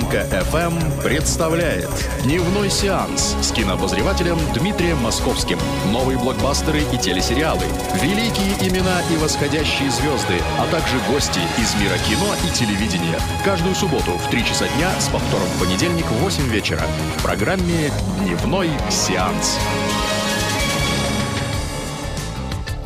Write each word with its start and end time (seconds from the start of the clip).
Фонтанка 0.00 0.26
FM 0.52 1.02
представляет 1.02 1.90
Дневной 2.22 2.70
сеанс 2.70 3.36
с 3.42 3.52
кинообозревателем 3.52 4.38
Дмитрием 4.54 4.98
Московским. 4.98 5.58
Новые 5.92 6.18
блокбастеры 6.18 6.82
и 6.92 6.96
телесериалы, 6.98 7.64
великие 8.00 8.52
имена 8.66 9.02
и 9.10 9.16
восходящие 9.16 9.90
звезды, 9.90 10.40
а 10.58 10.66
также 10.70 10.96
гости 11.10 11.40
из 11.58 11.74
мира 11.74 11.96
кино 12.08 12.34
и 12.46 12.54
телевидения. 12.54 13.18
Каждую 13.44 13.74
субботу 13.74 14.12
в 14.12 14.30
3 14.30 14.44
часа 14.44 14.66
дня 14.76 14.90
с 14.98 15.08
повтором 15.08 15.46
в 15.46 15.60
понедельник 15.60 16.06
в 16.06 16.22
8 16.22 16.44
вечера 16.48 16.82
в 17.18 17.22
программе 17.22 17.90
Дневной 18.20 18.70
сеанс. 18.88 19.58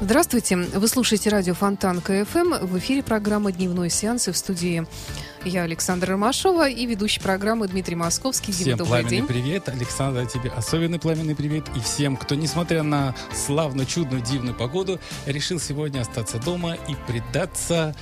Здравствуйте. 0.01 0.57
Вы 0.57 0.87
слушаете 0.89 1.31
радио 1.31 1.55
Фонтан 1.55 2.01
КФМ. 2.01 2.67
В 2.67 2.79
эфире 2.79 3.03
программа 3.03 3.53
«Дневной 3.53 3.89
сеанс» 3.89 4.29
и 4.29 4.33
в 4.33 4.37
студии 4.37 4.87
я, 5.47 5.63
Александра 5.63 6.13
Ромашова, 6.13 6.69
и 6.69 6.87
ведущий 6.87 7.21
программы 7.21 7.69
Дмитрий 7.69 7.97
Московский. 7.97 8.53
Дима, 8.53 8.63
Всем 8.65 8.79
добрый 8.79 8.89
пламенный 9.03 9.11
день. 9.11 9.27
привет. 9.27 9.69
Александр, 9.69 10.27
тебе 10.27 10.51
особенный 10.51 10.99
пламенный 10.99 11.35
привет. 11.35 11.65
И 11.77 11.81
всем, 11.81 12.17
кто, 12.17 12.35
несмотря 12.35 12.83
на 12.83 13.15
славную, 13.33 13.87
чудную, 13.87 14.23
дивную 14.23 14.55
погоду, 14.55 15.01
решил 15.27 15.61
сегодня 15.61 16.01
остаться 16.01 16.39
дома 16.39 16.75
и 16.75 16.95
предаться 17.07 17.95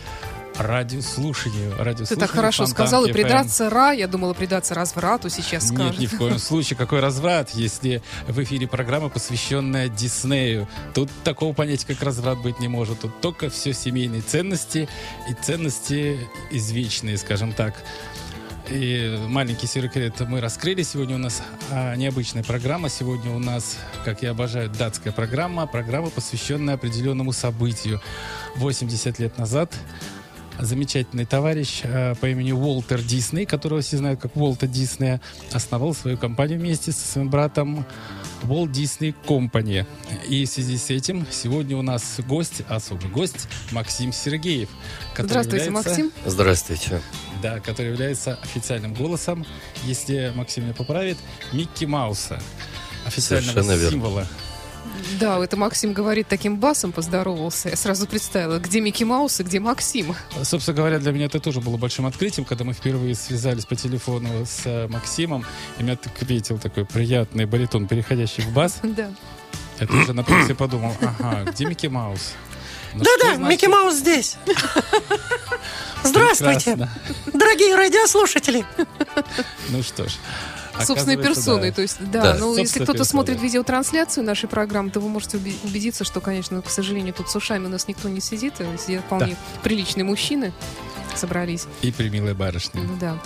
радиослушанию. 0.56 1.72
Ты 1.72 1.82
радиослушанию 1.82 2.20
так 2.20 2.30
хорошо 2.30 2.66
Фонтанки 2.66 2.88
сказал, 2.88 3.04
и 3.06 3.12
предаться 3.12 3.70
ра, 3.70 3.92
я 3.92 4.06
думала, 4.06 4.34
предаться 4.34 4.74
разврату 4.74 5.28
сейчас 5.28 5.70
Нет, 5.70 5.80
скажет. 5.80 5.98
ни 6.00 6.06
в 6.06 6.16
коем 6.16 6.38
случае. 6.38 6.76
Какой 6.76 7.00
разврат, 7.00 7.50
если 7.50 8.02
в 8.26 8.42
эфире 8.42 8.66
программа, 8.68 9.08
посвященная 9.08 9.88
Диснею. 9.88 10.68
Тут 10.94 11.10
такого 11.24 11.52
понятия, 11.52 11.86
как 11.86 12.02
разврат, 12.02 12.38
быть 12.38 12.60
не 12.60 12.68
может. 12.68 13.00
Тут 13.00 13.20
только 13.20 13.50
все 13.50 13.72
семейные 13.72 14.22
ценности 14.22 14.88
и 15.28 15.34
ценности 15.34 16.18
извечные, 16.50 17.16
скажем 17.18 17.52
так. 17.52 17.74
И 18.70 19.18
маленький 19.28 19.66
секрет 19.66 20.20
мы 20.20 20.40
раскрыли. 20.40 20.82
Сегодня 20.82 21.16
у 21.16 21.18
нас 21.18 21.42
а, 21.70 21.94
необычная 21.96 22.42
программа. 22.42 22.88
Сегодня 22.88 23.32
у 23.32 23.38
нас, 23.38 23.76
как 24.04 24.22
я 24.22 24.30
обожаю, 24.30 24.70
датская 24.70 25.12
программа. 25.12 25.66
Программа, 25.66 26.10
посвященная 26.10 26.74
определенному 26.74 27.32
событию. 27.32 28.00
80 28.56 29.18
лет 29.18 29.36
назад 29.36 29.74
замечательный 30.58 31.24
товарищ 31.24 31.80
э, 31.82 32.14
по 32.20 32.26
имени 32.28 32.52
Уолтер 32.52 33.00
Дисней, 33.02 33.46
которого 33.46 33.80
все 33.80 33.96
знают 33.96 34.20
как 34.20 34.36
Уолта 34.36 34.66
Диснея, 34.66 35.20
основал 35.52 35.94
свою 35.94 36.16
компанию 36.18 36.58
вместе 36.58 36.92
со 36.92 37.06
своим 37.06 37.30
братом 37.30 37.84
Walt 38.42 38.72
Disney 38.72 39.14
Company. 39.26 39.86
И 40.28 40.44
в 40.44 40.48
связи 40.48 40.76
с 40.76 40.90
этим 40.90 41.26
сегодня 41.30 41.76
у 41.76 41.82
нас 41.82 42.20
гость, 42.26 42.62
особый 42.68 43.10
гость, 43.10 43.48
Максим 43.70 44.12
Сергеев. 44.12 44.68
который 45.14 45.28
Здравствуйте, 45.44 45.64
является- 45.66 45.90
Максим. 45.90 46.12
Здравствуйте. 46.26 47.02
Да, 47.42 47.60
который 47.60 47.92
является 47.92 48.34
официальным 48.42 48.94
голосом, 48.94 49.44
если 49.84 50.32
Максим 50.34 50.64
меня 50.64 50.74
поправит, 50.74 51.18
Микки 51.52 51.84
Мауса. 51.84 52.40
Официального 53.06 53.62
Совершенно 53.62 53.80
верно. 53.80 54.26
Да, 55.20 55.42
это 55.42 55.56
Максим 55.56 55.92
говорит 55.92 56.28
таким 56.28 56.56
басом, 56.56 56.92
поздоровался. 56.92 57.68
Я 57.68 57.76
сразу 57.76 58.06
представила, 58.06 58.58
где 58.58 58.80
Микки 58.80 59.04
Маус 59.04 59.40
и 59.40 59.42
где 59.42 59.60
Максим. 59.60 60.14
Собственно 60.42 60.76
говоря, 60.76 60.98
для 60.98 61.12
меня 61.12 61.26
это 61.26 61.40
тоже 61.40 61.60
было 61.60 61.76
большим 61.76 62.06
открытием, 62.06 62.44
когда 62.44 62.64
мы 62.64 62.72
впервые 62.72 63.14
связались 63.14 63.66
по 63.66 63.76
телефону 63.76 64.28
с 64.44 64.62
э, 64.64 64.88
Максимом, 64.88 65.44
и 65.78 65.82
меня 65.82 65.96
так 65.96 66.12
ветил 66.22 66.58
такой 66.58 66.84
приятный 66.84 67.46
баритон, 67.46 67.86
переходящий 67.86 68.42
в 68.42 68.52
бас. 68.52 68.80
Да. 68.82 69.10
Я 69.80 69.86
тоже 69.86 70.12
напрягся 70.12 70.52
и 70.52 70.54
подумал, 70.54 70.94
ага, 71.00 71.50
где 71.50 71.64
Микки 71.66 71.86
Маус? 71.86 72.32
Ну, 72.94 73.04
Да-да, 73.04 73.36
значит 73.36 73.50
Микки 73.50 73.66
Маус 73.66 73.94
здесь. 73.94 74.36
Здравствуйте, 76.04 76.72
прекрасно? 76.72 76.90
дорогие 77.32 77.76
радиослушатели. 77.76 78.64
Ну 79.70 79.82
что 79.82 80.08
ж. 80.08 80.12
Собственной 80.74 81.14
оказывается, 81.14 81.34
персоной. 81.34 81.68
да. 81.70 81.74
То 81.74 81.82
есть, 81.82 81.96
да, 82.00 82.22
Да, 82.22 82.36
ну, 82.38 82.50
если 82.50 82.62
собственной 82.64 82.84
кто-то 82.86 83.04
смотрит 83.04 83.40
видеотрансляцию 83.40 84.24
нашей 84.24 84.48
программы, 84.48 84.90
то 84.90 85.00
вы 85.00 85.08
можете 85.08 85.36
убедиться, 85.36 86.04
что, 86.04 86.20
конечно, 86.20 86.62
к 86.62 86.70
сожалению, 86.70 87.14
тут 87.14 87.28
с 87.30 87.36
ушами 87.36 87.66
у 87.66 87.68
нас 87.68 87.88
никто 87.88 88.08
не 88.08 88.20
сидит. 88.20 88.54
а 88.60 88.78
Сидят 88.78 89.04
вполне 89.04 89.36
приличные 89.62 90.04
мужчины 90.04 90.52
собрались. 91.14 91.66
И 91.82 91.92
примилая 91.92 92.34
барышня. 92.34 92.80
Ну 92.82 92.96
да. 92.98 93.18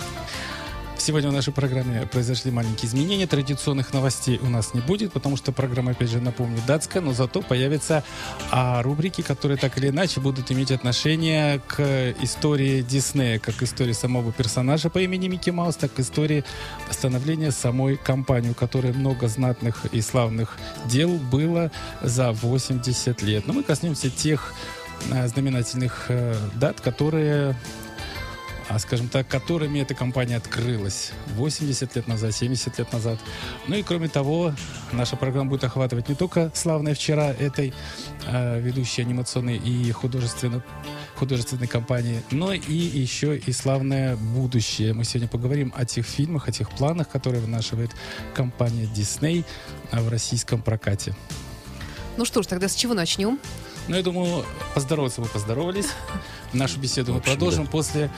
Сегодня 0.99 1.29
в 1.29 1.33
нашей 1.33 1.53
программе 1.53 2.07
произошли 2.07 2.51
маленькие 2.51 2.89
изменения. 2.89 3.27
Традиционных 3.27 3.93
новостей 3.93 4.39
у 4.41 4.49
нас 4.49 4.73
не 4.73 4.81
будет, 4.81 5.13
потому 5.13 5.37
что 5.37 5.51
программа, 5.51 5.91
опять 5.91 6.09
же, 6.09 6.19
напомню, 6.19 6.59
датская, 6.65 7.01
но 7.01 7.13
зато 7.13 7.41
появятся 7.41 8.03
а, 8.51 8.81
рубрики, 8.81 9.21
которые 9.21 9.57
так 9.57 9.77
или 9.77 9.89
иначе 9.89 10.19
будут 10.19 10.51
иметь 10.51 10.71
отношение 10.71 11.61
к 11.67 12.13
истории 12.21 12.81
Диснея, 12.81 13.39
как 13.39 13.61
истории 13.61 13.93
самого 13.93 14.33
персонажа 14.33 14.89
по 14.89 14.97
имени 14.97 15.27
Микки 15.27 15.51
Маус, 15.51 15.75
так 15.75 15.91
и 15.97 16.01
истории 16.01 16.43
становления 16.89 17.51
самой 17.51 17.95
компании, 17.95 18.49
у 18.49 18.55
которой 18.55 18.91
много 18.91 19.27
знатных 19.27 19.85
и 19.91 20.01
славных 20.01 20.57
дел 20.85 21.11
было 21.11 21.71
за 22.01 22.31
80 22.31 23.21
лет. 23.21 23.45
Но 23.47 23.53
мы 23.53 23.63
коснемся 23.63 24.09
тех 24.09 24.53
а, 25.11 25.27
знаменательных 25.27 26.05
э, 26.09 26.35
дат, 26.55 26.81
которые 26.81 27.55
а, 28.69 28.79
скажем 28.79 29.07
так, 29.07 29.27
которыми 29.27 29.79
эта 29.79 29.93
компания 29.93 30.35
открылась 30.35 31.11
80 31.35 31.95
лет 31.95 32.07
назад, 32.07 32.35
70 32.35 32.77
лет 32.79 32.91
назад. 32.91 33.19
Ну 33.67 33.75
и 33.75 33.83
кроме 33.83 34.09
того, 34.09 34.53
наша 34.91 35.15
программа 35.15 35.49
будет 35.49 35.63
охватывать 35.63 36.09
не 36.09 36.15
только 36.15 36.51
славное 36.53 36.93
вчера 36.93 37.31
этой 37.31 37.73
э, 38.25 38.59
ведущей 38.59 39.03
анимационной 39.03 39.57
и 39.57 39.91
художественно 39.91 40.63
художественной 41.15 41.67
компании, 41.67 42.21
но 42.29 42.53
и 42.53 42.73
еще 42.73 43.37
и 43.37 43.51
славное 43.51 44.15
будущее. 44.15 44.93
Мы 44.93 45.03
сегодня 45.03 45.27
поговорим 45.27 45.73
о 45.75 45.83
тех 45.85 46.05
фильмах, 46.05 46.47
о 46.47 46.51
тех 46.51 46.69
планах, 46.69 47.09
которые 47.09 47.41
вынашивает 47.41 47.91
компания 48.35 48.85
Disney 48.85 49.43
в 49.91 50.09
российском 50.09 50.61
прокате. 50.61 51.15
Ну 52.17 52.25
что 52.25 52.43
ж, 52.43 52.47
тогда 52.47 52.67
с 52.67 52.75
чего 52.75 52.93
начнем? 52.93 53.39
Ну, 53.87 53.95
я 53.95 54.03
думаю, 54.03 54.43
поздороваться 54.73 55.21
мы 55.21 55.27
поздоровались. 55.27 55.87
Нашу 56.53 56.79
беседу 56.79 57.13
мы 57.13 57.21
продолжим 57.21 57.67
после, 57.67 58.11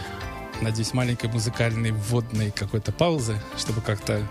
надеюсь, 0.62 0.94
маленькой 0.94 1.30
музыкальной 1.30 1.92
вводной 1.92 2.52
какой-то 2.52 2.92
паузы, 2.92 3.40
чтобы 3.58 3.82
как-то... 3.82 4.22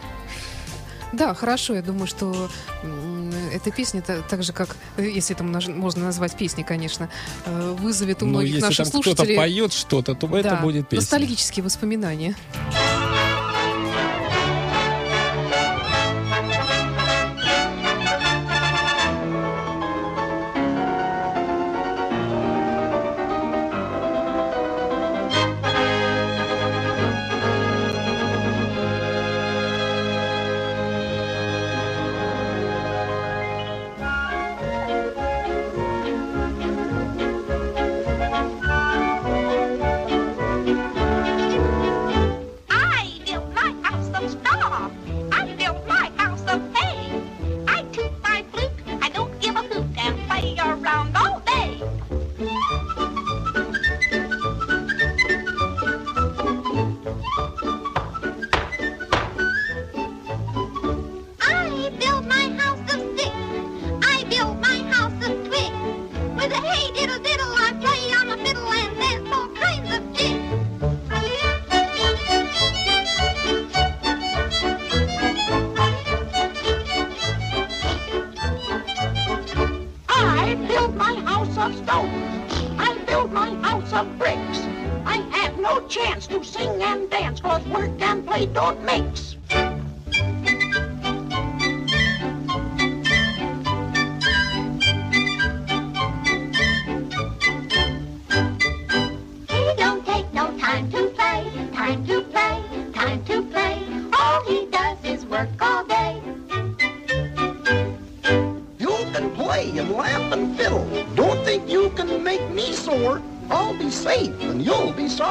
Да, 1.12 1.33
хорошо. 1.33 1.75
Я 1.75 1.81
думаю, 1.81 2.06
что 2.06 2.50
эта 3.55 3.71
песня, 3.71 4.03
та- 4.03 4.21
так 4.21 4.43
же 4.43 4.53
как, 4.53 4.77
э, 4.99 5.09
если 5.09 5.34
это 5.34 5.43
можно 5.43 6.05
назвать 6.05 6.37
песней, 6.37 6.65
конечно, 6.65 7.09
э, 7.47 7.77
вызовет 7.81 8.22
у 8.22 8.27
Ну, 8.27 8.33
многих 8.33 8.50
если 8.56 8.66
наших 8.66 8.91
там 8.93 9.00
кто-то 9.00 9.16
слушателей 9.16 9.37
поет 9.37 9.72
что-то, 9.72 10.15
то 10.15 10.27
это 10.37 10.50
да, 10.50 10.56
будет 10.56 10.87
песня. 10.91 11.00
ностальгические 11.00 11.65
воспоминания. 11.65 12.37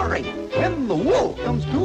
Sorry. 0.08 0.24
When 0.24 0.88
the 0.88 0.96
wolf 0.96 1.38
comes 1.40 1.66
to 1.66 1.77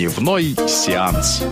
Дневной 0.00 0.56
сеанс. 0.66 1.42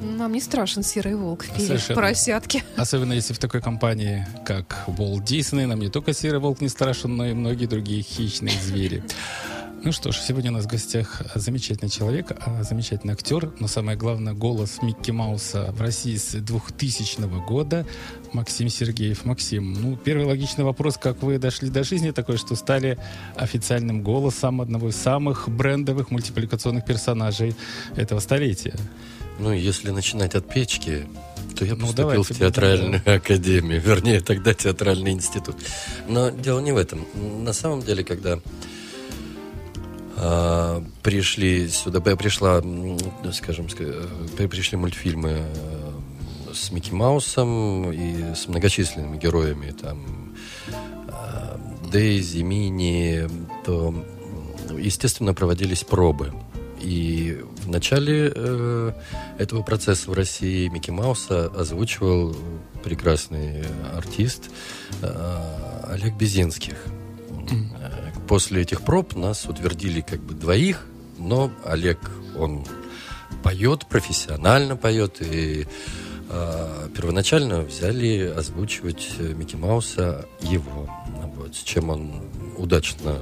Нам 0.00 0.32
не 0.34 0.40
страшен 0.40 0.84
серый 0.84 1.16
волк 1.16 1.46
или 1.58 1.80
поросятки. 1.92 2.62
Особенно 2.76 3.12
если 3.12 3.34
в 3.34 3.40
такой 3.40 3.60
компании, 3.60 4.24
как 4.46 4.84
Walt 4.86 5.24
Disney, 5.24 5.66
нам 5.66 5.80
не 5.80 5.88
только 5.88 6.12
серый 6.12 6.38
волк 6.38 6.60
не 6.60 6.68
страшен, 6.68 7.16
но 7.16 7.26
и 7.26 7.32
многие 7.32 7.66
другие 7.66 8.02
хищные 8.02 8.56
звери. 8.56 9.02
Ну 9.84 9.92
что 9.92 10.12
ж, 10.12 10.16
сегодня 10.16 10.50
у 10.50 10.54
нас 10.54 10.64
в 10.64 10.68
гостях 10.68 11.20
замечательный 11.34 11.90
человек, 11.90 12.32
а, 12.40 12.62
замечательный 12.62 13.12
актер, 13.12 13.52
но 13.60 13.68
самое 13.68 13.98
главное, 13.98 14.32
голос 14.32 14.78
Микки 14.80 15.10
Мауса 15.10 15.74
в 15.76 15.80
России 15.82 16.16
с 16.16 16.32
2000 16.32 17.44
года, 17.46 17.86
Максим 18.32 18.70
Сергеев. 18.70 19.26
Максим, 19.26 19.74
ну, 19.74 19.98
первый 19.98 20.24
логичный 20.24 20.64
вопрос, 20.64 20.96
как 20.96 21.22
вы 21.22 21.36
дошли 21.36 21.68
до 21.68 21.84
жизни 21.84 22.12
такой, 22.12 22.38
что 22.38 22.56
стали 22.56 22.98
официальным 23.36 24.02
голосом 24.02 24.62
одного 24.62 24.88
из 24.88 24.96
самых 24.96 25.50
брендовых 25.50 26.10
мультипликационных 26.10 26.86
персонажей 26.86 27.54
этого 27.94 28.20
столетия? 28.20 28.74
Ну, 29.38 29.52
если 29.52 29.90
начинать 29.90 30.34
от 30.34 30.48
печки, 30.48 31.06
то 31.58 31.66
я 31.66 31.72
Ну, 31.72 31.80
поступил 31.80 31.94
давайте 31.94 32.34
в 32.34 32.38
театральную 32.38 33.02
академию, 33.04 33.82
вернее, 33.82 34.22
тогда 34.22 34.54
театральный 34.54 35.10
институт. 35.10 35.56
Но 36.08 36.30
дело 36.30 36.60
не 36.60 36.72
в 36.72 36.78
этом. 36.78 37.04
На 37.44 37.52
самом 37.52 37.82
деле, 37.82 38.02
когда 38.02 38.38
пришли 41.02 41.68
сюда, 41.68 42.00
пришла, 42.00 42.62
скажем, 43.32 43.66
ска- 43.66 43.92
э, 43.92 44.28
при- 44.36 44.46
пришли 44.46 44.78
мультфильмы 44.78 45.42
э, 45.42 46.52
с 46.52 46.70
Микки 46.70 46.92
Маусом 46.92 47.90
и 47.92 48.34
с 48.34 48.46
многочисленными 48.48 49.16
героями, 49.18 49.72
там, 49.72 50.34
а, 51.08 51.60
Дейзи, 51.90 52.42
Мини, 52.42 53.28
то, 53.64 53.94
естественно, 54.78 55.34
проводились 55.34 55.82
пробы. 55.82 56.32
И 56.80 57.40
в 57.64 57.68
начале 57.68 58.30
э, 58.34 58.92
этого 59.38 59.62
процесса 59.62 60.10
в 60.10 60.14
России 60.14 60.68
Микки 60.68 60.90
Мауса 60.90 61.46
озвучивал 61.46 62.36
прекрасный 62.82 63.64
артист 63.96 64.50
э, 65.02 65.84
Олег 65.88 66.14
Безинских. 66.14 66.76
После 68.28 68.62
этих 68.62 68.82
проб 68.82 69.14
нас 69.16 69.46
утвердили 69.46 70.00
как 70.00 70.20
бы 70.20 70.34
двоих, 70.34 70.86
но 71.18 71.50
Олег, 71.64 71.98
он 72.36 72.64
поет, 73.42 73.86
профессионально 73.86 74.76
поет, 74.76 75.20
и 75.20 75.66
э, 76.30 76.88
первоначально 76.96 77.60
взяли 77.60 78.32
озвучивать 78.34 79.10
э, 79.18 79.34
Микки 79.34 79.56
Мауса 79.56 80.26
его, 80.40 80.88
вот, 81.36 81.54
с 81.54 81.62
чем 81.62 81.90
он 81.90 82.22
удачно 82.56 83.18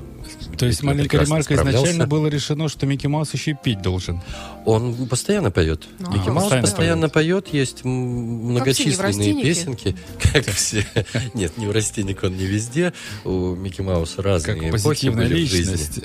То 0.57 0.67
есть 0.67 0.83
маленькая 0.83 1.21
ремарка 1.21 1.55
изначально 1.55 2.07
было 2.07 2.27
решено, 2.27 2.69
что 2.69 2.87
Микки 2.87 3.07
Маус 3.07 3.33
еще 3.33 3.53
и 3.53 3.55
петь 3.55 3.83
должен. 3.83 4.21
Он 4.65 4.95
постоянно 5.09 5.51
поет. 5.51 5.85
А, 6.01 6.13
Микки 6.13 6.29
Маус 6.29 6.45
постоянно 6.45 6.63
постоянно, 6.63 7.09
поет. 7.09 7.49
Есть 7.53 7.85
м, 7.85 7.91
многочисленные 7.91 9.43
песенки. 9.43 9.97
Как 10.33 10.47
все. 10.47 10.87
Нет, 11.35 11.57
неврастенник 11.59 12.23
он 12.23 12.37
не 12.37 12.47
везде. 12.47 12.93
У 13.25 13.55
Микки 13.55 13.81
Мауса 13.81 14.23
разные 14.23 14.71
Как 14.71 14.81
эпохи 14.81 15.09
были 15.09 15.45
в 15.45 15.49
жизни. 15.49 16.05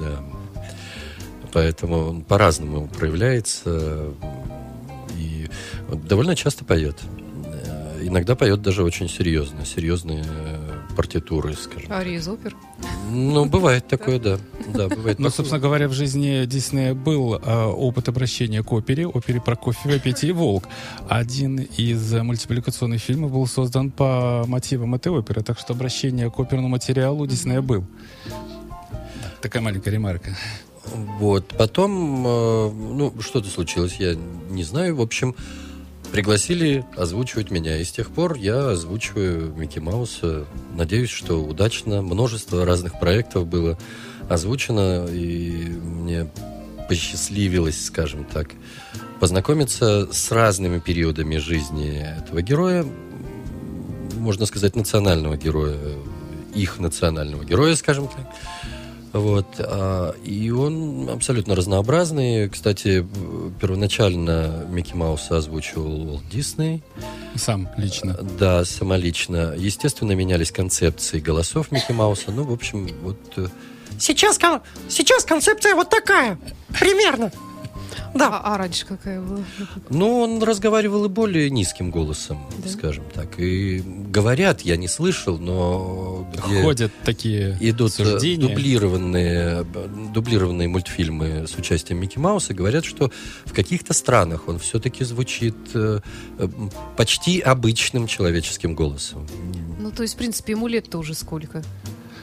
Да. 0.00 0.24
Поэтому 1.52 2.08
он 2.08 2.22
по-разному 2.22 2.88
проявляется. 2.88 4.10
И 5.18 5.48
довольно 5.92 6.36
часто 6.36 6.64
поет. 6.64 6.96
Э, 7.44 7.98
Иногда 8.02 8.36
поет 8.36 8.62
даже 8.62 8.84
очень 8.84 9.08
серьезно. 9.08 9.66
Серьезные 9.66 10.24
э, 10.26 10.59
партитуры, 11.00 11.54
скажем. 11.54 11.90
Ария 11.90 12.18
из 12.18 12.28
опер. 12.28 12.54
Ну, 13.10 13.46
бывает 13.46 13.88
такое, 13.88 14.18
да. 14.18 14.38
Да, 14.68 14.88
бывает 14.88 15.18
Но, 15.18 15.28
такое. 15.28 15.30
собственно 15.30 15.58
говоря, 15.58 15.88
в 15.88 15.94
жизни 15.94 16.44
Диснея 16.44 16.92
был 16.92 17.36
э, 17.36 17.64
опыт 17.64 18.10
обращения 18.10 18.62
к 18.62 18.70
опере, 18.70 19.06
опере 19.06 19.40
Прокофьева 19.40 19.98
«Петя 19.98 20.26
и 20.26 20.32
Волк». 20.32 20.64
Один 21.08 21.56
из 21.56 22.12
мультипликационных 22.12 23.00
фильмов 23.00 23.32
был 23.32 23.46
создан 23.46 23.90
по 23.90 24.44
мотивам 24.46 24.94
этой 24.94 25.10
оперы, 25.10 25.42
так 25.42 25.58
что 25.58 25.72
обращение 25.72 26.30
к 26.30 26.38
оперному 26.38 26.68
материалу 26.68 27.26
Диснея 27.26 27.62
был. 27.62 27.86
Такая 29.40 29.62
маленькая 29.62 29.92
ремарка. 29.92 30.36
Вот, 31.18 31.48
потом, 31.56 32.26
э, 32.26 32.70
ну, 32.72 33.14
что-то 33.20 33.48
случилось, 33.48 33.96
я 33.98 34.14
не 34.50 34.64
знаю. 34.64 34.96
В 34.96 35.00
общем, 35.00 35.34
пригласили 36.12 36.84
озвучивать 36.96 37.50
меня. 37.50 37.78
И 37.78 37.84
с 37.84 37.92
тех 37.92 38.10
пор 38.10 38.34
я 38.34 38.70
озвучиваю 38.70 39.52
Микки 39.54 39.78
Мауса. 39.78 40.46
Надеюсь, 40.74 41.10
что 41.10 41.42
удачно. 41.42 42.02
Множество 42.02 42.64
разных 42.64 42.98
проектов 42.98 43.46
было 43.46 43.78
озвучено, 44.28 45.06
и 45.06 45.66
мне 45.66 46.30
посчастливилось, 46.88 47.84
скажем 47.84 48.24
так, 48.24 48.50
познакомиться 49.20 50.08
с 50.12 50.30
разными 50.32 50.80
периодами 50.80 51.36
жизни 51.36 52.04
этого 52.18 52.42
героя, 52.42 52.84
можно 54.16 54.46
сказать, 54.46 54.76
национального 54.76 55.36
героя, 55.36 55.76
их 56.54 56.78
национального 56.78 57.44
героя, 57.44 57.74
скажем 57.76 58.08
так. 58.08 58.26
Вот. 59.12 59.46
а, 59.58 60.14
И 60.24 60.50
он 60.50 61.08
абсолютно 61.10 61.54
разнообразный. 61.56 62.48
Кстати, 62.48 63.06
первоначально 63.60 64.66
Микки 64.70 64.94
Мауса 64.94 65.36
озвучивал 65.38 66.08
Уолт 66.08 66.28
Дисней. 66.30 66.82
Сам 67.34 67.68
лично. 67.76 68.14
Да, 68.38 68.64
самолично. 68.64 69.54
Естественно, 69.56 70.12
менялись 70.12 70.52
концепции 70.52 71.18
голосов 71.20 71.70
Микки 71.72 71.92
Мауса. 71.92 72.30
Ну, 72.30 72.44
в 72.44 72.52
общем, 72.52 72.88
вот... 73.02 73.18
э, 73.36 73.46
Сейчас, 73.98 74.38
сейчас 74.88 75.24
концепция 75.24 75.74
вот 75.74 75.90
такая. 75.90 76.38
Примерно. 76.78 77.30
Да. 78.14 78.28
А, 78.42 78.54
а 78.54 78.58
раньше 78.58 78.86
какая 78.86 79.20
была? 79.20 79.40
Ну, 79.88 80.20
он 80.20 80.42
разговаривал 80.42 81.04
и 81.04 81.08
более 81.08 81.50
низким 81.50 81.90
голосом, 81.90 82.38
скажем 82.66 83.04
так. 83.14 83.38
И 83.38 83.80
говорят, 83.80 84.62
я 84.62 84.76
не 84.76 84.88
слышал, 84.88 85.38
но... 85.38 86.28
где- 86.46 86.62
Ходят 86.62 86.92
такие 87.04 87.56
идут 87.60 87.92
суждения. 87.92 88.48
дублированные, 88.48 89.64
дублированные 90.14 90.68
мультфильмы 90.68 91.46
с 91.46 91.54
участием 91.56 92.00
Микки 92.00 92.18
Мауса, 92.18 92.54
говорят, 92.54 92.84
что 92.84 93.10
в 93.44 93.52
каких-то 93.52 93.92
странах 93.94 94.48
он 94.48 94.58
все-таки 94.58 95.04
звучит 95.04 95.54
э, 95.74 96.00
почти 96.96 97.40
обычным 97.40 98.06
человеческим 98.06 98.74
голосом. 98.74 99.26
Ну, 99.78 99.90
то 99.90 100.02
есть, 100.02 100.14
в 100.14 100.18
принципе, 100.18 100.52
ему 100.52 100.66
лет 100.68 100.90
тоже 100.90 101.14
сколько? 101.14 101.62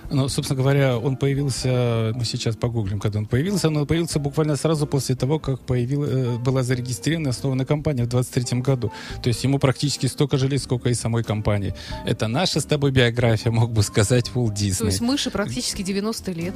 Ну, 0.09 0.29
собственно 0.29 0.61
говоря, 0.61 0.97
он 0.97 1.17
появился, 1.17 2.13
мы 2.15 2.23
сейчас 2.23 2.55
погуглим, 2.55 2.99
когда 2.99 3.19
он 3.19 3.25
появился, 3.25 3.69
но 3.69 3.81
он 3.81 3.87
появился 3.87 4.19
буквально 4.19 4.55
сразу 4.55 4.87
после 4.87 5.15
того, 5.15 5.37
как 5.37 5.59
появил, 5.59 6.03
э, 6.05 6.37
была 6.37 6.63
зарегистрирована 6.63 7.27
и 7.27 7.31
основана 7.31 7.65
компания 7.65 8.03
в 8.03 8.07
23 8.07 8.61
году. 8.61 8.91
То 9.21 9.27
есть 9.27 9.43
ему 9.43 9.59
практически 9.59 10.05
столько 10.07 10.37
же 10.37 10.47
лет, 10.47 10.61
сколько 10.63 10.87
и 10.89 10.93
самой 10.93 11.23
компании. 11.23 11.73
Это 12.05 12.27
наша 12.29 12.61
с 12.61 12.65
тобой 12.65 12.91
биография, 12.91 13.51
мог 13.51 13.71
бы 13.71 13.83
сказать 13.83 14.31
Уолт 14.33 14.53
То 14.55 14.59
Дисней. 14.61 14.87
есть 14.87 15.01
мыши 15.01 15.29
практически 15.29 15.81
90 15.81 16.31
лет. 16.31 16.53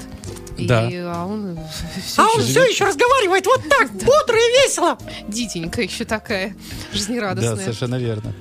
И, 0.57 0.65
Да. 0.67 0.89
а 1.05 1.25
он 1.25 1.59
все 2.05 2.21
А 2.21 2.27
он 2.33 2.41
все 2.43 2.63
еще 2.63 2.85
разговаривает 2.85 3.45
вот 3.45 3.61
так, 3.69 3.91
бодро 3.93 4.37
и 4.37 4.65
весело. 4.65 4.97
дитенька 5.27 5.81
еще 5.81 6.05
такая, 6.05 6.49
Да, 6.91 6.97
жизнерадостная. 6.97 7.55
совершенно 7.57 7.95
верно. 7.95 8.33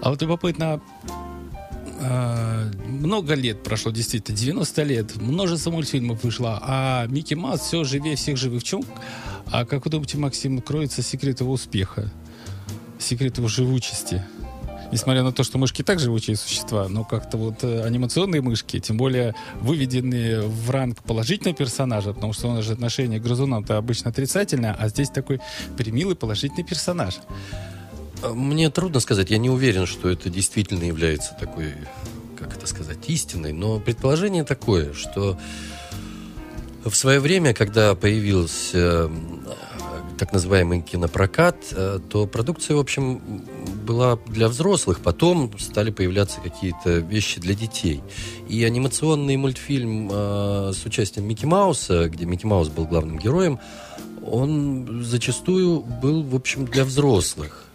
А 0.00 0.10
вот 0.10 0.20
любопытно, 0.20 0.80
много 2.86 3.34
лет 3.34 3.62
прошло, 3.62 3.92
действительно, 3.92 4.36
90 4.36 4.82
лет, 4.82 5.16
множество 5.16 5.70
мультфильмов 5.70 6.24
вышло, 6.24 6.58
а 6.62 7.06
Микки 7.06 7.34
Маус 7.34 7.60
все 7.60 7.84
живее 7.84 8.16
всех 8.16 8.36
живых. 8.36 8.62
В 8.62 8.64
чем, 8.64 8.84
а 9.50 9.64
как 9.64 9.84
вы 9.84 9.90
думаете, 9.90 10.18
Максим, 10.18 10.60
кроется 10.60 11.02
секрет 11.02 11.40
его 11.40 11.52
успеха, 11.52 12.10
секрет 12.98 13.38
его 13.38 13.48
живучести? 13.48 14.22
Несмотря 14.92 15.22
на 15.22 15.32
то, 15.32 15.42
что 15.42 15.56
мышки 15.56 15.82
так 15.82 15.98
живучие 15.98 16.36
существа, 16.36 16.86
но 16.86 17.02
как-то 17.02 17.38
вот 17.38 17.64
э, 17.64 17.82
анимационные 17.82 18.42
мышки, 18.42 18.78
тем 18.78 18.98
более 18.98 19.34
выведенные 19.62 20.42
в 20.42 20.70
ранг 20.70 21.02
положительного 21.02 21.56
персонажа, 21.56 22.12
потому 22.12 22.34
что 22.34 22.48
он 22.48 22.62
же 22.62 22.74
отношение 22.74 23.18
к 23.18 23.22
грызунам-то 23.22 23.78
обычно 23.78 24.10
отрицательное, 24.10 24.76
а 24.78 24.88
здесь 24.88 25.08
такой 25.08 25.40
примилый 25.78 26.14
положительный 26.14 26.64
персонаж. 26.64 27.20
Мне 28.22 28.70
трудно 28.70 29.00
сказать, 29.00 29.30
я 29.30 29.38
не 29.38 29.50
уверен, 29.50 29.86
что 29.86 30.08
это 30.08 30.30
действительно 30.30 30.84
является 30.84 31.36
такой, 31.38 31.74
как 32.38 32.56
это 32.56 32.66
сказать, 32.66 32.98
истиной, 33.08 33.52
но 33.52 33.80
предположение 33.80 34.44
такое, 34.44 34.92
что 34.94 35.38
в 36.84 36.94
свое 36.94 37.20
время, 37.20 37.54
когда 37.54 37.94
появился 37.94 39.08
э, 39.08 39.08
так 40.18 40.32
называемый 40.32 40.82
кинопрокат, 40.82 41.56
э, 41.72 42.00
то 42.08 42.26
продукция, 42.26 42.76
в 42.76 42.80
общем, 42.80 43.44
была 43.84 44.18
для 44.26 44.48
взрослых, 44.48 45.00
потом 45.00 45.56
стали 45.58 45.90
появляться 45.90 46.40
какие-то 46.40 46.98
вещи 46.98 47.40
для 47.40 47.54
детей. 47.54 48.02
И 48.48 48.64
анимационный 48.64 49.36
мультфильм 49.36 50.08
э, 50.12 50.72
с 50.74 50.84
участием 50.84 51.26
Микки 51.26 51.44
Мауса, 51.44 52.08
где 52.08 52.24
Микки 52.24 52.46
Маус 52.46 52.68
был 52.68 52.84
главным 52.84 53.18
героем, 53.18 53.60
он 54.24 55.02
зачастую 55.04 55.80
был, 55.80 56.22
в 56.22 56.34
общем, 56.34 56.66
для 56.66 56.84
взрослых. 56.84 57.66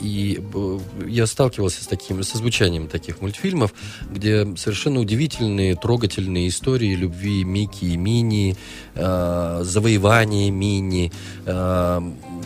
И 0.00 0.40
э, 0.54 0.78
я 1.06 1.26
сталкивался 1.26 1.82
с 1.82 1.86
таким, 1.86 2.22
со 2.22 2.38
звучанием 2.38 2.88
таких 2.88 3.20
мультфильмов, 3.20 3.74
где 4.10 4.46
совершенно 4.56 5.00
удивительные, 5.00 5.74
трогательные 5.76 6.48
истории 6.48 6.94
любви 6.94 7.44
Микки 7.44 7.84
и 7.86 7.96
Мини, 7.96 8.56
э, 8.94 9.60
завоевание 9.62 10.50
Мини, 10.50 11.12
э, 11.46 12.00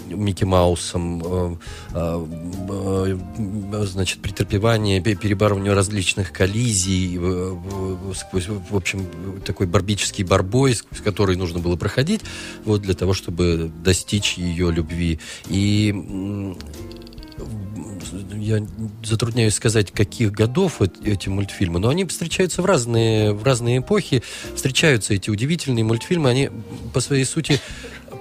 Микки 0.09 0.45
Маусом, 0.45 1.23
э, 1.25 1.57
э, 1.95 2.27
э, 2.69 3.85
значит, 3.87 4.21
претерпевание, 4.21 5.01
пе- 5.01 5.15
перебарывание 5.15 5.73
различных 5.73 6.33
коллизий, 6.33 7.19
сквозь, 8.15 8.49
в 8.49 8.77
общем, 8.77 9.07
такой 9.45 9.67
барбический 9.67 10.25
барбой, 10.25 10.75
сквозь 10.75 11.01
который 11.01 11.37
нужно 11.37 11.59
было 11.59 11.77
проходить, 11.77 12.21
вот 12.65 12.83
для 12.83 12.95
того, 12.95 13.15
чтобы 13.15 13.71
достичь 13.85 14.35
ее 14.35 14.71
любви. 14.71 15.19
И 15.49 16.55
я 18.35 18.67
затрудняюсь 19.05 19.55
сказать, 19.55 19.91
каких 19.93 20.33
годов 20.33 20.81
эт- 20.81 21.05
эти 21.05 21.29
мультфильмы, 21.29 21.79
но 21.79 21.89
они 21.89 22.05
встречаются 22.05 22.63
в 22.63 22.65
разные, 22.65 23.33
в 23.33 23.43
разные 23.45 23.79
эпохи. 23.79 24.23
Встречаются 24.55 25.15
эти 25.15 25.31
удивительные 25.31 25.85
мультфильмы, 25.85 26.31
они 26.31 26.51
по 26.93 27.01
своей 27.01 27.25
сути 27.25 27.61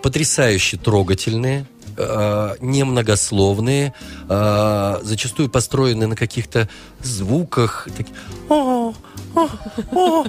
потрясающе 0.03 0.77
трогательные, 0.77 1.65
э, 2.01 2.55
немногословные, 2.59 3.93
э, 4.29 4.99
зачастую 5.03 5.49
построены 5.49 6.07
на 6.07 6.15
каких-то 6.15 6.67
звуках. 7.01 7.87
таки- 7.97 8.11
О, 8.49 8.93
о, 9.35 9.47
о, 9.93 10.25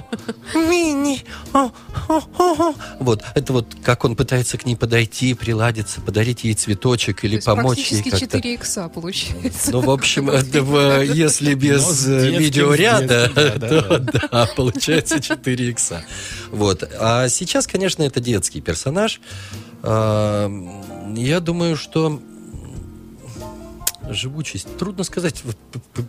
мини, 0.55 1.23
о, 1.53 1.69
о, 2.07 2.21
о, 2.37 2.69
о. 2.69 2.73
Вот, 2.99 3.21
это 3.35 3.51
вот 3.53 3.75
как 3.83 4.05
он 4.05 4.15
пытается 4.15 4.57
к 4.57 4.65
ней 4.65 4.75
подойти, 4.75 5.33
приладиться, 5.33 5.99
подарить 6.01 6.43
ей 6.45 6.53
цветочек 6.53 7.21
То 7.21 7.27
или 7.27 7.35
есть 7.35 7.45
помочь 7.45 7.77
ей 7.79 8.01
практически 8.01 8.09
как-то. 8.09 8.37
4 8.37 8.53
икса 8.55 8.89
получается. 8.89 9.71
Ну, 9.71 9.81
в 9.81 9.89
общем, 9.89 10.29
если 10.31 11.53
без 11.53 12.07
э, 12.07 12.29
видеоряда, 12.37 13.29
то 13.59 13.99
да, 13.99 14.49
получается 14.55 15.19
4 15.19 15.69
икса. 15.69 16.03
Вот. 16.51 16.83
А 16.99 17.27
сейчас, 17.29 17.67
конечно, 17.67 18.03
это 18.03 18.19
детский 18.19 18.61
персонаж. 18.61 19.19
А, 19.83 20.49
Я 21.15 21.39
думаю, 21.41 21.75
что 21.75 22.19
живучесть. 24.09 24.67
Трудно 24.77 25.03
сказать, 25.03 25.43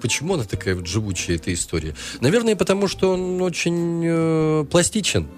почему 0.00 0.34
она 0.34 0.44
такая 0.44 0.74
вот 0.76 0.86
живучая, 0.86 1.36
эта 1.36 1.52
история. 1.52 1.94
Наверное, 2.20 2.56
потому 2.56 2.88
что 2.88 3.12
он 3.12 3.40
очень 3.40 4.02
э, 4.04 4.64
пластичен. 4.70 5.28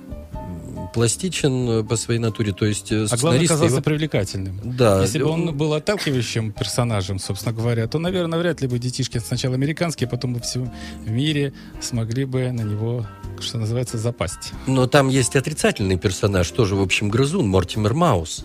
Пластичен 0.93 1.69
э, 1.69 1.85
по 1.85 1.97
своей 1.97 2.21
натуре. 2.21 2.53
То 2.53 2.67
есть 2.67 2.93
э, 2.93 3.07
А 3.11 3.17
главное, 3.17 3.45
оказался 3.45 3.75
его- 3.77 3.83
привлекательным. 3.83 4.61
Да, 4.65 5.03
Если 5.03 5.19
бы 5.19 5.27
он 5.27 5.57
был 5.57 5.75
отталкивающим 5.75 6.53
персонажем, 6.53 7.19
собственно 7.19 7.55
говоря, 7.55 7.87
то, 7.87 7.99
наверное, 7.99 8.39
вряд 8.39 8.61
ли 8.61 8.69
бы 8.69 8.79
детишки 8.79 9.19
сначала 9.19 9.55
американские, 9.55 10.07
а 10.07 10.11
потом 10.11 10.35
бы 10.35 10.41
все 10.41 10.71
в 11.05 11.11
мире 11.11 11.53
смогли 11.81 12.25
бы 12.25 12.51
на 12.53 12.63
него, 12.63 13.07
что 13.41 13.59
называется, 13.59 13.99
запасть. 13.99 14.53
Но 14.67 14.87
там 14.87 15.09
есть 15.09 15.37
отрицательный 15.37 15.99
персонаж, 15.99 16.51
тоже, 16.51 16.75
в 16.77 16.83
общем, 16.83 17.09
грызун, 17.09 17.49
Мортимер 17.49 17.95
Маус. 17.95 18.45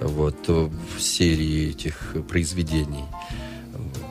Вот, 0.00 0.36
э, 0.48 0.68
в 0.96 1.00
серии 1.02 1.70
этих 1.70 2.14
произведений. 2.28 3.04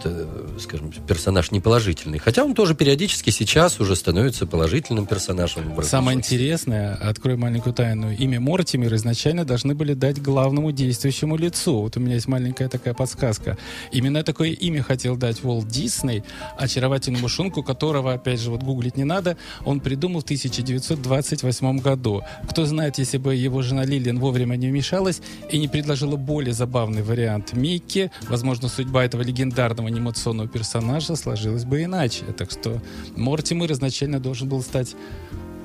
Э, 0.06 0.26
скажем, 0.60 0.92
персонаж 1.08 1.52
неположительный. 1.52 2.20
Хотя 2.20 2.44
он 2.44 2.54
тоже 2.54 2.76
периодически 2.76 3.30
сейчас 3.30 3.80
уже 3.80 3.96
становится 3.96 4.46
положительным 4.46 5.06
персонажем. 5.06 5.82
Самое 5.84 6.18
интересное, 6.18 6.96
открою 6.96 7.38
маленькую 7.38 7.74
тайну, 7.74 8.12
имя 8.12 8.40
Мортимер 8.40 8.94
изначально 8.96 9.46
должны 9.46 9.76
были 9.76 9.94
дать 9.94 10.22
главному 10.22 10.72
действующему 10.72 11.38
лицу. 11.38 11.82
Вот 11.82 11.98
у 11.98 12.00
меня 12.00 12.16
есть 12.16 12.28
маленькая 12.28 12.70
такая 12.70 12.94
подсказка. 12.94 13.58
Именно 13.92 14.24
такое 14.24 14.50
имя 14.50 14.84
хотел 14.84 15.18
дать 15.18 15.44
Уолт 15.44 15.68
Дисней, 15.68 16.24
очаровательному 16.58 17.28
шунку, 17.28 17.64
которого, 17.64 18.14
опять 18.14 18.40
же, 18.40 18.52
вот 18.52 18.64
гуглить 18.64 18.98
не 18.98 19.06
надо, 19.06 19.38
он 19.66 19.80
придумал 19.80 20.22
в 20.22 20.26
1928 20.26 21.80
году. 21.80 22.22
Кто 22.50 22.66
знает, 22.66 22.98
если 22.98 23.18
бы 23.18 23.36
его 23.36 23.62
жена 23.62 23.86
Лилиан 23.86 24.20
вовремя 24.20 24.56
не 24.56 24.68
вмешалась 24.68 25.22
и 25.52 25.58
не 25.58 25.68
предложила 25.68 26.16
более 26.16 26.54
забавный 26.54 27.02
вариант 27.02 27.54
Микки, 27.54 28.12
возможно, 28.28 28.70
судьба 28.70 29.06
этого 29.06 29.22
легендарного 29.22 29.89
анимационного 29.90 30.48
персонажа 30.48 31.16
сложилась 31.16 31.66
бы 31.66 31.84
иначе. 31.84 32.26
Так 32.38 32.52
что 32.52 32.82
Мортимер 33.16 33.72
изначально 33.72 34.20
должен 34.20 34.48
был 34.48 34.62
стать 34.62 34.96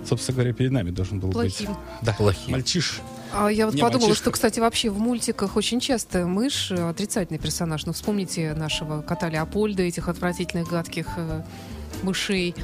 собственно 0.07 0.37
говоря, 0.37 0.53
перед 0.53 0.71
нами 0.71 0.91
должен 0.91 1.19
был 1.19 1.31
Плохим. 1.31 1.69
быть. 1.69 1.77
Да, 2.03 2.13
Плохим. 2.13 2.53
Мальчиш. 2.53 3.01
А 3.33 3.49
я 3.49 3.67
вот 3.67 3.75
Не, 3.75 3.81
подумала, 3.81 4.07
мальчишка. 4.09 4.23
что, 4.23 4.31
кстати, 4.33 4.61
вообще 4.61 4.91
в 4.91 4.99
мультиках 4.99 5.57
очень 5.57 5.81
часто 5.81 6.27
мышь 6.27 6.71
э, 6.71 6.89
отрицательный 6.89 7.39
персонаж. 7.39 7.85
Ну, 7.87 7.93
вспомните 7.93 8.55
нашего 8.55 9.03
кота 9.03 9.29
Леопольда, 9.29 9.83
этих 9.83 10.09
отвратительных 10.09 10.69
гадких 10.69 11.07
э, 11.17 11.43
мышей. 12.03 12.55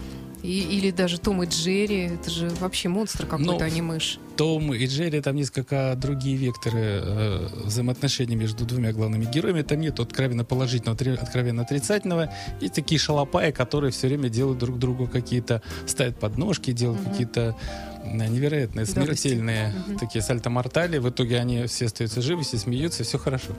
И- 0.43 0.79
или 0.79 0.91
даже 0.91 1.19
Том 1.19 1.43
и 1.43 1.47
Джерри. 1.47 2.07
Это 2.15 2.31
же 2.31 2.49
вообще 2.61 2.89
монстр 2.89 3.27
какой-то, 3.27 3.53
Ну, 3.53 3.61
а 3.61 3.69
не 3.71 3.83
мышь. 3.83 4.19
Том 4.37 4.73
и 4.73 4.87
Джерри, 4.87 5.21
там 5.21 5.37
несколько 5.37 5.95
другие 5.97 6.37
векторы 6.37 6.81
э, 6.81 7.49
взаимоотношений 7.65 8.37
между 8.37 8.65
двумя 8.65 8.93
главными 8.93 9.27
героями. 9.27 9.63
Там 9.63 9.81
нет 9.81 10.01
откровенно 10.01 10.45
положительного, 10.45 10.99
откровенно 11.21 11.63
отрицательного. 11.63 12.33
И 12.61 12.69
такие 12.71 12.99
шалопаи, 12.99 13.51
которые 13.51 13.91
все 13.93 14.07
время 14.09 14.29
делают 14.31 14.59
друг 14.59 14.79
другу 14.79 15.07
какие-то, 15.09 15.61
ставят 15.87 16.19
подножки, 16.19 16.73
делают 16.73 17.03
Мгм. 17.03 17.11
какие-то 17.11 17.57
невероятные, 18.05 18.87
смертельные 18.87 19.75
Мгм. 19.87 19.99
такие 19.99 20.23
сальто-мортали. 20.23 20.99
В 20.99 21.09
итоге 21.11 21.39
они 21.39 21.67
все 21.67 21.87
остаются 21.87 22.23
живы, 22.23 22.43
все 22.43 22.59
смеются, 22.59 23.05
все 23.05 23.19
хорошо. 23.19 23.53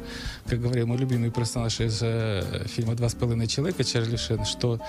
Как 0.48 0.60
говорил 0.62 0.88
мой 0.88 0.98
любимый 0.98 1.32
персонаж 1.32 1.80
из 1.80 2.00
э, 2.02 2.66
фильма 2.68 2.96
«Два 2.96 3.10
с 3.10 3.14
половиной 3.16 3.48
человека» 3.48 3.84
Чарли 3.84 4.16
Шен, 4.18 4.46
что 4.46 4.80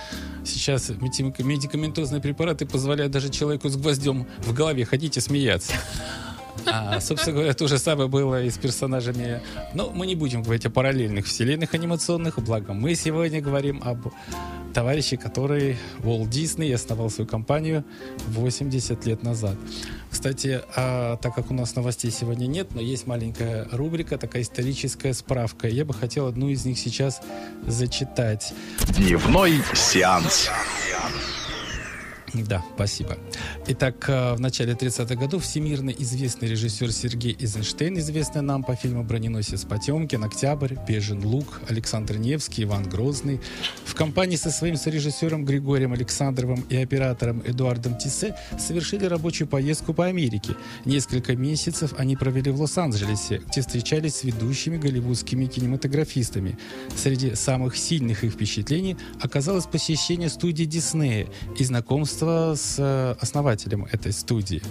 сейчас 0.45 0.89
меди- 0.89 1.41
медикаментозные 1.43 2.21
препараты 2.21 2.65
позволяют 2.65 3.11
даже 3.13 3.29
человеку 3.29 3.69
с 3.69 3.75
гвоздем 3.77 4.25
в 4.39 4.53
голове 4.53 4.85
ходить 4.85 5.17
и 5.17 5.19
смеяться. 5.19 5.73
А, 6.65 6.99
собственно 6.99 7.35
говоря, 7.35 7.53
то 7.53 7.67
же 7.67 7.77
самое 7.77 8.09
было 8.09 8.43
и 8.43 8.49
с 8.49 8.57
персонажами. 8.57 9.41
Но 9.73 9.91
мы 9.91 10.07
не 10.07 10.15
будем 10.15 10.43
говорить 10.43 10.65
о 10.65 10.69
параллельных 10.69 11.25
вселенных 11.25 11.73
анимационных, 11.73 12.39
благо 12.39 12.73
мы 12.73 12.95
сегодня 12.95 13.41
говорим 13.41 13.81
об 13.83 14.07
товарище, 14.73 15.17
который 15.17 15.77
Уолт 16.03 16.29
Дисней 16.29 16.73
основал 16.73 17.09
свою 17.09 17.27
компанию 17.27 17.85
80 18.27 19.05
лет 19.05 19.23
назад. 19.23 19.55
Кстати, 20.09 20.61
а, 20.75 21.17
так 21.17 21.35
как 21.35 21.51
у 21.51 21.53
нас 21.53 21.75
новостей 21.75 22.11
сегодня 22.11 22.47
нет, 22.47 22.73
но 22.73 22.81
есть 22.81 23.07
маленькая 23.07 23.67
рубрика, 23.71 24.17
такая 24.17 24.41
историческая 24.41 25.13
справка. 25.13 25.67
Я 25.67 25.85
бы 25.85 25.93
хотел 25.93 26.27
одну 26.27 26.49
из 26.49 26.65
них 26.65 26.79
сейчас 26.79 27.21
зачитать. 27.65 28.53
Дневной 28.97 29.61
сеанс. 29.73 30.49
Да, 32.33 32.63
спасибо. 32.75 33.17
Итак, 33.65 34.09
э, 34.09 34.33
в 34.33 34.41
начале 34.41 34.73
30-х 34.73 35.15
годов 35.15 35.45
всемирно 35.45 35.89
известный 35.89 36.49
режиссер 36.49 36.91
Сергей 36.91 37.37
Эйзенштейн, 37.39 37.97
известный 37.97 38.41
нам 38.41 38.61
по 38.61 38.75
фильму 38.75 39.05
«Броненосец 39.05 39.63
Потемкин», 39.63 40.21
«Октябрь», 40.21 40.75
«Бежен 40.85 41.25
лук», 41.25 41.61
Александр 41.69 42.17
Невский, 42.17 42.63
Иван 42.63 42.83
Грозный, 42.89 43.39
в 43.85 43.95
компании 43.95 44.35
со 44.35 44.51
своим 44.51 44.75
сорежиссером 44.75 45.45
Григорием 45.45 45.93
Александровым 45.93 46.65
и 46.69 46.75
оператором 46.75 47.41
Эдуардом 47.45 47.97
Тиссе 47.97 48.35
совершили 48.59 49.05
рабочую 49.05 49.47
поездку 49.47 49.93
по 49.93 50.07
Америке. 50.07 50.57
Несколько 50.83 51.33
месяцев 51.37 51.93
они 51.97 52.17
провели 52.17 52.51
в 52.51 52.59
Лос-Анджелесе, 52.59 53.41
где 53.47 53.61
встречались 53.61 54.15
с 54.15 54.23
ведущими 54.25 54.75
голливудскими 54.75 55.45
кинематографистами. 55.45 56.57
Среди 56.97 57.35
самых 57.35 57.77
сильных 57.77 58.25
их 58.25 58.33
впечатлений 58.33 58.97
оказалось 59.21 59.67
посещение 59.67 60.27
студии 60.27 60.65
Диснея 60.65 61.27
и 61.57 61.63
знакомство 61.63 62.55
с 62.57 62.75
э, 62.77 63.15
основателем 63.53 63.85
этой 63.91 64.11
студии. 64.11 64.61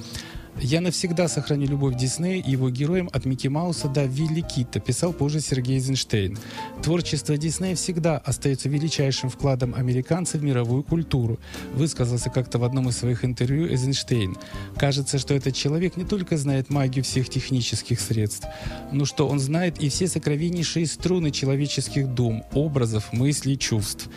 «Я 0.60 0.80
навсегда 0.80 1.28
сохраню 1.28 1.66
любовь 1.66 1.96
Диснея 1.96 2.42
и 2.42 2.50
его 2.50 2.70
героям 2.70 3.08
от 3.12 3.24
Микки 3.24 3.48
Мауса 3.48 3.88
до 3.88 4.04
Вилли 4.04 4.42
Китта», 4.42 4.80
писал 4.80 5.12
позже 5.12 5.40
Сергей 5.40 5.76
Эйзенштейн. 5.76 6.38
Творчество 6.82 7.36
Диснея 7.36 7.74
всегда 7.74 8.18
остается 8.18 8.68
величайшим 8.68 9.30
вкладом 9.30 9.74
американцев 9.74 10.40
в 10.40 10.44
мировую 10.44 10.82
культуру, 10.82 11.38
высказался 11.74 12.30
как-то 12.30 12.58
в 12.58 12.64
одном 12.64 12.88
из 12.88 12.98
своих 12.98 13.24
интервью 13.24 13.66
Эйзенштейн. 13.68 14.36
Кажется, 14.76 15.18
что 15.18 15.34
этот 15.34 15.54
человек 15.54 15.96
не 15.96 16.04
только 16.04 16.36
знает 16.36 16.70
магию 16.70 17.04
всех 17.04 17.28
технических 17.28 18.00
средств, 18.00 18.46
но 18.92 19.04
что 19.04 19.28
он 19.28 19.40
знает 19.40 19.80
и 19.80 19.88
все 19.88 20.06
сокровеннейшие 20.06 20.86
струны 20.86 21.30
человеческих 21.30 22.08
дум, 22.08 22.44
образов, 22.52 23.12
мыслей, 23.12 23.58
чувств. 23.58 24.08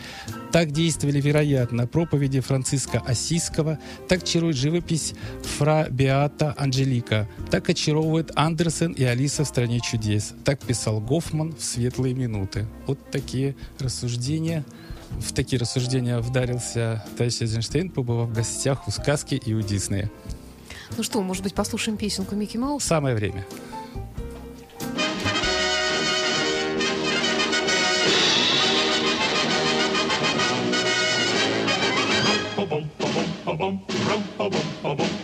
Так 0.52 0.70
действовали, 0.70 1.20
вероятно, 1.20 1.86
проповеди 1.86 2.40
Франциска 2.40 2.98
Осиского, 3.00 3.78
так 4.08 4.24
чарует 4.24 4.56
живопись 4.56 5.14
Фра 5.58 5.86
Беата 6.26 6.56
Анджелика, 6.58 7.28
так 7.52 7.68
очаровывает 7.68 8.32
Андерсен 8.34 8.90
и 8.90 9.04
Алиса 9.04 9.44
в 9.44 9.46
«Стране 9.46 9.78
чудес», 9.78 10.34
так 10.44 10.58
писал 10.58 11.00
Гофман 11.00 11.54
в 11.54 11.62
«Светлые 11.62 12.14
минуты». 12.14 12.66
Вот 12.88 12.98
такие 13.12 13.54
рассуждения. 13.78 14.64
В 15.20 15.32
такие 15.32 15.60
рассуждения 15.60 16.18
вдарился 16.18 17.04
товарищ 17.16 17.42
Эйзенштейн, 17.42 17.90
побывав 17.90 18.30
в 18.30 18.32
гостях 18.32 18.88
у 18.88 18.90
сказки 18.90 19.36
и 19.36 19.54
у 19.54 19.62
Диснея. 19.62 20.10
Ну 20.96 21.04
что, 21.04 21.22
может 21.22 21.44
быть, 21.44 21.54
послушаем 21.54 21.96
песенку 21.96 22.34
Микки 22.34 22.56
Маус? 22.56 22.82
Самое 22.82 23.14
время. 23.14 23.46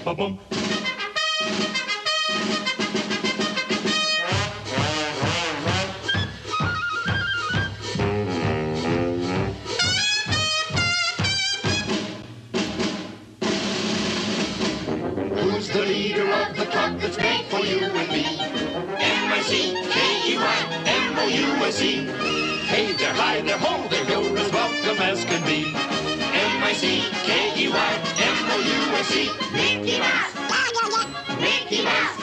Who's 0.04 0.62
M-O-U-S-E. 27.75 29.30
Mickey 29.52 29.99
Mouse, 29.99 30.35
Mickey 31.41 31.85
Mouse, 31.85 32.21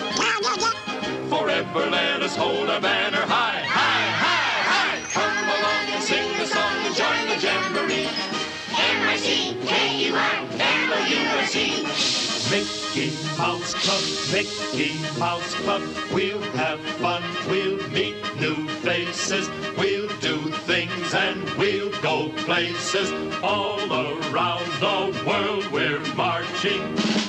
Forever 1.30 1.90
let 1.90 2.22
us 2.22 2.36
hold 2.36 2.70
our 2.70 2.82
banner 2.82 3.18
high, 3.22 3.62
high, 3.66 4.12
high, 4.24 4.62
high. 4.72 5.00
Come 5.12 5.50
along 5.50 5.86
and 5.94 6.04
sing 6.04 6.38
the 6.38 6.46
song 6.46 6.78
and 6.86 6.96
join 6.96 7.28
the 7.30 7.38
jamboree. 7.42 8.10
M-I-C-K-E-Y, 8.78 10.48
M-O-U-S-E. 10.60 12.20
Mickey 12.52 13.14
Mouse 13.38 13.74
Club, 13.76 14.04
Mickey 14.34 15.00
Mouse 15.20 15.54
Club. 15.56 15.84
We'll 16.14 16.42
have 16.58 16.80
fun, 17.02 17.24
we'll 17.50 17.78
meet 17.90 18.16
new 18.40 18.68
faces, 18.82 19.50
we'll 19.78 20.10
do 20.20 20.49
things 20.88 21.14
and 21.14 21.50
we'll 21.58 21.90
go 22.02 22.30
places. 22.46 23.12
All 23.44 23.80
around 23.92 24.66
the 24.80 25.24
world 25.28 25.70
we're 25.72 26.00
marching. 26.16 27.29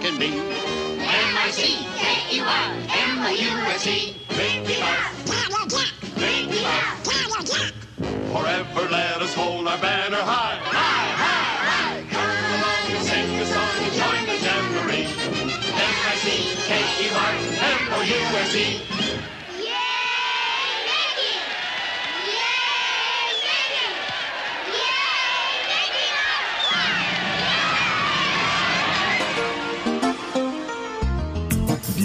Can 0.00 0.18
be. 0.18 0.38
M-I-C-K-E-Y, 1.00 2.46
M-O-U-S-E. 2.88 4.16
Mickey 4.30 4.80
Mouse, 4.80 5.26
Mickey 6.16 6.62
Mouse. 6.62 7.72
Forever 8.32 8.88
let 8.90 9.22
us 9.22 9.34
hold 9.34 9.66
our 9.66 9.78
banner 9.78 10.16
high, 10.16 10.58
high, 10.62 11.10
high, 11.24 11.56
high. 11.70 12.02
Come 12.14 12.30
along 12.54 12.84
and 12.96 13.04
sing 13.04 13.44
song 13.46 13.78
join 13.96 14.22
the 14.26 14.36
jamboree. 14.44 15.38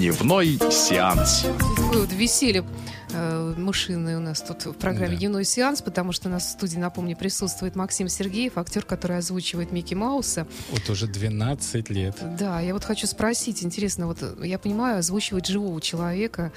Дневной 0.03 0.59
сеанс. 0.69 1.45
Вот 1.93 2.11
веселье 2.11 2.65
э, 3.13 3.53
мышиное 3.55 4.17
у 4.17 4.19
нас 4.19 4.41
тут 4.41 4.65
в 4.65 4.73
программе 4.73 5.11
Да. 5.13 5.15
«Дневной 5.15 5.45
сеанс», 5.45 5.81
потому 5.81 6.11
что 6.11 6.27
у 6.27 6.31
нас 6.33 6.43
в 6.45 6.49
студии, 6.49 6.77
напомню, 6.77 7.15
присутствует 7.15 7.77
Максим 7.77 8.09
Сергеев, 8.09 8.57
актер, 8.57 8.83
который 8.83 9.17
озвучивает 9.17 9.71
Микки 9.71 9.93
Мауса. 9.93 10.45
Вот 10.71 10.89
уже 10.89 11.07
12 11.07 11.89
лет. 11.89 12.17
Да, 12.37 12.59
я 12.59 12.73
вот 12.73 12.83
хочу 12.83 13.07
спросить, 13.07 13.63
интересно, 13.63 14.07
вот 14.07 14.17
э, 14.19 14.45
я 14.45 14.59
понимаю, 14.59 14.97
озвучивать 14.97 15.45
живого 15.45 15.79
человека, 15.79 16.51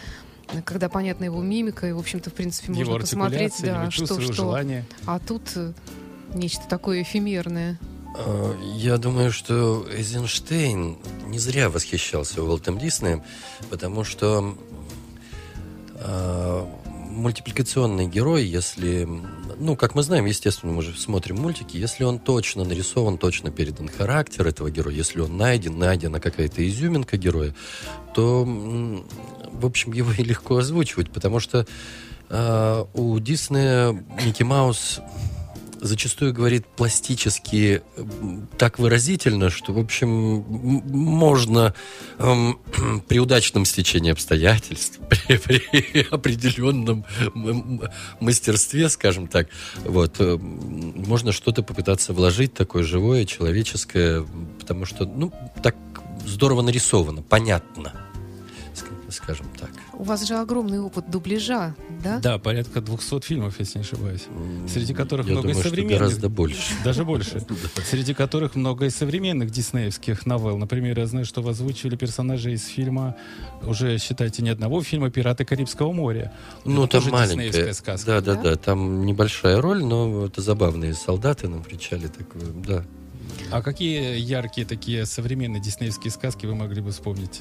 когда 0.65 0.89
понятна 0.89 1.27
его 1.27 1.41
мимика, 1.41 1.87
и, 1.87 1.93
в 1.93 2.01
общем-то, 2.01 2.31
в 2.31 2.35
принципе, 2.35 2.73
можно 2.73 2.83
Его 2.83 2.99
посмотреть, 2.99 3.55
да, 3.63 3.93
что, 3.93 4.21
что. 4.21 4.33
желания. 4.33 4.85
А 5.05 5.21
тут 5.21 5.43
э, 5.55 5.73
нечто 6.35 6.65
такое 6.69 7.03
эфемерное. 7.03 7.79
А, 8.19 8.57
Я 8.77 8.99
думаю, 8.99 9.33
что 9.33 9.87
Эйзенштейн 9.91 10.99
не 11.27 11.39
зря 11.39 11.69
восхищался 11.69 12.43
Уолтом 12.43 12.79
Диснеем, 12.79 13.23
потому 13.71 14.05
что 14.05 14.57
а, 15.95 16.69
мультипликационный 17.17 18.07
герой, 18.07 18.45
если... 18.45 19.09
Ну, 19.59 19.75
как 19.75 19.95
мы 19.95 20.03
знаем, 20.03 20.27
естественно, 20.27 20.73
мы 20.73 20.83
же 20.83 20.99
смотрим 20.99 21.37
мультики, 21.37 21.77
если 21.77 22.05
он 22.05 22.19
точно 22.19 22.65
нарисован, 22.65 23.17
точно 23.17 23.51
передан 23.51 23.89
характер 23.89 24.47
этого 24.47 24.71
героя, 24.71 24.95
если 24.95 25.21
он 25.21 25.37
найден, 25.37 25.79
найдена 25.79 26.21
какая-то 26.21 26.67
изюминка 26.69 27.17
героя, 27.17 27.55
то, 28.15 28.45
в 28.45 29.65
общем, 29.65 29.93
его 29.93 30.13
и 30.13 30.23
легко 30.23 30.59
озвучивать, 30.59 31.11
потому 31.11 31.41
что 31.41 31.67
а, 32.29 32.87
у 32.95 33.19
Диснея 33.19 33.93
Микки 34.23 34.43
Маус 34.43 35.01
зачастую 35.87 36.33
говорит 36.33 36.67
пластически 36.67 37.83
так 38.59 38.79
выразительно, 38.79 39.51
что, 39.51 39.73
в 39.73 39.79
общем, 39.79 40.09
можно 40.09 41.75
эм, 42.19 42.59
при 43.09 43.19
удачном 43.19 43.65
стечении 43.65 44.13
обстоятельств, 44.13 44.99
при, 45.09 45.37
при 45.39 46.07
определенном 46.11 47.05
мастерстве, 48.21 48.89
скажем 48.89 49.29
так, 49.29 49.49
вот, 49.85 50.17
э, 50.19 50.37
можно 50.37 51.33
что-то 51.33 51.63
попытаться 51.63 52.13
вложить 52.13 52.55
такое 52.55 52.83
живое, 52.83 53.25
человеческое, 53.25 54.25
потому 54.59 54.85
что, 54.85 55.05
ну, 55.07 55.33
так 55.63 55.77
здорово 56.27 56.63
нарисовано, 56.63 57.23
понятно, 57.23 57.93
ск- 58.75 59.11
скажем. 59.11 59.47
У 59.99 60.03
вас 60.03 60.27
же 60.27 60.35
огромный 60.35 60.79
опыт 60.79 61.11
дубляжа, 61.11 61.75
да? 62.05 62.19
Да, 62.19 62.39
порядка 62.39 62.83
200 62.83 63.21
фильмов, 63.25 63.59
если 63.59 63.79
не 63.79 63.85
ошибаюсь. 63.85 64.25
Среди 64.69 64.93
которых 64.93 65.27
Я 65.27 65.33
много 65.33 65.49
думаю, 65.49 65.57
и 65.59 65.61
что 65.61 65.71
современных. 65.71 65.99
гораздо 65.99 66.29
больше. 66.29 66.75
Даже 66.85 67.05
больше. 67.05 67.47
Среди 67.91 68.13
которых 68.13 68.55
много 68.57 68.85
и 68.87 68.91
современных 68.91 69.51
диснеевских 69.51 70.27
новелл. 70.27 70.59
Например, 70.59 70.99
я 70.99 71.07
знаю, 71.07 71.25
что 71.25 71.41
вы 71.41 71.51
озвучили 71.51 71.97
персонажей 71.97 72.53
из 72.55 72.67
фильма, 72.67 73.17
уже, 73.63 73.97
считайте, 73.99 74.43
не 74.43 74.51
одного 74.51 74.83
фильма 74.83 75.11
«Пираты 75.11 75.47
Карибского 75.47 75.93
моря». 75.93 76.33
Ну, 76.67 76.85
Это 76.85 77.01
там 77.01 77.11
маленькая. 77.13 77.47
диснеевская 77.49 77.73
сказка. 77.73 78.07
Да, 78.07 78.21
да, 78.21 78.35
Да? 78.35 78.43
да, 78.51 78.57
Там 78.57 79.07
небольшая 79.07 79.61
роль, 79.63 79.83
но 79.83 80.27
это 80.27 80.43
забавные 80.43 80.93
солдаты 80.93 81.49
на 81.49 81.63
причале. 81.63 82.09
Такое, 82.09 82.45
да. 82.67 82.85
А 83.51 83.63
какие 83.63 84.19
яркие 84.19 84.67
такие 84.67 85.07
современные 85.07 85.61
диснеевские 85.63 86.11
сказки 86.11 86.45
вы 86.47 86.55
могли 86.55 86.81
бы 86.83 86.91
вспомнить 86.91 87.41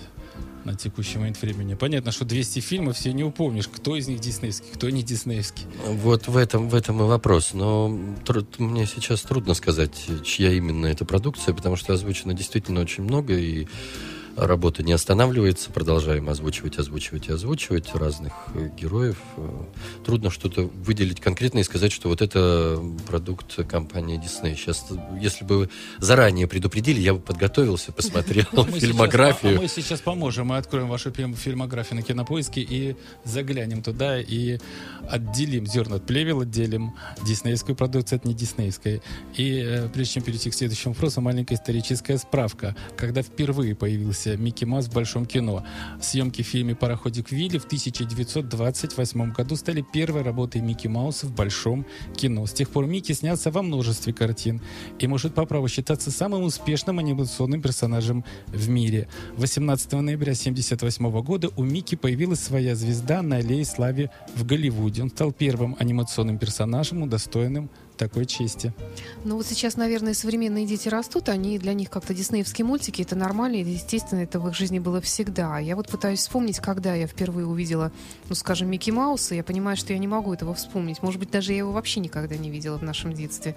на 0.65 0.75
текущий 0.75 1.17
момент 1.17 1.41
времени? 1.41 1.75
Понятно, 1.75 2.11
что 2.11 2.25
200 2.25 2.59
фильмов 2.59 2.97
все 2.97 3.13
не 3.13 3.23
упомнишь, 3.23 3.67
кто 3.67 3.95
из 3.95 4.07
них 4.07 4.19
диснеевский, 4.19 4.67
кто 4.73 4.89
не 4.89 5.03
диснеевский. 5.03 5.63
Вот 5.87 6.27
в 6.27 6.35
этом, 6.35 6.69
в 6.69 6.75
этом 6.75 6.99
и 7.01 7.03
вопрос. 7.03 7.53
Но 7.53 7.97
труд- 8.25 8.59
мне 8.59 8.85
сейчас 8.85 9.21
трудно 9.21 9.53
сказать, 9.53 10.05
чья 10.23 10.51
именно 10.51 10.87
эта 10.87 11.05
продукция, 11.05 11.53
потому 11.53 11.75
что 11.75 11.93
озвучено 11.93 12.33
действительно 12.33 12.81
очень 12.81 13.03
много, 13.03 13.33
и 13.37 13.67
работа 14.37 14.83
не 14.83 14.91
останавливается. 14.93 15.71
Продолжаем 15.71 16.29
озвучивать, 16.29 16.77
озвучивать 16.77 17.27
и 17.29 17.31
озвучивать 17.33 17.93
разных 17.95 18.33
э, 18.53 18.69
героев. 18.77 19.17
Э, 19.37 19.49
Трудно 20.05 20.29
что-то 20.29 20.63
выделить 20.63 21.19
конкретно 21.21 21.59
и 21.59 21.63
сказать, 21.63 21.91
что 21.91 22.09
вот 22.09 22.21
это 22.21 22.81
продукт 23.07 23.55
компании 23.67 24.19
Disney. 24.19 24.55
Сейчас, 24.55 24.85
если 25.19 25.45
бы 25.45 25.57
вы 25.57 25.69
заранее 25.99 26.47
предупредили, 26.47 26.99
я 26.99 27.13
бы 27.13 27.19
подготовился, 27.19 27.91
посмотрел 27.93 28.45
сейчас- 28.51 28.79
фильмографию. 28.79 29.57
а 29.57 29.61
мы 29.61 29.67
сейчас 29.67 30.01
поможем. 30.01 30.47
Мы 30.47 30.57
откроем 30.57 30.87
вашу 30.89 31.11
фильм- 31.11 31.35
фильмографию 31.35 31.97
на 31.97 32.01
кинопоиске 32.01 32.61
и 32.61 32.95
заглянем 33.23 33.81
туда 33.83 34.19
и 34.19 34.59
отделим 35.09 35.65
зерна 35.67 35.97
от 35.97 36.05
плевел, 36.05 36.41
отделим 36.41 36.93
диснеевскую 37.25 37.75
продукцию 37.75 38.17
от 38.17 38.25
не 38.25 38.33
диснеевской. 38.33 39.01
И 39.35 39.59
э, 39.65 39.89
прежде 39.89 40.15
чем 40.15 40.23
перейти 40.23 40.49
к 40.49 40.53
следующему 40.53 40.93
вопросу, 40.93 41.21
маленькая 41.21 41.55
историческая 41.55 42.17
справка. 42.17 42.75
Когда 42.97 43.21
впервые 43.21 43.75
появился 43.75 44.24
Микки 44.25 44.65
Маус 44.65 44.85
в 44.87 44.93
большом 44.93 45.25
кино, 45.25 45.63
съемки 46.01 46.41
в 46.41 46.47
фильме 46.47 46.75
«Пароходик 46.75 47.31
Вилли» 47.31 47.57
в 47.57 47.65
1928 47.65 49.31
году 49.31 49.55
стали 49.55 49.81
первой 49.81 50.23
работой 50.23 50.61
Микки 50.61 50.87
Мауса 50.87 51.27
в 51.27 51.33
большом 51.33 51.85
кино. 52.15 52.45
С 52.45 52.53
тех 52.53 52.69
пор 52.69 52.87
Микки 52.87 53.13
снялся 53.13 53.51
во 53.51 53.61
множестве 53.61 54.13
картин 54.13 54.61
и 54.99 55.07
может 55.07 55.33
по 55.35 55.45
праву 55.45 55.67
считаться 55.67 56.11
самым 56.11 56.43
успешным 56.43 56.99
анимационным 56.99 57.61
персонажем 57.61 58.25
в 58.47 58.69
мире. 58.69 59.07
18 59.37 59.91
ноября 59.93 60.33
1978 60.33 61.21
года 61.21 61.49
у 61.55 61.63
Микки 61.63 61.95
появилась 61.95 62.39
своя 62.39 62.75
звезда 62.75 63.21
на 63.21 63.37
аллее 63.37 63.65
славе 63.65 64.09
в 64.35 64.45
Голливуде. 64.45 65.03
Он 65.03 65.09
стал 65.09 65.31
первым 65.31 65.75
анимационным 65.79 66.37
персонажем, 66.37 67.03
удостоенным 67.03 67.69
такой 67.97 68.25
чести. 68.25 68.73
Ну 69.23 69.37
вот 69.37 69.45
сейчас, 69.45 69.77
наверное, 69.77 70.13
современные 70.13 70.65
дети 70.65 70.87
растут, 70.89 71.29
они 71.29 71.57
для 71.59 71.73
них 71.73 71.89
как-то 71.89 72.13
диснеевские 72.13 72.65
мультики, 72.65 73.01
это 73.01 73.15
нормально, 73.15 73.57
естественно, 73.57 74.19
это 74.19 74.39
в 74.39 74.47
их 74.47 74.55
жизни 74.55 74.79
было 74.79 75.01
всегда. 75.01 75.59
Я 75.59 75.75
вот 75.75 75.87
пытаюсь 75.87 76.19
вспомнить, 76.19 76.59
когда 76.59 76.95
я 76.95 77.07
впервые 77.07 77.47
увидела, 77.47 77.91
ну, 78.29 78.35
скажем, 78.35 78.69
Микки 78.69 78.91
Мауса, 78.91 79.35
я 79.35 79.43
понимаю, 79.43 79.77
что 79.77 79.93
я 79.93 79.99
не 79.99 80.07
могу 80.07 80.33
этого 80.33 80.53
вспомнить. 80.53 81.01
Может 81.01 81.19
быть, 81.19 81.31
даже 81.31 81.51
я 81.51 81.59
его 81.59 81.71
вообще 81.71 81.99
никогда 81.99 82.35
не 82.35 82.49
видела 82.49 82.77
в 82.77 82.83
нашем 82.83 83.13
детстве. 83.13 83.55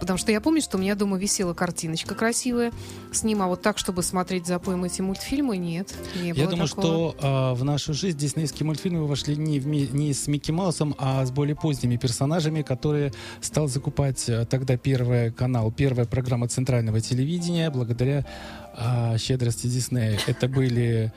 Потому 0.00 0.18
что 0.18 0.32
я 0.32 0.40
помню, 0.40 0.62
что 0.62 0.78
у 0.78 0.80
меня 0.80 0.94
дома 0.94 1.18
висела 1.18 1.52
картиночка 1.52 2.14
красивая 2.14 2.72
с 3.12 3.22
ним, 3.22 3.42
а 3.42 3.48
вот 3.48 3.60
так, 3.60 3.76
чтобы 3.76 4.02
смотреть 4.02 4.46
за 4.46 4.58
поем 4.58 4.84
эти 4.84 5.02
мультфильмы, 5.02 5.58
нет, 5.58 5.94
не 6.22 6.32
было 6.32 6.42
Я 6.42 6.48
думаю, 6.48 6.68
такого. 6.68 7.12
что 7.12 7.16
а, 7.20 7.54
в 7.54 7.64
нашу 7.64 7.92
жизнь 7.92 8.16
диснеевские 8.16 8.66
мультфильмы 8.66 9.06
вошли 9.06 9.36
не, 9.36 9.60
в 9.60 9.66
не 9.66 10.14
с 10.14 10.26
Микки 10.26 10.50
Маусом, 10.50 10.94
а 10.98 11.24
с 11.24 11.30
более 11.30 11.54
поздними 11.54 11.96
персонажами, 11.96 12.62
которые 12.62 13.12
стал 13.42 13.68
закупать 13.70 14.28
а, 14.28 14.44
тогда 14.44 14.76
первый 14.76 15.30
канал, 15.32 15.72
первая 15.72 16.06
программа 16.06 16.48
центрального 16.48 17.00
телевидения 17.00 17.70
благодаря 17.70 18.26
а, 18.74 19.16
щедрости 19.18 19.66
Диснея. 19.66 20.18
Это 20.26 20.48
были 20.48 21.12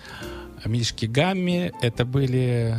Мишки 0.65 1.05
Гамми, 1.05 1.73
это 1.81 2.05
были 2.05 2.77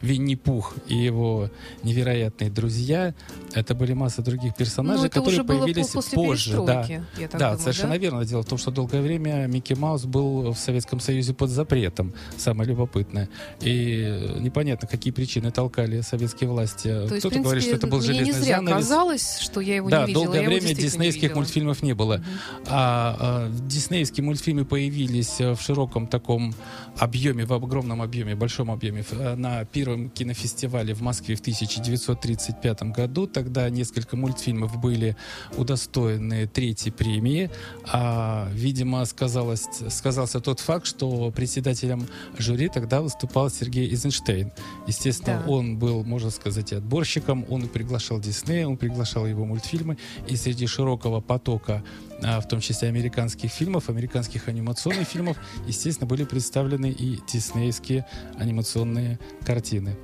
Винни-Пух 0.00 0.74
и 0.88 0.96
его 0.96 1.50
невероятные 1.82 2.50
друзья. 2.50 3.14
Это 3.54 3.74
были 3.74 3.92
масса 3.92 4.22
других 4.22 4.54
персонажей, 4.54 5.04
Ну, 5.04 5.10
которые 5.10 5.44
появились 5.44 5.88
позже. 5.88 6.62
Да, 6.62 6.84
перестройки, 6.84 7.02
так 7.30 7.30
да 7.32 7.38
думаю, 7.50 7.58
совершенно 7.58 7.92
да? 7.94 7.98
верно. 7.98 8.24
Дело 8.24 8.42
в 8.42 8.46
том, 8.46 8.58
что 8.58 8.70
долгое 8.70 9.02
время 9.02 9.46
Микки 9.46 9.74
Маус 9.74 10.04
был 10.04 10.52
в 10.52 10.58
Советском 10.58 11.00
Союзе 11.00 11.34
под 11.34 11.50
запретом. 11.50 12.12
Самое 12.36 12.68
любопытное. 12.70 13.28
И 13.60 14.36
непонятно, 14.40 14.88
какие 14.88 15.12
причины 15.12 15.50
толкали 15.50 16.00
советские 16.00 16.48
власти. 16.50 16.88
То 17.08 17.16
Кто-то 17.18 17.40
говорит, 17.40 17.64
что 17.64 17.74
это 17.74 17.86
был 17.86 18.00
железный 18.00 18.26
не 18.26 18.32
зря 18.32 18.56
занавес. 18.56 18.76
казалось, 18.76 19.38
что 19.40 19.60
я 19.60 19.76
его 19.76 19.90
Да, 19.90 20.02
не 20.02 20.06
видела. 20.08 20.24
долгое 20.24 20.46
время 20.46 20.74
диснеевских 20.74 21.34
мультфильмов 21.34 21.82
не 21.82 21.94
было. 21.94 22.22
А, 22.66 23.16
а, 23.18 23.50
диснеевские 23.68 24.24
мультфильмы 24.24 24.64
появились 24.64 25.40
э, 25.40 25.54
в 25.54 25.60
широком 25.60 26.06
таком 26.06 26.54
объеме, 26.98 27.44
в 27.44 27.52
огромном 27.52 28.02
объеме, 28.02 28.34
большом 28.34 28.70
объеме 28.70 29.04
э, 29.10 29.34
на 29.34 29.64
первом 29.64 30.10
кинофестивале 30.10 30.94
в 30.94 31.02
Москве 31.02 31.36
в 31.36 31.40
1935 31.40 32.82
году. 32.84 33.26
Тогда 33.42 33.68
несколько 33.70 34.16
мультфильмов 34.16 34.80
были 34.80 35.16
удостоены 35.56 36.46
третьей 36.46 36.92
премии. 36.92 37.50
А, 37.84 38.48
видимо, 38.52 39.04
сказалось, 39.04 39.66
сказался 39.90 40.38
тот 40.38 40.60
факт, 40.60 40.86
что 40.86 41.32
председателем 41.32 42.06
жюри 42.38 42.68
тогда 42.68 43.02
выступал 43.02 43.50
Сергей 43.50 43.88
Эйзенштейн. 43.90 44.52
Естественно, 44.86 45.42
Да. 45.44 45.50
он 45.50 45.76
был, 45.76 46.04
можно 46.04 46.30
сказать, 46.30 46.70
и 46.70 46.76
отборщиком, 46.76 47.44
он 47.48 47.66
приглашал 47.66 48.20
Диснея, 48.20 48.68
он 48.68 48.76
приглашал 48.76 49.26
его 49.26 49.44
мультфильмы, 49.44 49.98
и 50.28 50.36
среди 50.36 50.68
широкого 50.68 51.20
потока, 51.20 51.82
а, 52.22 52.40
в 52.40 52.46
том 52.46 52.60
числе 52.60 52.86
американских 52.86 53.50
фильмов, 53.50 53.88
американских 53.88 54.46
анимационных 54.46 55.08
фильмов, 55.08 55.36
естественно, 55.66 56.06
были 56.06 56.22
представлены 56.22 56.92
и 56.92 57.18
диснеевские 57.32 58.06
анимационные 58.38 59.18
картины. 59.44 59.96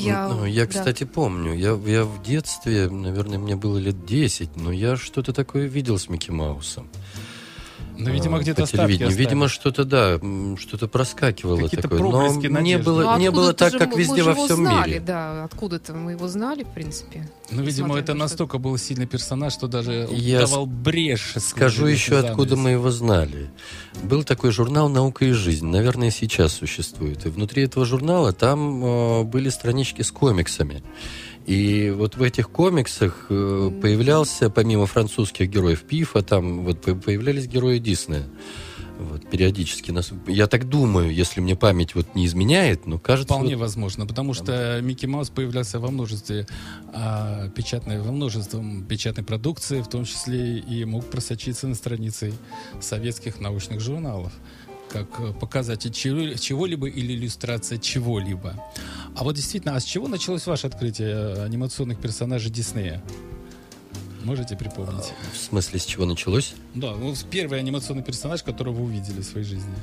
Я, 0.00 0.28
Ну, 0.28 0.44
я, 0.44 0.62
да. 0.62 0.68
кстати, 0.68 1.04
помню. 1.04 1.54
Я, 1.54 1.78
я 1.86 2.04
в 2.04 2.22
детстве, 2.22 2.88
наверное, 2.88 3.38
мне 3.38 3.56
было 3.56 3.78
лет 3.78 4.04
10, 4.04 4.56
но 4.56 4.72
я 4.72 4.96
что-то 4.96 5.32
такое 5.32 5.66
видел 5.66 5.98
с 5.98 6.08
Микки 6.08 6.30
Маусом. 6.30 6.88
Но, 7.98 8.10
видимо, 8.10 8.38
А, 8.38 8.40
где-то 8.40 8.62
остались. 8.62 9.00
Видимо, 9.00 9.48
что-то, 9.48 9.84
да, 9.84 10.20
что-то 10.58 10.86
проскакивало 10.86 11.62
Какие-то 11.62 11.82
такое. 11.82 11.98
Но 12.00 12.10
проблески 12.10 12.42
не 12.46 12.48
надежды. 12.48 12.84
было, 12.84 13.02
Ну, 13.02 13.18
не 13.18 13.30
было 13.30 13.52
так, 13.52 13.72
же 13.72 13.78
как 13.78 13.90
мы- 13.92 13.98
везде 13.98 14.22
мы 14.22 14.22
во 14.22 14.30
его 14.32 14.44
всем 14.44 14.56
знали, 14.56 14.88
мире. 14.90 15.00
Да, 15.00 15.44
откуда-то 15.44 15.92
мы 15.94 16.12
его 16.12 16.28
знали, 16.28 16.62
в 16.62 16.68
принципе. 16.68 17.28
Ну, 17.50 17.62
видимо, 17.62 17.98
это 17.98 18.14
на 18.14 18.18
то, 18.20 18.24
настолько 18.24 18.58
был 18.58 18.78
сильный 18.78 19.06
персонаж, 19.06 19.52
что 19.52 19.66
даже 19.66 20.08
Я 20.12 20.40
давал 20.40 20.66
брешь. 20.66 21.34
Скажу 21.38 21.86
еще, 21.86 22.18
откуда 22.18 22.50
занавес. 22.50 22.64
мы 22.64 22.70
его 22.70 22.90
знали. 22.90 23.50
Был 24.04 24.22
такой 24.22 24.52
журнал 24.52 24.88
«Наука 24.88 25.24
и 25.24 25.32
жизнь». 25.32 25.66
Наверное, 25.66 26.10
сейчас 26.12 26.52
существует. 26.52 27.26
И 27.26 27.30
внутри 27.30 27.64
этого 27.64 27.84
журнала 27.84 28.32
там 28.32 28.84
э, 28.84 29.22
были 29.24 29.48
странички 29.48 30.02
с 30.02 30.12
комиксами. 30.12 30.82
И 31.48 31.88
вот 31.96 32.18
в 32.18 32.22
этих 32.22 32.50
комиксах 32.50 33.24
э, 33.30 33.70
появлялся, 33.80 34.50
помимо 34.50 34.84
французских 34.84 35.48
героев 35.48 35.82
Пифа, 35.82 36.20
там 36.20 36.62
вот 36.62 36.82
по- 36.82 36.94
появлялись 36.94 37.46
герои 37.46 37.78
Диснея. 37.78 38.24
Вот, 38.98 39.30
периодически. 39.30 39.90
Нас, 39.90 40.10
я 40.26 40.46
так 40.46 40.68
думаю, 40.68 41.14
если 41.14 41.40
мне 41.40 41.56
память 41.56 41.94
вот 41.94 42.14
не 42.14 42.26
изменяет, 42.26 42.84
но 42.84 42.98
кажется... 42.98 43.32
Вполне 43.32 43.56
вот- 43.56 43.62
возможно, 43.62 44.06
потому 44.06 44.34
что 44.34 44.78
Микки 44.82 45.06
Маус 45.06 45.30
появлялся 45.30 45.80
во 45.80 45.90
множестве 45.90 46.46
а, 46.92 47.48
печатной, 47.48 48.02
во 48.02 48.12
множестве 48.12 48.60
печатной 48.86 49.24
продукции, 49.24 49.80
в 49.80 49.88
том 49.88 50.04
числе 50.04 50.58
и 50.58 50.84
мог 50.84 51.06
просочиться 51.06 51.66
на 51.66 51.76
страницы 51.76 52.34
советских 52.80 53.40
научных 53.40 53.80
журналов 53.80 54.32
как 54.88 55.06
э, 55.20 55.32
показатель 55.32 55.92
чего- 55.92 56.34
чего-либо 56.34 56.88
или 56.88 57.14
иллюстрация 57.14 57.78
чего-либо. 57.78 58.54
А 59.16 59.24
вот 59.24 59.36
действительно, 59.36 59.76
а 59.76 59.80
с 59.80 59.84
чего 59.84 60.08
началось 60.08 60.46
ваше 60.46 60.66
открытие 60.66 61.08
э, 61.10 61.44
анимационных 61.44 61.98
персонажей 62.00 62.50
Диснея? 62.50 63.02
Можете 64.24 64.56
припомнить? 64.56 65.12
В 65.32 65.36
смысле, 65.36 65.78
с 65.78 65.84
чего 65.84 66.04
началось? 66.04 66.54
Да, 66.74 66.94
ну 66.94 67.14
первый 67.30 67.58
анимационный 67.58 68.02
персонаж, 68.02 68.42
которого 68.42 68.74
вы 68.74 68.84
увидели 68.84 69.20
в 69.20 69.24
своей 69.24 69.46
жизни. 69.46 69.74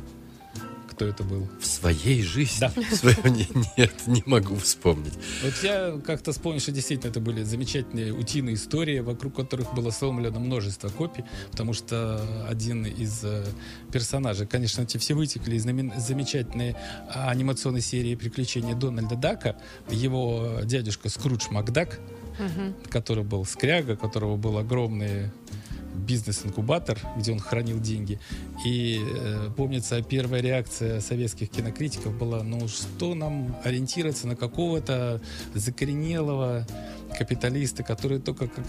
Кто 0.95 1.05
это 1.05 1.23
был? 1.23 1.47
В 1.59 1.65
своей 1.65 2.23
жизни? 2.23 2.59
Да. 2.61 2.69
В 2.69 2.95
своей- 2.95 3.47
Нет, 3.77 3.93
не 4.07 4.23
могу 4.25 4.55
вспомнить. 4.55 5.13
Вот 5.43 5.53
я 5.61 5.99
как-то 6.05 6.31
вспомнил, 6.31 6.59
что 6.61 6.71
действительно 6.71 7.09
это 7.11 7.19
были 7.19 7.43
замечательные 7.43 8.13
утиные 8.13 8.55
истории, 8.55 8.99
вокруг 8.99 9.35
которых 9.35 9.73
было 9.73 9.91
сломлено 9.91 10.39
множество 10.39 10.87
копий, 10.89 11.25
потому 11.51 11.73
что 11.73 12.25
один 12.49 12.85
из 12.85 13.19
э, 13.23 13.45
персонажей, 13.91 14.47
конечно, 14.47 14.83
эти 14.83 14.97
все 14.97 15.13
вытекли 15.13 15.55
из 15.57 15.65
знамен- 15.65 15.93
замечательной 15.99 16.75
а, 17.13 17.29
анимационной 17.29 17.81
серии 17.81 18.15
«Приключения 18.15 18.73
Дональда 18.75 19.15
Дака». 19.15 19.57
Его 19.89 20.59
э, 20.61 20.65
дядюшка 20.65 21.09
Скрудж 21.09 21.47
Макдак, 21.51 21.99
который 22.89 23.23
был 23.23 23.45
скряга, 23.45 23.93
у 23.93 23.97
которого 23.97 24.35
был 24.37 24.57
огромный 24.57 25.29
бизнес-инкубатор, 25.95 26.99
где 27.17 27.31
он 27.31 27.39
хранил 27.39 27.79
деньги. 27.79 28.19
И 28.65 28.99
э, 29.01 29.49
помнится, 29.55 30.01
первая 30.01 30.41
реакция 30.41 30.99
советских 31.01 31.49
кинокритиков 31.49 32.17
была, 32.17 32.43
ну 32.43 32.67
что 32.67 33.15
нам 33.15 33.55
ориентироваться 33.63 34.27
на 34.27 34.35
какого-то 34.35 35.21
закоренелого 35.53 36.65
капиталиста, 37.17 37.83
который 37.83 38.19
только 38.19 38.47
как 38.47 38.65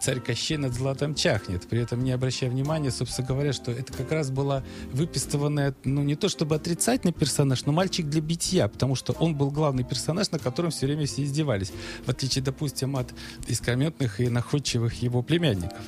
царь 0.00 0.20
Кощей 0.20 0.56
над 0.56 0.74
златом 0.74 1.14
чахнет, 1.14 1.66
при 1.68 1.80
этом 1.80 2.04
не 2.04 2.12
обращая 2.12 2.50
внимания, 2.50 2.90
собственно 2.90 3.26
говоря, 3.26 3.52
что 3.52 3.70
это 3.70 3.92
как 3.92 4.12
раз 4.12 4.30
была 4.30 4.62
выпистыванная, 4.92 5.74
ну 5.84 6.02
не 6.02 6.16
то 6.16 6.28
чтобы 6.28 6.54
отрицательный 6.54 7.12
персонаж, 7.12 7.64
но 7.66 7.72
мальчик 7.72 8.06
для 8.06 8.20
битья, 8.20 8.68
потому 8.68 8.94
что 8.94 9.12
он 9.14 9.34
был 9.34 9.50
главный 9.50 9.84
персонаж, 9.84 10.30
на 10.30 10.38
котором 10.38 10.70
все 10.70 10.86
время 10.86 11.06
все 11.06 11.24
издевались, 11.24 11.72
в 12.04 12.08
отличие, 12.08 12.44
допустим, 12.44 12.96
от 12.96 13.14
искрометных 13.46 14.20
и 14.20 14.28
находчивых 14.28 14.94
его 15.02 15.22
племянников, 15.22 15.82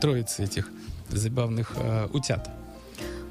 троицы 0.00 0.44
этих 0.44 0.70
забавных 1.08 1.72
э, 1.76 2.08
утят. 2.12 2.50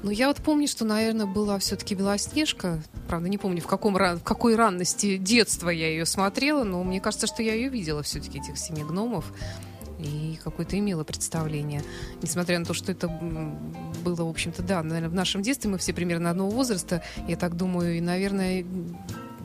Ну, 0.02 0.10
я 0.10 0.28
вот 0.28 0.36
помню, 0.38 0.68
что, 0.68 0.84
наверное, 0.84 1.26
была 1.26 1.58
все-таки 1.58 1.94
Белоснежка. 1.94 2.82
Правда, 3.08 3.28
не 3.28 3.38
помню, 3.38 3.60
в, 3.60 3.66
каком, 3.66 3.94
в 3.94 4.20
какой 4.22 4.54
ранности 4.54 5.16
детства 5.16 5.68
я 5.70 5.88
ее 5.88 6.06
смотрела, 6.06 6.64
но 6.64 6.84
мне 6.84 7.00
кажется, 7.00 7.26
что 7.26 7.42
я 7.42 7.54
ее 7.54 7.68
видела 7.68 8.02
все-таки, 8.02 8.38
этих 8.38 8.58
семи 8.58 8.84
гномов. 8.84 9.32
И 9.98 10.38
какое-то 10.44 10.78
имела 10.78 11.04
представление. 11.04 11.82
Несмотря 12.20 12.58
на 12.58 12.66
то, 12.66 12.74
что 12.74 12.92
это 12.92 13.08
было, 13.08 14.24
в 14.24 14.28
общем-то, 14.28 14.62
да, 14.62 14.82
наверное, 14.82 15.08
в 15.08 15.14
нашем 15.14 15.42
детстве 15.42 15.70
мы 15.70 15.78
все 15.78 15.94
примерно 15.94 16.30
одного 16.30 16.50
возраста, 16.50 17.02
я 17.26 17.36
так 17.36 17.56
думаю, 17.56 17.96
и, 17.96 18.00
наверное, 18.00 18.64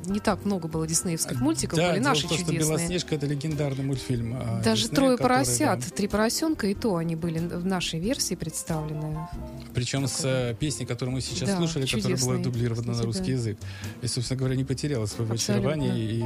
не 0.06 0.20
так 0.20 0.46
много 0.46 0.68
было 0.68 0.88
диснеевских 0.88 1.40
мультиков, 1.40 1.78
да, 1.78 1.90
были 1.90 2.00
дело 2.00 2.10
наши 2.10 2.26
в 2.26 2.30
том, 2.30 2.38
что 2.38 2.48
чудесные. 2.48 2.78
«Белоснежка»— 2.78 3.16
это 3.16 3.26
легендарный 3.26 3.84
мультфильм. 3.84 4.36
а, 4.40 4.62
Даже 4.64 4.84
Диснея, 4.84 4.96
трое 4.96 5.18
который, 5.18 5.36
поросят, 5.38 5.80
да, 5.80 5.96
три 5.96 6.08
поросенка, 6.08 6.68
и 6.68 6.74
то 6.74 6.96
они 6.96 7.16
были 7.16 7.40
в 7.40 7.66
нашей 7.66 8.00
версии 8.00 8.36
представлены. 8.36 9.28
Причем 9.74 10.08
с 10.08 10.22
э, 10.24 10.56
песней, 10.60 10.86
которую 10.86 11.16
мы 11.16 11.22
сейчас 11.22 11.50
Да, 11.50 11.58
слушали, 11.58 11.86
которая 11.86 12.18
была 12.18 12.38
дублирована 12.38 12.88
на 12.88 12.94
кстати, 12.94 13.06
русский 13.06 13.32
да. 13.32 13.32
язык. 13.32 13.58
И, 14.02 14.08
собственно 14.08 14.38
говоря, 14.40 14.56
не 14.56 14.64
потеряла 14.64 15.06
своего 15.06 15.34
Абсолютно. 15.34 15.72
очарования 15.72 15.98
и 15.98 16.22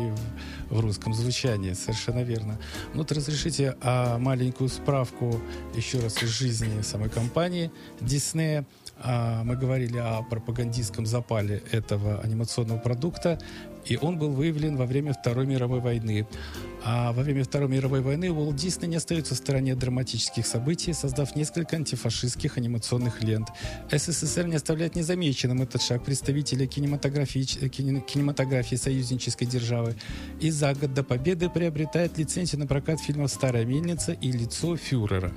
в, 0.69 0.77
в 0.77 0.79
русском 0.79 1.13
звучании. 1.13 1.73
Совершенно 1.73 2.23
верно. 2.23 2.59
Ну, 2.93 2.99
вот 3.01 3.11
разрешите 3.11 3.75
а, 3.81 4.17
маленькую 4.17 4.69
справку 4.69 5.39
еще 5.75 5.99
раз 5.99 6.21
из 6.23 6.29
жизни 6.29 6.81
самой 6.81 7.09
компании 7.09 7.71
Диснея. 8.01 8.65
А, 8.97 9.43
мы 9.43 9.55
говорили 9.55 9.97
о 9.97 10.21
пропагандистском 10.23 11.05
запале 11.05 11.61
этого 11.71 12.21
анимационного 12.21 12.79
продукта, 12.79 13.39
и 13.85 13.97
он 13.97 14.17
был 14.17 14.31
выявлен 14.31 14.75
во 14.77 14.85
время 14.85 15.13
Второй 15.13 15.45
мировой 15.45 15.79
войны. 15.79 16.27
А 16.83 17.13
во 17.13 17.23
время 17.23 17.43
Второй 17.43 17.69
мировой 17.69 18.01
войны 18.01 18.31
Уолт 18.31 18.55
Дисней 18.55 18.87
не 18.87 18.97
остается 18.97 19.33
в 19.33 19.37
стороне 19.37 19.75
драматических 19.75 20.45
событий, 20.45 20.93
создав 20.93 21.35
несколько 21.35 21.77
антифашистских 21.77 22.57
анимационных 22.57 23.23
лент. 23.23 23.47
СССР 23.91 24.45
не 24.45 24.55
оставляет 24.55 24.95
незамеченным 24.95 25.63
этот 25.63 25.81
шаг 25.81 26.03
представителей 26.03 26.67
кинематографии, 26.67 27.41
кине- 27.69 28.01
кинематографии 28.01 28.75
союзнической 28.75 29.47
державы 29.47 29.95
и 30.39 30.51
за 30.51 30.73
год 30.75 30.93
до 30.93 31.03
победы 31.03 31.49
приобретает 31.49 32.17
лицензию 32.17 32.59
на 32.59 32.67
прокат 32.67 32.99
фильмов 32.99 33.31
«Старая 33.31 33.65
мельница» 33.65 34.11
и 34.11 34.31
«Лицо 34.31 34.77
фюрера». 34.77 35.31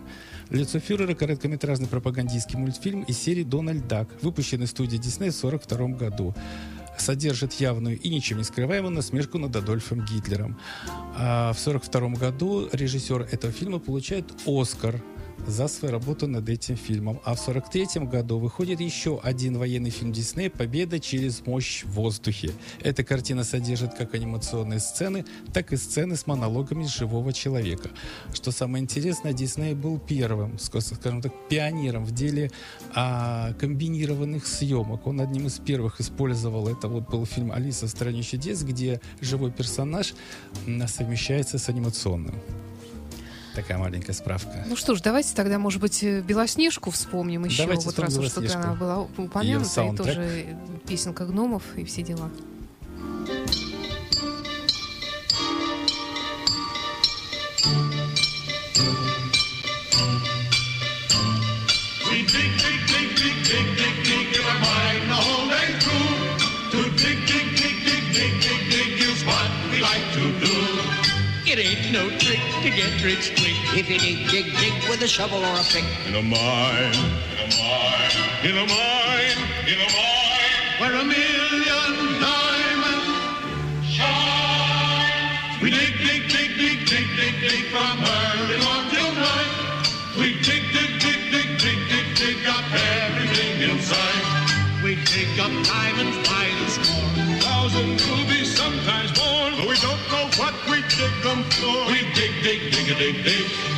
«Лицо 0.50 0.78
фюрера»— 0.80 1.14
короткометражный 1.14 1.88
пропагандистский 1.88 2.58
мультфильм 2.58 3.02
из 3.02 3.18
серии 3.18 3.44
«Дональд 3.44 3.86
Дак», 3.86 4.08
выпущенный 4.22 4.66
студией 4.66 5.00
Дисней 5.00 5.30
в 5.30 5.44
1942 5.44 5.98
году 5.98 6.34
содержит 7.00 7.52
явную 7.54 7.98
и 7.98 8.08
ничем 8.08 8.38
не 8.38 8.44
скрываемую 8.44 8.92
насмешку 8.92 9.38
над 9.38 9.54
Адольфом 9.56 10.04
Гитлером. 10.04 10.58
А 11.16 11.52
в 11.52 11.60
1942 11.66 12.28
году 12.28 12.68
режиссер 12.72 13.28
этого 13.30 13.52
фильма 13.52 13.78
получает 13.78 14.24
«Оскар» 14.46 15.02
за 15.46 15.68
свою 15.68 15.92
работу 15.92 16.26
над 16.26 16.48
этим 16.48 16.76
фильмом. 16.76 17.20
А 17.24 17.34
в 17.34 17.40
1943 17.40 18.06
году 18.06 18.38
выходит 18.38 18.80
еще 18.80 19.18
один 19.22 19.58
военный 19.58 19.90
фильм 19.90 20.12
Диснея 20.12 20.50
«Победа 20.50 21.00
через 21.00 21.46
мощь 21.46 21.84
в 21.84 21.92
воздухе». 21.92 22.50
Эта 22.80 23.04
картина 23.04 23.44
содержит 23.44 23.94
как 23.94 24.14
анимационные 24.14 24.80
сцены, 24.80 25.24
так 25.52 25.72
и 25.72 25.76
сцены 25.76 26.16
с 26.16 26.26
монологами 26.26 26.84
живого 26.84 27.32
человека. 27.32 27.90
Что 28.34 28.50
самое 28.50 28.82
интересное, 28.82 29.32
Дисней 29.32 29.74
был 29.74 29.98
первым, 29.98 30.56
ска- 30.56 30.80
скажем 30.80 31.22
так, 31.22 31.32
пионером 31.48 32.04
в 32.04 32.12
деле 32.12 32.50
а, 32.94 33.52
комбинированных 33.54 34.46
съемок. 34.46 35.06
Он 35.06 35.20
одним 35.20 35.46
из 35.46 35.58
первых 35.58 36.00
использовал, 36.00 36.68
это 36.68 36.88
вот 36.88 37.08
был 37.08 37.24
фильм 37.26 37.52
«Алиса 37.52 37.86
в 37.86 37.90
стране 37.90 38.22
чудес», 38.22 38.62
где 38.62 39.00
живой 39.20 39.50
персонаж 39.50 40.14
совмещается 40.86 41.58
с 41.58 41.68
анимационным. 41.68 42.34
Такая 43.58 43.76
маленькая 43.76 44.12
справка. 44.12 44.64
Ну 44.68 44.76
что 44.76 44.94
ж, 44.94 45.00
давайте 45.00 45.34
тогда, 45.34 45.58
может 45.58 45.80
быть, 45.80 46.04
э, 46.04 46.20
Белоснежку 46.20 46.92
вспомним 46.92 47.44
еще. 47.44 47.64
Давайте 47.64 47.86
вот 47.86 47.98
раз 47.98 48.16
уж 48.16 48.30
Белоснежку. 48.32 48.56
она 48.56 48.74
была 48.74 49.00
упомянута, 49.00 49.82
и 49.82 49.96
тоже 49.96 50.56
песенка 50.86 51.26
гномов 51.26 51.64
и 51.74 51.84
все 51.84 52.02
дела. 52.02 52.30
Like 69.80 70.12
to 70.14 70.40
do. 70.40 70.87
It 71.50 71.58
ain't 71.58 71.90
no 71.90 72.10
trick 72.18 72.40
to 72.60 72.68
get 72.68 72.92
rich 73.02 73.32
quick. 73.32 73.56
If 73.72 73.88
you 73.88 73.98
dig, 73.98 74.28
dig, 74.28 74.52
dig 74.60 74.90
with 74.90 75.00
a 75.00 75.08
shovel 75.08 75.38
or 75.38 75.56
a 75.56 75.64
pick. 75.72 75.82
In 76.06 76.14
a 76.14 76.20
mine, 76.20 76.92
in 77.32 77.40
a 77.40 77.48
mine, 77.56 78.12
in 78.44 78.52
a 78.52 78.66
mine, 78.68 79.40
in 79.64 79.80
a 79.80 79.88
mine, 79.88 80.60
where 80.76 80.92
a 80.92 81.04
million 81.08 82.20
diamonds 82.20 83.88
shine. 83.88 85.62
We 85.62 85.70
dig, 85.70 85.96
dig, 86.04 86.28
dig, 86.28 86.50
dig, 86.60 86.84
dig, 86.84 87.06
dig, 87.16 87.34
dig 87.40 87.64
from 87.72 87.96
early 87.96 88.58
morn 88.60 88.84
till 88.92 89.12
night. 89.16 89.52
We 90.20 90.36
dig, 90.44 90.60
dig, 90.76 91.00
dig, 91.00 91.32
dig, 91.32 91.48
dig, 91.64 91.78
dig, 91.88 92.06
dig 92.12 92.46
up 92.46 92.64
everything 92.76 93.72
inside. 93.72 94.84
We 94.84 94.96
dig 94.96 95.32
up 95.40 95.52
diamonds 95.64 96.28
by 96.28 96.44
the 96.60 96.68
score. 96.76 97.40
Thousand 97.40 97.96
what 100.38 100.54
we 100.70 100.80
dig 100.82 101.14
them 101.22 101.42
for. 101.58 101.86
We 101.90 101.98
dig, 102.14 102.32
dig, 102.42 102.60
dig, 102.70 102.96
dig, 102.98 103.24
dig. 103.24 103.77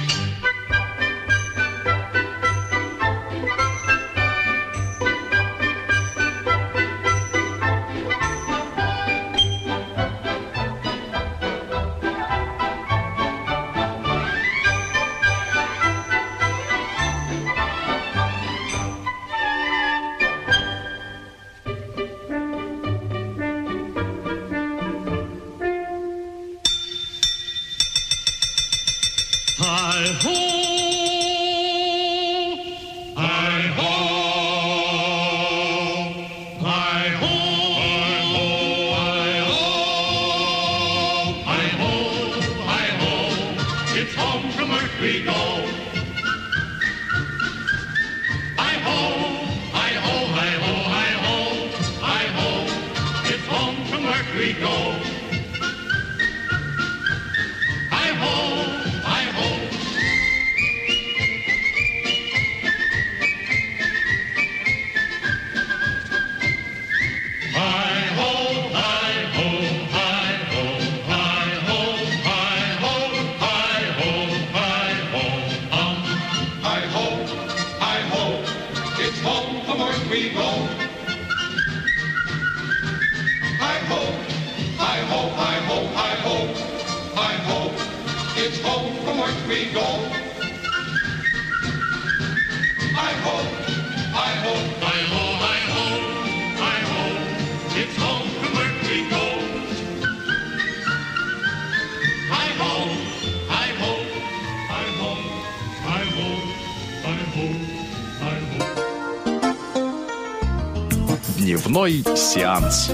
Дневной 111.70 112.02
сеанс. 112.16 112.90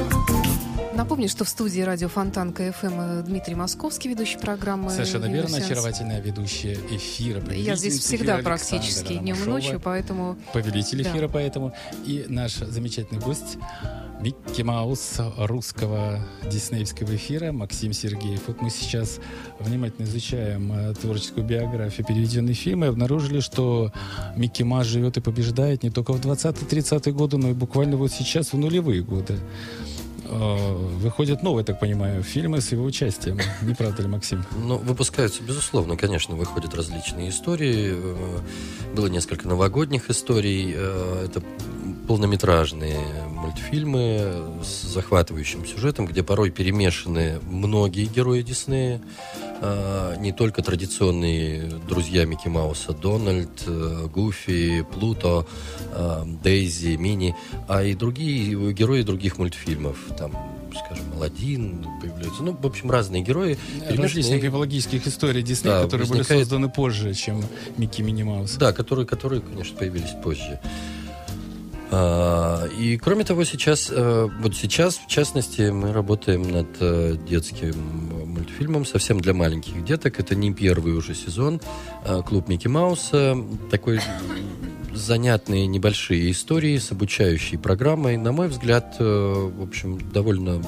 Напомню, 0.93 1.31
что 1.31 1.47
в 1.47 1.49
студии 1.49 1.81
радио 1.81 2.09
Фонтан 2.09 2.53
КФМ 2.53 3.23
Дмитрий 3.25 3.55
Московский, 3.55 4.11
ведущий 4.11 4.37
программы. 4.37 4.91
Совершенно 4.91 5.29
«Дневной 5.29 5.45
верно, 5.45 5.57
сеанс». 5.57 5.71
очаровательная 5.71 6.21
ведущая 6.21 6.75
эфира. 6.91 7.43
Я 7.55 7.75
здесь 7.75 7.99
всегда 8.01 8.35
эфира 8.35 8.45
практически 8.45 9.15
Александра 9.15 9.23
днем 9.23 9.37
и 9.37 9.47
ночью, 9.47 9.81
поэтому... 9.81 10.37
Повелитель 10.53 11.03
Да. 11.03 11.11
эфира, 11.11 11.29
поэтому. 11.29 11.73
И 12.05 12.27
наш 12.29 12.57
замечательный 12.57 13.19
гость 13.19 13.57
Микки 14.27 14.62
Маус 14.62 15.19
русского 15.37 16.19
диснеевского 16.51 17.15
эфира 17.15 17.53
Максим 17.53 17.93
Сергеев. 17.93 18.41
Вот 18.49 18.61
мы 18.61 18.71
сейчас 18.71 19.21
внимательно 19.61 20.05
изучаем 20.05 20.73
э, 20.73 20.95
творческую 20.95 21.47
биографию 21.47 22.05
переведенной 22.05 22.55
фильма 22.55 22.87
и 22.87 22.89
обнаружили, 22.89 23.39
что 23.39 23.93
Микки 24.35 24.65
Маус 24.65 24.89
живет 24.89 25.17
и 25.17 25.21
побеждает 25.21 25.85
не 25.85 25.91
только 25.91 26.12
в 26.12 26.21
20-30-е 26.21 27.12
годы, 27.12 27.37
но 27.37 27.51
и 27.51 27.53
буквально 27.53 27.97
вот 27.97 28.11
сейчас 28.11 28.53
в 28.53 28.59
нулевые 28.59 29.01
годы. 29.01 29.39
Э, 30.25 30.75
Выходят 30.97 31.45
новые, 31.45 31.65
так 31.65 31.79
понимаю, 31.79 32.25
фильмы 32.25 32.61
с 32.61 32.73
его 32.73 32.83
участием. 32.85 33.39
Не 33.62 33.75
правда 33.75 34.03
ли, 34.03 34.09
Максим? 34.09 34.45
Ну, 34.61 34.77
выпускаются, 34.79 35.41
безусловно, 35.45 35.97
конечно, 35.97 36.35
выходят 36.35 36.75
различные 36.75 37.31
истории. 37.31 37.93
Э, 37.95 38.41
Было 38.93 39.07
несколько 39.07 39.47
новогодних 39.47 40.11
историй. 40.11 40.73
Это 40.73 41.45
полнометражные 42.07 42.99
мультфильмы 43.31 44.61
с 44.64 44.83
захватывающим 44.92 45.66
сюжетом, 45.66 46.07
где 46.07 46.23
порой 46.23 46.51
перемешаны 46.51 47.40
многие 47.51 48.07
герои 48.07 48.42
Диснея. 48.42 49.01
Э, 49.61 50.14
Не 50.21 50.33
только 50.33 50.62
традиционные 50.62 51.62
друзья 51.88 52.25
Микки 52.25 52.49
Мауса, 52.49 52.92
Дональд, 52.92 53.62
э, 53.66 54.07
Гуфи, 54.12 54.85
Плуто, 54.95 55.47
э, 55.92 56.23
Дейзи, 56.42 56.97
Мини, 56.97 57.35
а 57.69 57.83
и 57.83 57.95
другие 57.95 58.73
герои 58.73 59.03
других 59.03 59.38
мультфильмов. 59.38 59.97
Там, 60.19 60.33
скажем, 60.85 61.05
Аладдин 61.16 61.87
появляется. 62.01 62.42
Ну, 62.42 62.57
в 62.61 62.66
общем, 62.66 62.90
разные 62.90 63.23
герои. 63.23 63.59
Различных 63.88 64.42
мифологических 64.42 65.07
историй 65.07 65.42
Диснея, 65.42 65.77
Да, 65.79 65.83
которые 65.85 66.07
были 66.07 66.19
возникает- 66.19 66.42
созданы 66.42 66.69
позже, 66.69 67.14
чем 67.14 67.42
Микки 67.79 68.03
Мини 68.03 68.23
Маус. 68.23 68.53
Да, 68.57 68.73
которые, 68.73 69.07
которые, 69.07 69.40
конечно, 69.40 69.77
появились 69.77 70.12
позже. 70.23 70.61
А, 71.90 72.66
И 72.79 72.96
кроме 72.96 73.25
того, 73.25 73.44
сейчас, 73.44 73.90
э, 73.90 74.29
вот 74.40 74.57
сейчас, 74.57 74.96
в 74.96 75.07
частности, 75.07 75.70
мы 75.70 75.92
работаем 75.92 76.42
над 76.42 76.66
э, 76.81 77.16
детским 77.29 77.75
мультфильмом 78.27 78.85
совсем 78.85 79.20
для 79.20 79.35
маленьких 79.35 79.85
деток. 79.85 80.18
Это 80.18 80.35
не 80.35 80.53
первый 80.53 80.94
уже 80.94 81.14
сезон. 81.14 81.61
э, 82.05 82.22
Клуб 82.27 82.49
Микки 82.49 82.68
Мауса. 82.68 83.37
Такой 83.70 84.01
занятные 84.94 85.66
небольшие 85.66 86.31
истории 86.31 86.79
с 86.79 86.90
обучающей 86.90 87.59
программой. 87.59 88.16
На 88.16 88.33
мой 88.33 88.49
взгляд, 88.49 88.96
в 88.99 89.62
общем, 89.62 90.01
довольно 90.11 90.62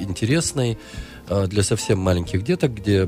интересной 0.00 0.78
для 1.48 1.62
совсем 1.62 1.98
маленьких 1.98 2.44
деток, 2.44 2.74
где 2.74 3.06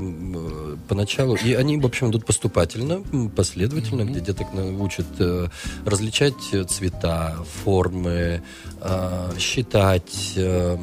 поначалу... 0.87 1.35
И 1.35 1.53
они, 1.53 1.77
в 1.77 1.85
общем, 1.85 2.09
идут 2.11 2.25
поступательно, 2.25 3.01
последовательно, 3.35 4.03
где 4.03 4.19
деток 4.19 4.53
научат 4.53 5.05
э, 5.19 5.47
различать 5.85 6.33
цвета, 6.69 7.37
формы, 7.63 8.41
э, 8.81 9.31
считать. 9.37 10.33
э, 10.35 10.77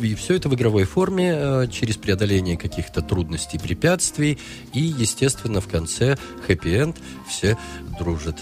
И 0.00 0.14
все 0.14 0.34
это 0.34 0.48
в 0.48 0.54
игровой 0.54 0.84
форме, 0.84 1.32
э, 1.36 1.66
через 1.70 1.96
преодоление 1.96 2.56
каких-то 2.56 3.00
трудностей, 3.02 3.58
препятствий. 3.58 4.38
И, 4.72 4.80
естественно, 4.80 5.60
в 5.60 5.68
конце 5.68 6.16
хэппи-энд 6.46 6.96
все 7.28 7.56
дружат. 7.98 8.36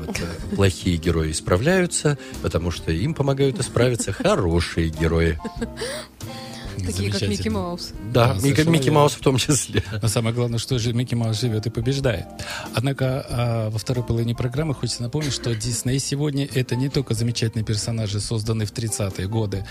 Вот, 0.00 0.16
Плохие 0.56 0.96
герои 0.96 1.30
исправляются, 1.30 2.18
потому 2.42 2.70
что 2.70 2.90
им 2.90 3.14
помогают 3.14 3.60
исправиться 3.60 4.12
хорошие 4.12 4.88
герои. 4.88 5.38
Такие, 6.84 7.10
как 7.10 7.22
Микки. 7.22 7.48
Маус. 7.48 7.90
Да, 8.12 8.34
Да, 8.34 8.40
Микки, 8.40 8.68
Микки. 8.68 8.90
Маус 8.90 9.12
в 9.12 9.20
том 9.20 9.36
числе. 9.36 9.82
Но 10.02 10.08
самое 10.08 10.34
главное, 10.34 10.58
что 10.58 10.78
же 10.78 10.92
Микки 10.92 11.14
Маус 11.14 11.40
живет 11.40 11.66
и 11.66 11.70
побеждает. 11.70 12.26
Однако 12.74 13.26
а, 13.28 13.70
во 13.70 13.78
второй 13.78 14.04
половине 14.04 14.34
программы 14.34 14.74
хочется 14.74 15.02
напомнить, 15.02 15.32
что 15.32 15.54
Дисней 15.54 15.98
сегодня 15.98 16.48
это 16.54 16.76
не 16.76 16.88
только 16.88 17.14
замечательные 17.14 17.64
персонажи, 17.64 18.20
созданные 18.20 18.66
в 18.66 18.72
30-е 18.72 19.28
годы, 19.28 19.64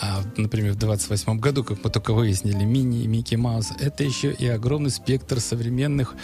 а, 0.00 0.22
например, 0.36 0.72
в 0.72 0.76
28-м 0.76 1.38
году, 1.38 1.64
как 1.64 1.84
мы 1.84 1.90
только 1.90 2.12
выяснили, 2.12 2.64
Мини 2.64 3.04
и 3.04 3.06
Микки 3.06 3.34
Маус, 3.34 3.72
это 3.78 4.04
еще 4.04 4.32
и 4.32 4.46
огромный 4.46 4.90
спектр 4.90 5.40
современных 5.40 6.14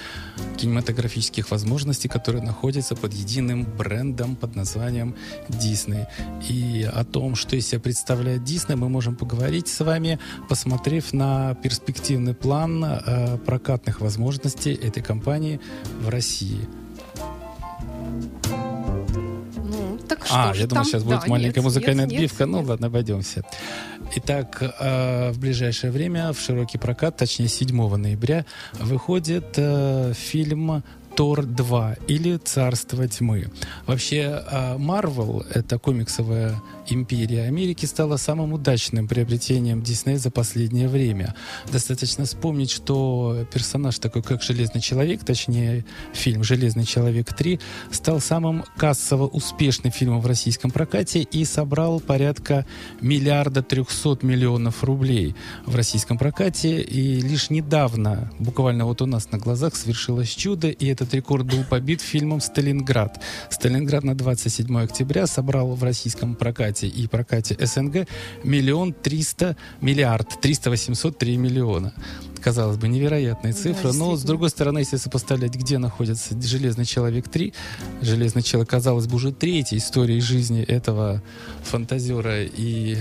кинематографических 0.57 1.51
возможностей, 1.51 2.09
которые 2.09 2.43
находятся 2.43 2.95
под 2.97 3.13
единым 3.13 3.65
брендом 3.65 4.37
под 4.37 4.57
названием 4.57 5.15
Дисней. 5.49 6.07
И 6.49 6.89
о 6.91 7.05
том, 7.05 7.35
что 7.35 7.57
из 7.57 7.69
себя 7.69 7.81
представляет 7.81 8.45
Дисней, 8.45 8.77
мы 8.77 8.89
можем 8.89 9.17
поговорить 9.17 9.69
с 9.69 9.81
вами, 9.81 10.18
посмотрев 10.49 11.13
на 11.13 11.55
перспективный 11.57 12.35
план 12.35 12.85
э, 12.85 13.39
прокатных 13.39 14.01
возможностей 14.01 14.75
этой 14.75 15.03
компании 15.03 15.61
в 16.01 16.09
России. 16.09 16.69
Ну, 19.57 19.99
так 20.09 20.25
что 20.25 20.51
а, 20.51 20.55
я 20.55 20.67
думал, 20.67 20.83
там? 20.83 20.85
сейчас 20.85 21.03
будет 21.05 21.21
Да, 21.21 21.27
маленькая 21.27 21.61
нет, 21.61 21.65
музыкальная 21.65 22.07
нет, 22.07 22.15
отбивка. 22.15 22.45
нет, 22.45 22.53
ну 22.53 22.59
нет. 22.61 22.69
ладно, 22.69 22.87
обойдемся. 22.87 23.43
Итак, 24.17 24.63
э, 24.63 25.31
в 25.33 25.39
ближайшее 25.39 25.91
время 25.91 26.33
в 26.33 26.41
широкий 26.41 26.79
прокат, 26.79 27.17
точнее 27.17 27.49
7 27.49 27.97
ноября, 27.97 28.47
выходит 28.81 29.55
э, 29.57 30.13
фильм 30.15 30.83
Тор 31.19 31.45
2 31.45 31.97
или 32.07 32.37
Царство 32.37 33.09
тьмы. 33.09 33.51
Вообще, 33.87 34.41
Марвел, 34.79 35.45
это 35.53 35.77
комиксовая 35.77 36.63
империя 36.91 37.43
Америки, 37.43 37.87
стала 37.87 38.17
самым 38.19 38.53
удачным 38.53 39.09
приобретением 39.09 39.83
Диснея 39.83 40.19
за 40.19 40.31
последнее 40.31 40.87
время. 40.87 41.35
Достаточно 41.73 42.25
вспомнить, 42.25 42.71
что 42.71 43.45
персонаж 43.53 43.99
такой, 43.99 44.23
как 44.23 44.45
Железный 44.45 44.81
Человек, 44.81 45.25
точнее, 45.25 45.85
фильм 46.13 46.45
«Железный 46.45 46.85
Человек 46.85 47.33
3», 47.33 47.61
стал 47.91 48.21
самым 48.21 48.65
кассово 48.77 49.27
успешным 49.27 49.91
фильмом 49.91 50.21
в 50.21 50.27
российском 50.27 50.71
прокате 50.71 51.23
и 51.23 51.45
собрал 51.45 51.99
порядка 51.99 52.65
миллиарда 53.01 53.65
трехсот 53.65 54.23
миллионов 54.23 54.85
рублей 54.85 55.35
в 55.67 55.75
российском 55.75 56.17
прокате. 56.17 56.81
И 56.81 57.21
лишь 57.21 57.51
недавно, 57.51 58.31
буквально 58.39 58.85
вот 58.87 59.03
у 59.03 59.07
нас 59.07 59.33
на 59.33 59.39
глазах, 59.39 59.75
свершилось 59.75 60.31
чудо, 60.31 60.69
и 60.69 60.87
этот 60.87 61.08
рекорд 61.15 61.47
был 61.47 61.65
побит 61.65 62.01
фильмом 62.01 62.41
«Сталинград». 62.41 63.21
«Сталинград» 63.51 64.05
на 64.05 64.17
27 64.17 64.79
октября 64.79 65.27
собрал 65.27 65.75
в 65.75 65.83
российском 65.83 66.35
прокате 66.35 66.87
и 66.87 67.07
прокате 67.07 67.57
СНГ 67.59 68.07
миллион 68.45 68.93
триста, 68.93 69.57
миллиард, 69.81 70.41
триста 70.41 70.71
восемьсот 70.71 71.19
три 71.19 71.37
миллиона. 71.37 71.93
Казалось 72.41 72.77
бы, 72.77 72.89
невероятная 72.89 73.53
Да, 73.53 73.59
цифра, 73.59 73.93
но 73.93 74.17
с 74.17 74.23
другой 74.23 74.51
стороны, 74.51 74.79
если 74.79 74.97
сопоставлять, 74.97 75.55
где 75.55 75.79
находится 75.79 76.41
«Железный 76.41 76.85
человек 76.85 77.27
3», 77.27 77.53
«Железный 78.01 78.43
человек», 78.43 78.71
казалось 78.71 79.07
бы, 79.07 79.17
уже 79.17 79.33
третьей 79.33 79.79
историей 79.79 80.21
жизни 80.21 80.63
этого 80.63 81.23
фантазера 81.63 82.45
и 82.45 82.99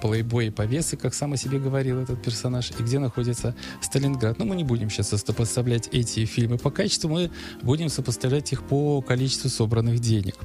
плейбой 0.00 0.46
и 0.46 0.50
повесы, 0.50 0.96
как 0.96 1.14
сам 1.14 1.32
о 1.32 1.36
себе 1.36 1.58
говорил 1.58 2.00
этот 2.00 2.22
персонаж, 2.22 2.70
и 2.78 2.82
где 2.82 2.98
находится 2.98 3.54
Сталинград. 3.80 4.38
Но 4.38 4.44
мы 4.44 4.56
не 4.56 4.64
будем 4.64 4.90
сейчас 4.90 5.08
сопоставлять 5.08 5.88
эти 5.92 6.24
фильмы 6.24 6.58
по 6.58 6.70
качеству, 6.70 7.10
мы 7.10 7.30
будем 7.62 7.88
сопоставлять 7.88 8.52
их 8.52 8.62
по 8.62 9.00
количеству 9.02 9.48
собранных 9.50 10.00
денег. 10.00 10.36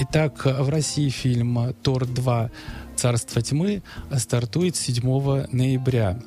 Итак, 0.00 0.44
в 0.44 0.68
России 0.68 1.08
фильм 1.08 1.74
«Тор 1.82 2.06
2. 2.06 2.50
Царство 2.96 3.42
тьмы» 3.42 3.82
стартует 4.16 4.74
7 4.74 5.46
ноября. 5.52 6.18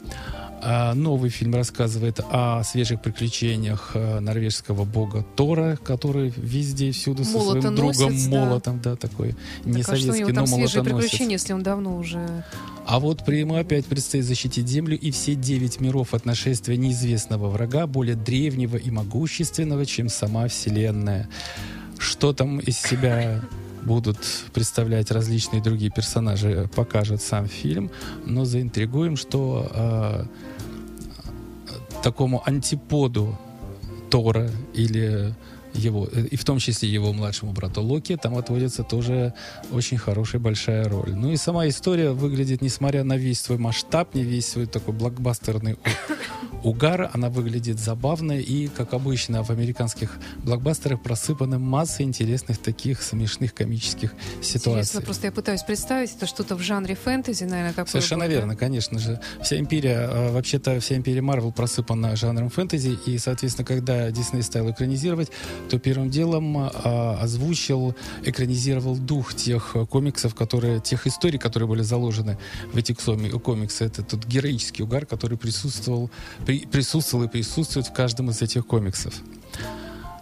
А 0.61 0.93
Новый 0.93 1.29
фильм 1.29 1.55
рассказывает 1.55 2.19
о 2.31 2.63
свежих 2.63 3.01
приключениях 3.01 3.91
э, 3.93 4.19
норвежского 4.19 4.83
бога 4.83 5.25
Тора, 5.35 5.77
который 5.83 6.33
везде 6.35 6.89
и 6.89 6.91
всюду 6.91 7.23
со 7.23 7.39
своим 7.39 7.75
другом 7.75 8.13
молотом, 8.27 8.81
да, 8.81 8.95
такой 8.95 9.35
не 9.63 9.83
Так, 9.83 9.93
а 9.93 9.95
что 9.95 10.09
у 10.09 10.11
советский, 10.11 10.31
него 10.33 10.41
но 10.41 10.45
свежие 10.47 10.83
приключения, 10.83 11.33
если 11.33 11.53
он 11.53 11.63
давно 11.63 11.97
уже... 11.97 12.43
А 12.85 12.99
вот 12.99 13.23
при 13.23 13.37
ему 13.37 13.55
опять 13.55 13.85
предстоит 13.85 14.25
защитить 14.25 14.67
Землю 14.67 14.97
и 14.97 15.11
все 15.11 15.35
девять 15.35 15.79
миров 15.79 16.13
от 16.13 16.25
нашествия 16.25 16.75
неизвестного 16.75 17.49
врага, 17.49 17.85
более 17.87 18.15
древнего 18.15 18.77
и 18.77 18.89
могущественного, 18.89 19.85
чем 19.85 20.09
сама 20.09 20.47
Вселенная. 20.47 21.29
Что 21.99 22.33
там 22.33 22.59
из 22.59 22.77
себя 22.79 23.41
будут 23.89 24.17
представлять 24.53 25.09
различные 25.09 25.63
другие 25.63 25.89
персонажи, 25.89 26.69
покажет 26.75 27.23
сам 27.23 27.47
фильм, 27.47 27.89
но 28.25 28.45
заинтригуем, 28.45 29.17
что 29.17 29.67
э, 29.73 30.25
такому 32.03 32.43
антиподу 32.45 33.35
Тора 34.11 34.51
или 34.75 35.33
его, 35.79 36.07
э, 36.11 36.25
и 36.31 36.35
в 36.35 36.43
том 36.43 36.59
числе 36.59 36.89
его 36.89 37.13
младшему 37.13 37.51
брату 37.51 37.81
Локи, 37.81 38.15
там 38.15 38.37
отводится 38.37 38.83
тоже 38.83 39.33
очень 39.71 39.97
хорошая 39.97 40.41
большая 40.41 40.87
роль. 40.87 41.15
Ну 41.15 41.31
и 41.31 41.37
сама 41.37 41.67
история 41.67 42.11
выглядит, 42.11 42.61
несмотря 42.61 43.03
на 43.03 43.17
весь 43.17 43.41
свой 43.41 43.57
масштаб, 43.57 44.15
не 44.15 44.23
весь 44.23 44.47
свой 44.47 44.65
такой 44.65 44.93
блокбастерный 44.93 45.77
угар, 46.63 47.09
она 47.13 47.29
выглядит 47.29 47.79
забавно 47.79 48.33
и, 48.33 48.67
как 48.67 48.93
обычно 48.93 49.43
в 49.43 49.49
американских 49.49 50.17
блокбастерах, 50.43 51.01
просыпана 51.01 51.59
массой 51.59 52.03
интересных 52.03 52.57
таких 52.57 53.01
смешных 53.01 53.53
комических 53.53 54.13
ситуаций. 54.41 54.81
Интересно, 54.81 55.01
просто 55.01 55.27
я 55.27 55.31
пытаюсь 55.31 55.63
представить, 55.63 56.15
это 56.15 56.25
что-то 56.25 56.55
в 56.55 56.61
жанре 56.61 56.95
фэнтези, 56.95 57.43
наверное, 57.45 57.73
такое. 57.73 57.91
Совершенно 57.91 58.25
будет, 58.25 58.35
верно, 58.35 58.55
конечно 58.55 58.99
же. 58.99 59.19
Вся 59.41 59.57
империя, 59.57 60.09
э, 60.11 60.31
вообще-то 60.31 60.79
вся 60.79 60.95
империя 60.95 61.21
Марвел 61.21 61.51
просыпана 61.51 62.15
жанром 62.15 62.49
фэнтези, 62.49 62.97
и, 63.05 63.17
соответственно, 63.17 63.65
когда 63.65 64.11
Дисней 64.11 64.43
стал 64.43 64.69
экранизировать, 64.69 65.31
то 65.69 65.79
первым 65.79 66.09
делом 66.09 66.57
э, 66.57 66.69
озвучил, 67.21 67.95
экранизировал 68.23 68.95
дух 68.97 69.33
тех 69.33 69.75
э, 69.75 69.85
комиксов, 69.85 70.35
которые, 70.35 70.79
тех 70.79 71.07
историй, 71.07 71.39
которые 71.39 71.67
были 71.69 71.81
заложены 71.83 72.37
в 72.73 72.77
эти 72.77 72.93
комиксы. 72.93 73.85
Это 73.85 74.03
тот 74.03 74.25
героический 74.25 74.83
угар, 74.83 75.05
который 75.05 75.37
присутствовал, 75.37 76.09
при- 76.45 76.65
присутствовал 76.65 77.25
и 77.25 77.27
присутствует 77.27 77.87
в 77.87 77.93
каждом 77.93 78.29
из 78.29 78.41
этих 78.41 78.65
комиксов. 78.65 79.13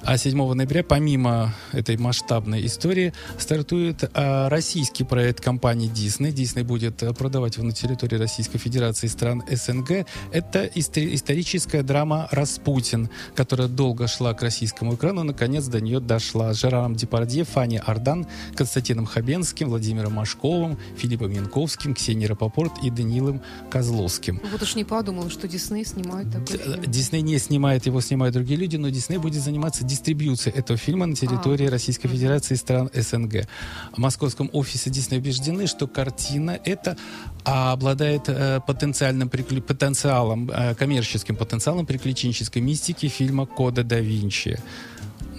А 0.03 0.17
7 0.17 0.53
ноября, 0.53 0.83
помимо 0.83 1.53
этой 1.71 1.97
масштабной 1.97 2.65
истории, 2.65 3.13
стартует 3.37 4.09
а, 4.13 4.47
российский 4.49 5.03
проект 5.03 5.41
компании 5.41 5.89
Disney. 5.91 6.31
Disney 6.31 6.63
будет 6.63 7.01
а, 7.03 7.13
продавать 7.13 7.55
его 7.57 7.65
на 7.65 7.73
территории 7.73 8.15
Российской 8.15 8.57
Федерации 8.57 9.07
стран 9.07 9.43
СНГ. 9.49 10.05
Это 10.31 10.65
истори- 10.65 11.13
историческая 11.13 11.83
драма 11.83 12.27
«Распутин», 12.31 13.09
которая 13.35 13.67
долго 13.67 14.07
шла 14.07 14.33
к 14.33 14.41
российскому 14.41 14.95
экрану, 14.95 15.23
наконец 15.23 15.65
до 15.65 15.81
нее 15.81 15.99
дошла. 15.99 16.53
С 16.53 16.59
Жераром 16.59 16.95
Депардье, 16.95 17.43
Фанни 17.43 17.81
Ардан, 17.83 18.27
Константином 18.55 19.05
Хабенским, 19.05 19.69
Владимиром 19.69 20.13
Машковым, 20.13 20.77
Филиппом 20.97 21.31
Янковским, 21.31 21.95
Ксенией 21.95 22.27
Рапопорт 22.27 22.73
и 22.83 22.91
Даниилом 22.91 23.41
Козловским. 23.69 24.41
Вот 24.51 24.61
уж 24.61 24.75
не 24.75 24.83
подумала, 24.83 25.29
что 25.29 25.47
Дисней 25.47 25.85
снимает 25.85 26.31
такой 26.31 26.57
фильм. 26.57 26.81
Дисней 26.85 27.21
не 27.21 27.39
снимает 27.39 27.85
его, 27.87 27.99
снимают 27.99 28.33
другие 28.35 28.59
люди, 28.59 28.77
но 28.77 28.89
Дисней 28.89 29.17
будет 29.17 29.41
заниматься 29.41 29.86
дистрибьюцией 29.87 30.55
этого 30.57 30.77
фильма 30.77 31.05
на 31.05 31.15
территории 31.15 31.67
А. 31.67 31.71
Российской 31.71 32.07
Федерации 32.07 32.53
и 32.53 32.57
стран 32.57 32.89
СНГ. 32.93 33.47
В 33.93 33.97
московском 33.97 34.49
офисе 34.53 34.89
Дисней 34.89 35.19
убеждены, 35.19 35.67
что 35.67 35.87
картина 35.87 36.59
эта 36.63 36.97
а, 37.43 37.71
обладает 37.71 38.23
э, 38.27 38.59
потенциальным 38.67 39.29
приклю- 39.29 39.61
потенциалом, 39.61 40.51
э, 40.51 40.75
коммерческим 40.75 41.35
потенциалом 41.35 41.85
приключенческой 41.85 42.61
мистики 42.61 43.07
фильма 43.07 43.45
«Кода 43.45 43.83
да 43.83 43.99
Винчи». 43.99 44.59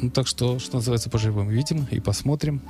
Ну, 0.00 0.10
так 0.10 0.26
что, 0.26 0.58
что 0.58 0.76
называется, 0.76 1.10
поживем, 1.10 1.48
видим 1.48 1.86
и 1.90 2.00
посмотрим. 2.00 2.62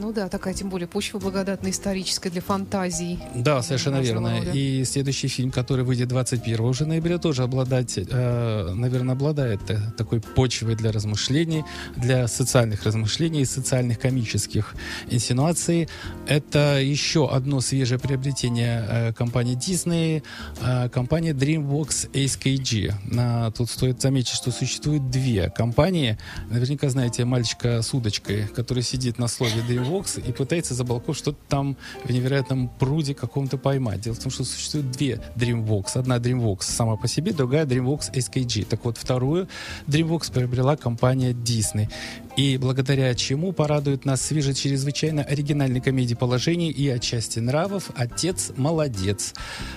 Ну 0.00 0.12
да, 0.12 0.28
такая 0.28 0.54
тем 0.54 0.68
более 0.68 0.88
почва 0.88 1.18
благодатная 1.18 1.70
историческая 1.70 2.30
для 2.30 2.40
фантазий. 2.40 3.18
Да, 3.34 3.62
совершенно 3.62 4.00
верно. 4.00 4.38
рода. 4.38 4.50
И 4.52 4.84
следующий 4.84 5.28
фильм, 5.28 5.50
который 5.50 5.84
выйдет 5.84 6.08
21 6.08 6.60
уже 6.60 6.86
ноября, 6.86 7.18
тоже 7.18 7.42
обладать, 7.42 7.98
э, 7.98 8.72
наверное, 8.74 9.14
обладает 9.14 9.60
такой 9.96 10.20
почвой 10.20 10.74
для 10.74 10.92
размышлений, 10.92 11.64
для 11.96 12.26
социальных 12.28 12.84
размышлений 12.84 13.44
социальных 13.44 13.98
комических 13.98 14.74
инсинуаций. 15.08 15.88
Это 16.26 16.80
еще 16.80 17.28
одно 17.30 17.60
свежее 17.60 17.98
приобретение 17.98 18.84
э, 18.88 19.12
компании 19.12 19.56
Disney, 19.56 20.22
э, 20.60 20.88
компания 20.88 21.32
DreamWorks 21.32 22.10
ASKG. 22.12 22.94
На, 23.04 23.50
тут 23.52 23.70
стоит 23.70 24.00
заметить, 24.02 24.34
что 24.34 24.50
существует 24.50 25.10
две 25.10 25.50
компании. 25.50 26.18
Наверняка 26.50 26.88
знаете 26.88 27.24
мальчика 27.24 27.82
с 27.82 27.94
удочкой, 27.94 28.48
который 28.48 28.82
сидит 28.82 29.18
на 29.18 29.28
слове 29.28 29.62
DreamWorks 29.68 29.83
и 30.18 30.32
пытается 30.32 30.74
за 30.74 30.84
балкон 30.84 31.14
что-то 31.14 31.38
там 31.48 31.76
в 32.04 32.10
невероятном 32.10 32.68
пруде 32.68 33.14
каком-то 33.14 33.58
поймать. 33.58 34.00
Дело 34.00 34.14
в 34.14 34.18
том, 34.18 34.30
что 34.30 34.44
существует 34.44 34.90
две 34.90 35.20
DreamWorks. 35.36 35.98
Одна 35.98 36.18
DreamWorks 36.18 36.62
сама 36.62 36.96
по 36.96 37.08
себе, 37.08 37.32
другая 37.32 37.66
DreamWorks 37.66 38.12
SKG. 38.12 38.66
Так 38.66 38.84
вот, 38.84 38.98
вторую 38.98 39.48
DreamWorks 39.86 40.32
приобрела 40.32 40.76
компания 40.76 41.32
Disney. 41.32 41.88
И 42.36 42.58
благодаря 42.58 43.14
чему 43.14 43.52
порадует 43.52 44.04
нас 44.04 44.20
свежей 44.20 44.54
чрезвычайно 44.54 45.22
оригинальной 45.22 45.80
комедии 45.80 46.14
положений 46.14 46.70
и 46.72 46.88
отчасти 46.88 47.38
нравов 47.38 47.90
«Отец 47.94 48.50
молодец». 48.56 49.34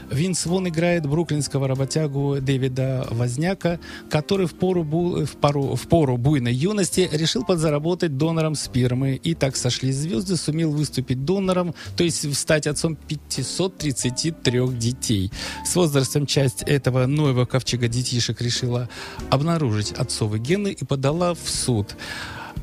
Винс 0.10 0.46
Вон 0.48 0.68
играет 0.68 1.06
бруклинского 1.06 1.68
работягу 1.68 2.38
Дэвида 2.42 3.10
Возняка, 3.12 3.80
который 4.10 4.48
в 4.48 4.56
пору, 4.56 4.84
бу- 4.84 5.26
в 5.26 5.36
пору, 5.38 5.76
в 5.76 5.88
пору 5.88 6.18
буйной 6.18 6.54
юности 6.54 7.08
решил 7.12 7.46
подзаработать 7.46 8.18
донором 8.18 8.56
спермы. 8.56 9.16
И 9.16 9.36
так 9.36 9.56
сошлись 9.56 9.97
звезды, 9.98 10.38
сумел 10.38 10.72
выступить 10.72 11.26
донором, 11.26 11.74
то 11.96 12.04
есть 12.04 12.36
стать 12.36 12.68
отцом 12.68 12.96
533 12.96 14.68
детей. 14.70 15.32
С 15.66 15.76
возрастом 15.76 16.26
часть 16.26 16.64
этого 16.64 17.06
нового 17.06 17.46
ковчега 17.46 17.88
детишек 17.88 18.42
решила 18.42 18.90
обнаружить 19.30 19.92
отцовы 19.92 20.40
гены 20.40 20.70
и 20.70 20.86
подала 20.86 21.34
в 21.34 21.50
суд. 21.50 21.96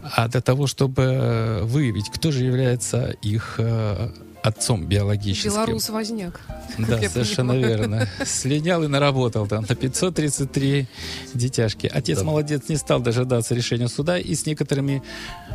А 0.03 0.29
для 0.29 0.41
того, 0.41 0.67
чтобы 0.67 1.03
э, 1.03 1.63
выявить, 1.63 2.11
кто 2.11 2.31
же 2.31 2.45
является 2.45 3.17
их 3.23 3.55
э, 3.59 4.11
отцом 4.45 4.85
биологическим. 4.87 5.51
Белорус 5.51 5.89
возняк. 5.89 6.41
Да, 6.77 7.01
совершенно 7.09 7.53
понимаю. 7.53 7.77
верно. 7.79 8.09
Слинял 8.27 8.83
и 8.83 8.89
наработал 8.89 9.47
там 9.47 9.65
на 9.69 9.75
533 9.77 10.87
детяшки. 11.33 11.87
Отец 11.87 12.19
Да. 12.19 12.25
молодец 12.25 12.63
не 12.69 12.77
стал 12.77 12.99
дожидаться 13.01 13.55
решения 13.55 13.87
суда 13.89 14.19
и 14.19 14.35
с 14.35 14.45
некоторыми 14.45 15.01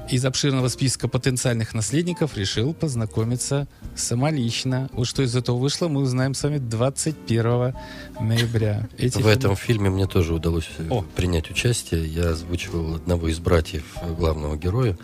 из 0.09 0.23
обширного 0.23 0.69
списка 0.69 1.07
потенциальных 1.09 1.73
наследников 1.73 2.37
решил 2.37 2.73
познакомиться 2.73 3.67
самолично. 3.95 4.89
Вот 4.93 5.07
что 5.07 5.21
из 5.21 5.35
этого 5.35 5.57
вышло, 5.57 5.87
мы 5.89 6.01
узнаем 6.01 6.33
с 6.33 6.41
вами 6.43 6.57
21 6.57 7.75
ноября. 8.21 8.87
Эти 8.97 9.17
В 9.17 9.21
фильмы- 9.21 9.31
этом 9.31 9.55
фильме 9.57 9.89
мне 9.89 10.07
тоже 10.07 10.33
удалось 10.33 10.69
э, 10.77 10.87
О. 10.89 11.01
принять 11.15 11.51
участие. 11.51 12.05
Я 12.07 12.29
озвучивал 12.29 12.95
одного 12.95 13.27
из 13.27 13.39
братьев 13.39 13.83
э, 14.01 14.13
главного 14.13 14.55
героя. 14.55 14.97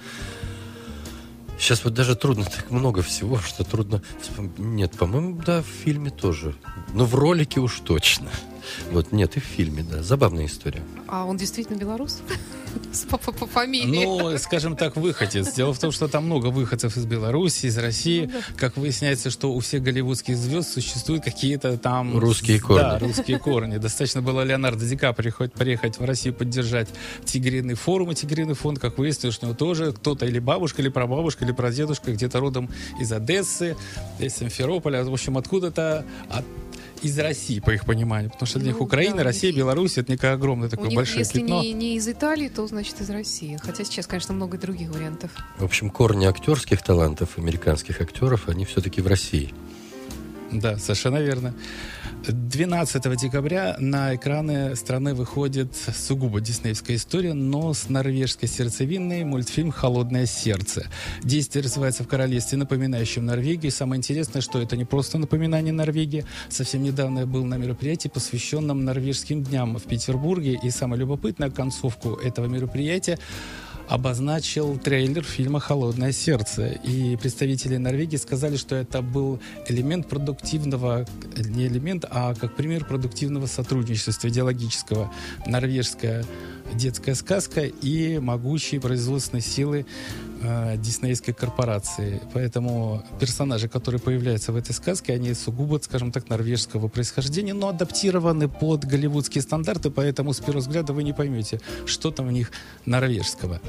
Сейчас 1.58 1.84
вот 1.84 1.93
даже 1.93 2.16
трудно, 2.16 2.43
так 2.43 2.70
много 2.72 3.01
всего, 3.01 3.39
что 3.39 3.64
трудно... 3.64 4.01
Нет, 4.58 4.91
по-моему, 4.97 5.41
да, 5.45 5.62
в 5.62 5.66
фильме 5.66 6.10
тоже. 6.10 6.56
Но 6.93 7.06
в 7.06 7.16
ролике 7.16 7.60
уж 7.60 7.80
точно. 7.80 8.30
Вот, 8.91 9.11
нет, 9.11 9.38
и 9.38 9.39
в 9.39 9.43
фильме, 9.43 9.84
да. 9.89 10.03
Забавная 10.03 10.45
история. 10.45 10.82
А 11.07 11.26
он 11.26 11.38
действительно 11.38 11.78
белорус? 11.78 12.22
По, 13.09 13.18
по- 13.18 13.32
по 13.32 13.47
фамилии. 13.47 14.03
Ну, 14.05 14.38
скажем 14.38 14.76
так, 14.76 14.97
выходец. 14.97 15.53
Дело 15.53 15.74
в 15.74 15.80
том, 15.80 15.93
что 15.93 16.09
там 16.09 16.26
много 16.26 16.47
выходцев 16.47 16.97
из 16.97 17.05
Беларуси, 17.05 17.68
из 17.68 17.78
России. 17.78 18.30
Как 18.57 18.76
выясняется, 18.76 19.30
что 19.30 19.53
у 19.53 19.59
всех 19.61 19.82
голливудских 19.82 20.36
звезд 20.36 20.74
существуют 20.74 21.24
какие-то 21.24 21.78
там... 21.78 22.18
Русские 22.20 22.59
корни. 22.59 22.82
Да, 22.82 22.99
русские 22.99 23.39
корни. 23.39 23.78
Достаточно 23.78 24.22
было 24.22 24.41
Леонардо 24.41 24.86
Ди 24.86 24.97
Каприо 24.97 25.32
хоть 25.32 25.53
приехать 25.53 25.99
в 25.99 26.03
Россию 26.03 26.34
поддержать 26.34 26.89
тигриный 27.24 27.76
форум 27.76 28.11
и 28.11 28.16
тигриный 28.16 28.55
фонд, 28.55 28.80
как 28.80 28.97
выяснилось, 28.97 29.39
у 29.41 29.45
него 29.45 29.55
тоже 29.55 29.93
кто-то 29.93 30.26
или 30.26 30.39
бабушка, 30.39 30.82
или 30.82 30.89
прабабушка, 30.89 31.45
или 31.45 31.53
прадедушка 31.53 32.11
где-то 32.11 32.41
родом 32.41 32.70
из 32.99 33.09
Одессы, 33.11 33.78
из 34.20 34.36
Симферополя, 34.36 35.03
в 35.03 35.13
общем, 35.13 35.38
откуда-то 35.38 36.05
от 36.30 36.43
из 37.06 37.18
России, 37.20 37.60
по 37.60 37.72
их 37.72 37.86
пониманию. 37.86 38.32
Потому 38.32 38.47
что 38.47 38.60
для 38.60 38.70
них 38.70 38.80
Ну, 38.80 38.86
Украина, 38.86 39.18
да, 39.18 39.24
Россия, 39.24 39.53
Беларусь 39.53 39.97
это 39.97 40.12
некое 40.12 40.34
огромное 40.34 40.68
У 40.68 40.72
такое 40.72 40.88
них, 40.88 40.95
большое 40.95 41.20
если 41.20 41.39
пятно. 41.39 41.62
не, 41.62 41.74
не 41.74 41.95
из 41.97 42.08
Италии, 42.08 42.49
то 42.49 42.66
значит 42.68 42.99
из 43.01 43.10
России. 43.10 43.60
Хотя 43.62 43.84
сейчас, 43.84 44.08
конечно, 44.08 44.34
много 44.34 44.58
других 44.58 44.89
вариантов. 44.89 45.32
В 45.58 45.64
общем, 45.64 45.89
корни 45.89 46.26
актерских 46.26 46.82
талантов, 46.82 47.38
американских 47.38 48.01
актеров, 48.01 48.49
они 48.49 48.66
все-таки 48.66 49.01
в 49.01 49.08
России. 49.08 49.53
Да, 50.51 50.78
совершенно 50.78 51.18
верно. 51.18 51.53
12 52.28 53.17
декабря 53.17 53.76
на 53.80 54.15
экраны 54.15 54.76
страны 54.76 55.13
выходит 55.13 55.76
сугубо 55.76 56.41
диснеевская 56.41 56.97
история, 56.97 57.34
но 57.34 57.73
с 57.73 57.88
норвежской 57.89 58.49
сердцевиной 58.49 59.23
мультфильм 59.23 59.71
«Холодное 59.71 60.26
сердце». 60.26 60.88
Действие 61.21 61.63
развивается 61.63 62.03
в 62.03 62.07
королевстве, 62.07 62.57
напоминающем 62.57 63.26
Норвегию. 63.26 63.71
Самое 63.71 63.99
интересное, 63.99 64.41
что 64.41 64.59
это 64.59 64.76
не 64.76 64.86
просто 64.86 65.19
напоминание 65.19 65.73
Норвегии. 65.73 66.26
Совсем 66.49 66.82
недавно 66.82 67.19
я 67.19 67.26
был 67.26 67.45
на 67.45 67.57
мероприятии, 67.57 68.07
посвященном 68.07 68.84
норвежским 68.86 69.43
дням 69.43 69.78
в 69.78 69.84
Петербурге. 69.84 70.59
И 70.63 70.69
самое 70.71 71.01
любопытное, 71.01 71.51
концовку 71.51 72.15
этого 72.15 72.47
мероприятия 72.47 73.19
обозначил 73.88 74.77
трейлер 74.77 75.23
фильма 75.23 75.59
«Холодное 75.59 76.11
сердце». 76.11 76.67
И 76.83 77.15
представители 77.17 77.77
Норвегии 77.77 78.17
сказали, 78.17 78.57
что 78.57 78.75
это 78.75 79.01
был 79.01 79.39
элемент 79.67 80.07
продуктивного, 80.07 81.05
не 81.38 81.67
элемент, 81.67 82.05
а 82.09 82.33
как 82.36 82.55
пример 82.55 82.86
продуктивного 82.86 83.45
сотрудничества 83.45 84.27
идеологического. 84.27 85.11
Норвежская 85.45 86.25
детская 86.73 87.15
сказка 87.15 87.61
и 87.61 88.17
могучие 88.17 88.81
производственные 88.81 89.43
силы 89.43 89.86
э, 90.45 90.77
диснеевской 90.77 91.33
корпорации. 91.33 92.21
Поэтому 92.33 93.03
персонажи, 93.19 93.67
которые 93.67 93.99
появляются 93.99 94.51
в 94.51 94.55
этой 94.55 94.73
сказке, 94.73 95.13
они 95.13 95.33
сугубо, 95.33 95.79
скажем 95.83 96.11
так, 96.11 96.29
норвежского 96.29 96.87
происхождения, 96.87 97.53
но 97.53 97.69
адаптированы 97.69 98.47
под 98.47 98.85
голливудские 98.85 99.41
стандарты, 99.41 99.89
поэтому 99.89 100.33
с 100.33 100.39
первого 100.39 100.59
взгляда 100.59 100.93
вы 100.93 101.03
не 101.03 101.13
поймете, 101.13 101.59
что 101.85 102.11
там 102.11 102.27
в 102.27 102.31
них 102.31 102.51
норвежского. 102.85 103.59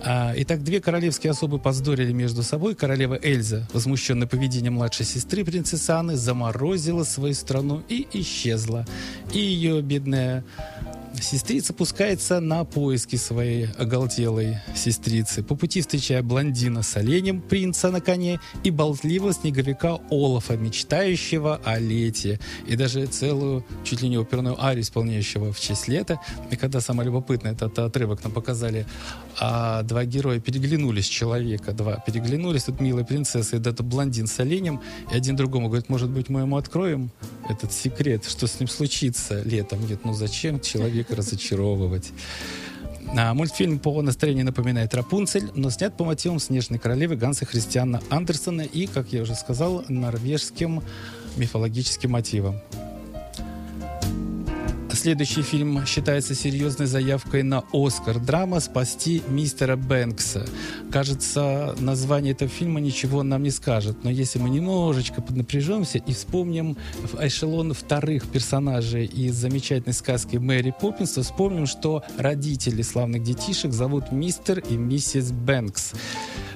А, 0.00 0.32
итак, 0.36 0.62
две 0.62 0.80
королевские 0.80 1.32
особы 1.32 1.58
поздорили 1.58 2.12
между 2.12 2.42
собой. 2.42 2.74
Королева 2.74 3.18
Эльза, 3.20 3.66
возмущенная 3.72 4.28
поведением 4.28 4.74
младшей 4.74 5.04
сестры 5.04 5.44
принцессы 5.44 5.90
Анны, 5.90 6.16
заморозила 6.16 7.02
свою 7.04 7.34
страну 7.34 7.82
и 7.88 8.06
исчезла. 8.12 8.86
И 9.32 9.38
ее 9.38 9.82
бедная 9.82 10.44
Сестрица 11.20 11.72
пускается 11.72 12.40
на 12.40 12.64
поиски 12.64 13.16
своей 13.16 13.68
оголтелой 13.76 14.58
сестрицы. 14.74 15.42
По 15.42 15.54
пути 15.54 15.80
встречая 15.80 16.22
блондина 16.22 16.82
с 16.82 16.96
оленем, 16.96 17.40
принца 17.40 17.90
на 17.90 18.00
коне, 18.00 18.40
и 18.64 18.70
болтливого 18.70 19.32
снеговика 19.32 19.98
Олафа, 20.10 20.56
мечтающего 20.56 21.60
о 21.64 21.78
лете. 21.78 22.38
И 22.66 22.76
даже 22.76 23.06
целую, 23.06 23.64
чуть 23.84 24.02
ли 24.02 24.08
не 24.08 24.16
оперную 24.16 24.62
арию, 24.62 24.82
исполняющего 24.82 25.52
в 25.52 25.60
честь 25.60 25.88
лета. 25.88 26.20
И 26.50 26.56
когда 26.56 26.80
самое 26.80 27.06
любопытное, 27.06 27.52
этот 27.52 27.78
отрывок 27.78 28.22
нам 28.22 28.32
показали, 28.32 28.86
а 29.40 29.82
два 29.82 30.04
героя 30.04 30.40
переглянулись, 30.40 31.06
человека 31.06 31.72
два, 31.72 31.96
переглянулись, 31.96 32.64
тут 32.64 32.80
милая 32.80 33.04
принцесса 33.04 33.56
и 33.56 33.60
этот 33.60 33.82
блондин 33.82 34.26
с 34.26 34.38
оленем, 34.40 34.80
и 35.12 35.16
один 35.16 35.36
другому 35.36 35.68
говорит, 35.68 35.88
может 35.88 36.10
быть, 36.10 36.28
мы 36.28 36.40
ему 36.40 36.56
откроем 36.56 37.10
этот 37.48 37.72
секрет, 37.72 38.24
что 38.24 38.46
с 38.46 38.60
ним 38.60 38.68
случится 38.68 39.42
летом. 39.42 39.78
Говорит, 39.78 40.04
ну 40.04 40.12
зачем 40.12 40.60
человека 41.08 41.16
разочаровывать? 41.16 42.12
А, 43.16 43.32
мультфильм 43.32 43.78
по 43.78 44.02
настроению 44.02 44.44
напоминает 44.44 44.94
Рапунцель, 44.94 45.50
но 45.54 45.70
снят 45.70 45.96
по 45.96 46.04
мотивам 46.04 46.38
«Снежной 46.38 46.78
королевы» 46.78 47.16
Ганса 47.16 47.46
Христиана 47.46 48.02
Андерсона 48.10 48.62
и, 48.62 48.86
как 48.86 49.12
я 49.12 49.22
уже 49.22 49.34
сказал, 49.34 49.84
норвежским 49.88 50.82
мифологическим 51.36 52.10
мотивом. 52.10 52.60
Следующий 54.98 55.42
фильм 55.42 55.86
считается 55.86 56.34
серьезной 56.34 56.88
заявкой 56.88 57.44
на 57.44 57.62
Оскар. 57.72 58.18
Драма 58.18 58.58
«Спасти 58.58 59.22
мистера 59.28 59.76
Бэнкса». 59.76 60.44
Кажется, 60.90 61.76
название 61.78 62.32
этого 62.32 62.50
фильма 62.50 62.80
ничего 62.80 63.22
нам 63.22 63.44
не 63.44 63.52
скажет. 63.52 64.02
Но 64.02 64.10
если 64.10 64.40
мы 64.40 64.50
немножечко 64.50 65.22
поднапряжемся 65.22 65.98
и 65.98 66.12
вспомним 66.12 66.76
эшелон 67.20 67.74
вторых 67.74 68.26
персонажей 68.26 69.04
из 69.06 69.36
замечательной 69.36 69.94
сказки 69.94 70.36
Мэри 70.36 70.74
Поппинс, 70.80 71.12
то 71.12 71.22
вспомним, 71.22 71.66
что 71.66 72.02
родители 72.16 72.82
славных 72.82 73.22
детишек 73.22 73.72
зовут 73.72 74.10
мистер 74.10 74.58
и 74.58 74.76
миссис 74.76 75.30
Бэнкс. 75.30 75.92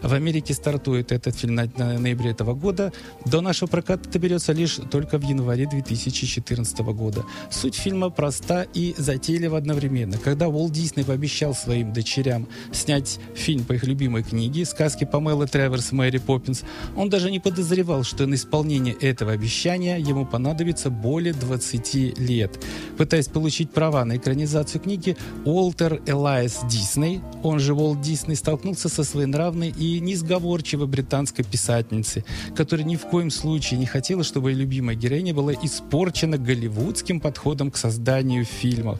В 0.03 0.15
Америке 0.15 0.53
стартует 0.53 1.13
этот 1.13 1.37
фильм 1.37 1.55
на, 1.55 1.71
на 1.77 1.97
ноябре 1.97 2.33
этого 2.33 2.55
года. 2.55 2.93
До 3.25 3.41
нашего 3.41 3.69
проката 3.69 4.11
доберется 4.11 4.53
лишь 4.53 4.81
только 4.91 5.17
в 5.17 5.23
январе 5.23 5.69
2014 5.69 6.79
года. 6.81 7.25
Суть 7.53 7.77
фильма 7.77 8.11
проста 8.33 8.63
и 8.73 8.95
затейлива 8.97 9.59
одновременно. 9.59 10.17
Когда 10.17 10.49
Уолт 10.49 10.73
Дисней 10.73 11.05
пообещал 11.05 11.55
своим 11.55 11.93
дочерям 11.93 12.49
снять 12.73 13.21
фильм 13.35 13.63
по 13.65 13.75
их 13.75 13.85
любимой 13.85 14.23
книге 14.23 14.65
«Сказки 14.65 15.05
Памелы 15.05 15.47
Треверс 15.47 15.93
Мэри 15.93 16.17
Поппинс», 16.17 16.63
он 16.97 17.11
даже 17.11 17.31
не 17.31 17.41
подозревал, 17.41 18.05
что 18.05 18.27
на 18.27 18.37
исполнение 18.37 18.95
этого 18.95 19.33
обещания 19.33 19.99
ему 19.99 20.25
понадобится 20.25 20.89
более 20.89 21.35
20 21.35 22.19
лет. 22.21 22.59
Пытаясь 22.97 23.29
получить 23.29 23.71
права 23.71 24.03
на 24.07 24.17
экранизацию 24.17 24.81
книги, 24.81 25.15
Уолтер 25.45 26.01
Элайс 26.07 26.61
Дисней, 26.71 27.21
он 27.43 27.59
же 27.59 27.75
Уолт 27.75 28.01
Дисней, 28.01 28.37
столкнулся 28.37 28.89
со 28.89 29.05
своенравной 29.05 29.69
и 29.69 30.01
несговорчивой 30.01 30.87
британской 30.87 31.45
писательницы, 31.45 32.25
которая 32.57 32.87
ни 32.87 32.97
в 32.97 33.03
коем 33.03 33.31
случае 33.31 33.79
не 33.79 33.87
хотела, 33.87 34.25
чтобы 34.25 34.53
ее 34.53 34.61
любимая 34.61 34.97
героиня 34.97 35.35
была 35.35 35.53
испорчена 35.53 36.39
голливудским 36.39 37.21
подходом 37.21 37.71
к 37.71 37.77
созданию 37.77 38.22
фильмов. 38.45 38.99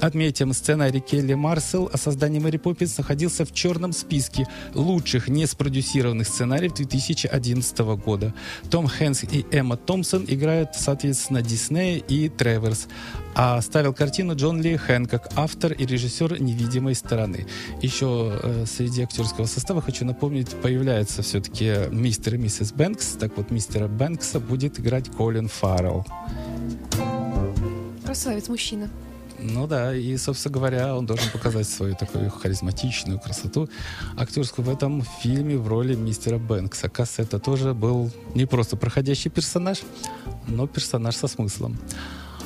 Отметим, 0.00 0.52
сценарий 0.52 1.00
Келли 1.00 1.34
Марсел 1.34 1.88
о 1.92 1.96
создании 1.96 2.38
Мэри 2.38 2.58
Поппинс 2.58 2.98
находился 2.98 3.44
в 3.44 3.54
черном 3.54 3.92
списке 3.92 4.46
лучших 4.74 5.28
не 5.28 5.46
спродюсированных 5.46 6.28
сценариев 6.28 6.74
2011 6.74 7.78
года. 8.04 8.34
Том 8.70 8.86
Хэнс 8.86 9.24
и 9.24 9.46
Эмма 9.50 9.76
Томпсон 9.76 10.24
играют, 10.28 10.70
соответственно, 10.74 11.42
Диснея 11.42 11.98
и 11.98 12.28
Треверс. 12.28 12.88
А 13.34 13.60
ставил 13.62 13.94
картину 13.94 14.36
Джон 14.36 14.60
Ли 14.60 14.76
Хэнкок, 14.76 15.28
автор 15.36 15.72
и 15.72 15.86
режиссер 15.86 16.40
«Невидимой 16.40 16.94
стороны». 16.94 17.46
Еще 17.82 18.38
э, 18.42 18.64
среди 18.66 19.02
актерского 19.02 19.46
состава, 19.46 19.80
хочу 19.80 20.04
напомнить, 20.04 20.50
появляется 20.62 21.22
все-таки 21.22 21.88
мистер 21.90 22.34
и 22.34 22.38
миссис 22.38 22.72
Бэнкс. 22.72 23.16
Так 23.18 23.36
вот, 23.36 23.50
мистера 23.50 23.88
Бэнкса 23.88 24.38
будет 24.38 24.78
играть 24.78 25.10
Колин 25.10 25.48
Фаррелл. 25.48 26.06
Красавец 28.14 28.48
мужчина. 28.48 28.88
Ну 29.40 29.66
да, 29.66 29.92
и, 29.92 30.16
собственно 30.18 30.54
говоря, 30.54 30.96
он 30.96 31.04
должен 31.04 31.28
показать 31.32 31.68
свою 31.68 31.96
такую 31.96 32.30
харизматичную 32.30 33.18
красоту 33.18 33.68
актерскую 34.16 34.64
в 34.64 34.70
этом 34.70 35.02
фильме 35.02 35.58
в 35.58 35.66
роли 35.66 35.96
мистера 35.96 36.38
Бэнкса. 36.38 36.88
Касс 36.88 37.18
это 37.18 37.40
тоже 37.40 37.74
был 37.74 38.12
не 38.36 38.46
просто 38.46 38.76
проходящий 38.76 39.32
персонаж, 39.32 39.80
но 40.46 40.68
персонаж 40.68 41.16
со 41.16 41.26
смыслом. 41.26 41.76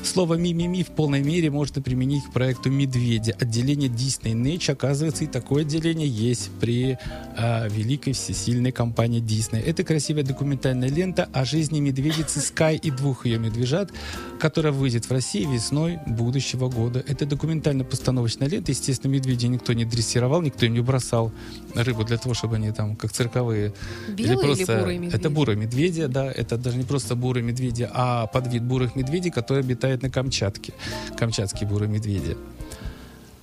Слово 0.03 0.35
«мимими» 0.35 0.83
в 0.83 0.89
полной 0.89 1.23
мере 1.23 1.51
можно 1.51 1.83
применить 1.83 2.25
к 2.25 2.33
проекту 2.33 2.71
«Медведи». 2.71 3.35
Отделение 3.39 3.89
Disney 3.89 4.33
Nature, 4.33 4.73
оказывается, 4.73 5.25
и 5.25 5.27
такое 5.27 5.63
отделение 5.63 6.09
есть 6.09 6.51
при 6.61 6.99
э, 7.37 7.69
великой 7.69 8.15
всесильной 8.15 8.73
компании 8.73 9.21
Disney. 9.21 9.63
Это 9.63 9.85
красивая 9.85 10.23
документальная 10.23 10.89
лента 10.89 11.29
о 11.33 11.45
жизни 11.45 11.81
медведицы 11.81 12.41
Скай 12.41 12.77
и 12.77 12.91
двух 12.91 13.27
ее 13.27 13.39
медвежат, 13.39 13.93
которая 14.41 14.73
выйдет 14.73 15.05
в 15.05 15.11
России 15.11 15.45
весной 15.45 15.99
будущего 16.07 16.69
года. 16.69 17.05
Это 17.07 17.27
документально-постановочная 17.27 18.49
лента. 18.49 18.73
Естественно, 18.73 19.13
медведей 19.13 19.49
никто 19.49 19.73
не 19.73 19.85
дрессировал, 19.85 20.41
никто 20.43 20.67
им 20.67 20.75
не 20.75 20.81
бросал 20.81 21.33
рыбу 21.75 22.05
для 22.05 22.17
того, 22.17 22.35
чтобы 22.35 22.57
они 22.57 22.73
там, 22.73 22.97
как 22.97 23.13
цирковые... 23.13 23.75
Белые 24.09 24.37
или, 24.37 24.43
просто... 24.43 24.73
или 24.73 24.81
бурые 24.81 24.99
медведи? 24.99 25.17
Это 25.21 25.31
бурые 25.31 25.57
медведи, 25.57 26.07
да. 26.07 26.33
Это 26.33 26.57
даже 26.57 26.79
не 26.79 26.85
просто 26.85 27.15
бурые 27.15 27.45
медведи, 27.45 27.89
а 27.93 28.27
подвид 28.27 28.63
бурых 28.63 28.97
медведей, 28.97 29.31
которые 29.31 29.63
обитают 29.63 29.88
на 29.97 30.11
Камчатке. 30.11 30.75
Камчатские 31.17 31.69
бурые 31.69 31.89
медведи. 31.89 32.37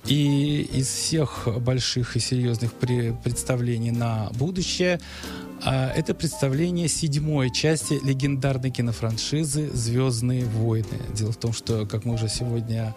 И 0.06 0.68
из 0.72 0.86
всех 0.86 1.48
больших 1.58 2.16
и 2.16 2.20
серьезных 2.20 2.72
представлений 2.74 3.90
на 3.90 4.28
будущее 4.34 5.00
а, 5.64 5.90
это 5.90 6.14
представление 6.14 6.86
седьмой 6.86 7.50
части 7.50 7.98
легендарной 8.04 8.70
кинофраншизы 8.70 9.70
«Звездные 9.74 10.44
войны». 10.44 11.00
Дело 11.14 11.32
в 11.32 11.36
том, 11.36 11.52
что, 11.52 11.86
как 11.86 12.04
мы 12.04 12.14
уже 12.14 12.28
сегодня 12.28 12.94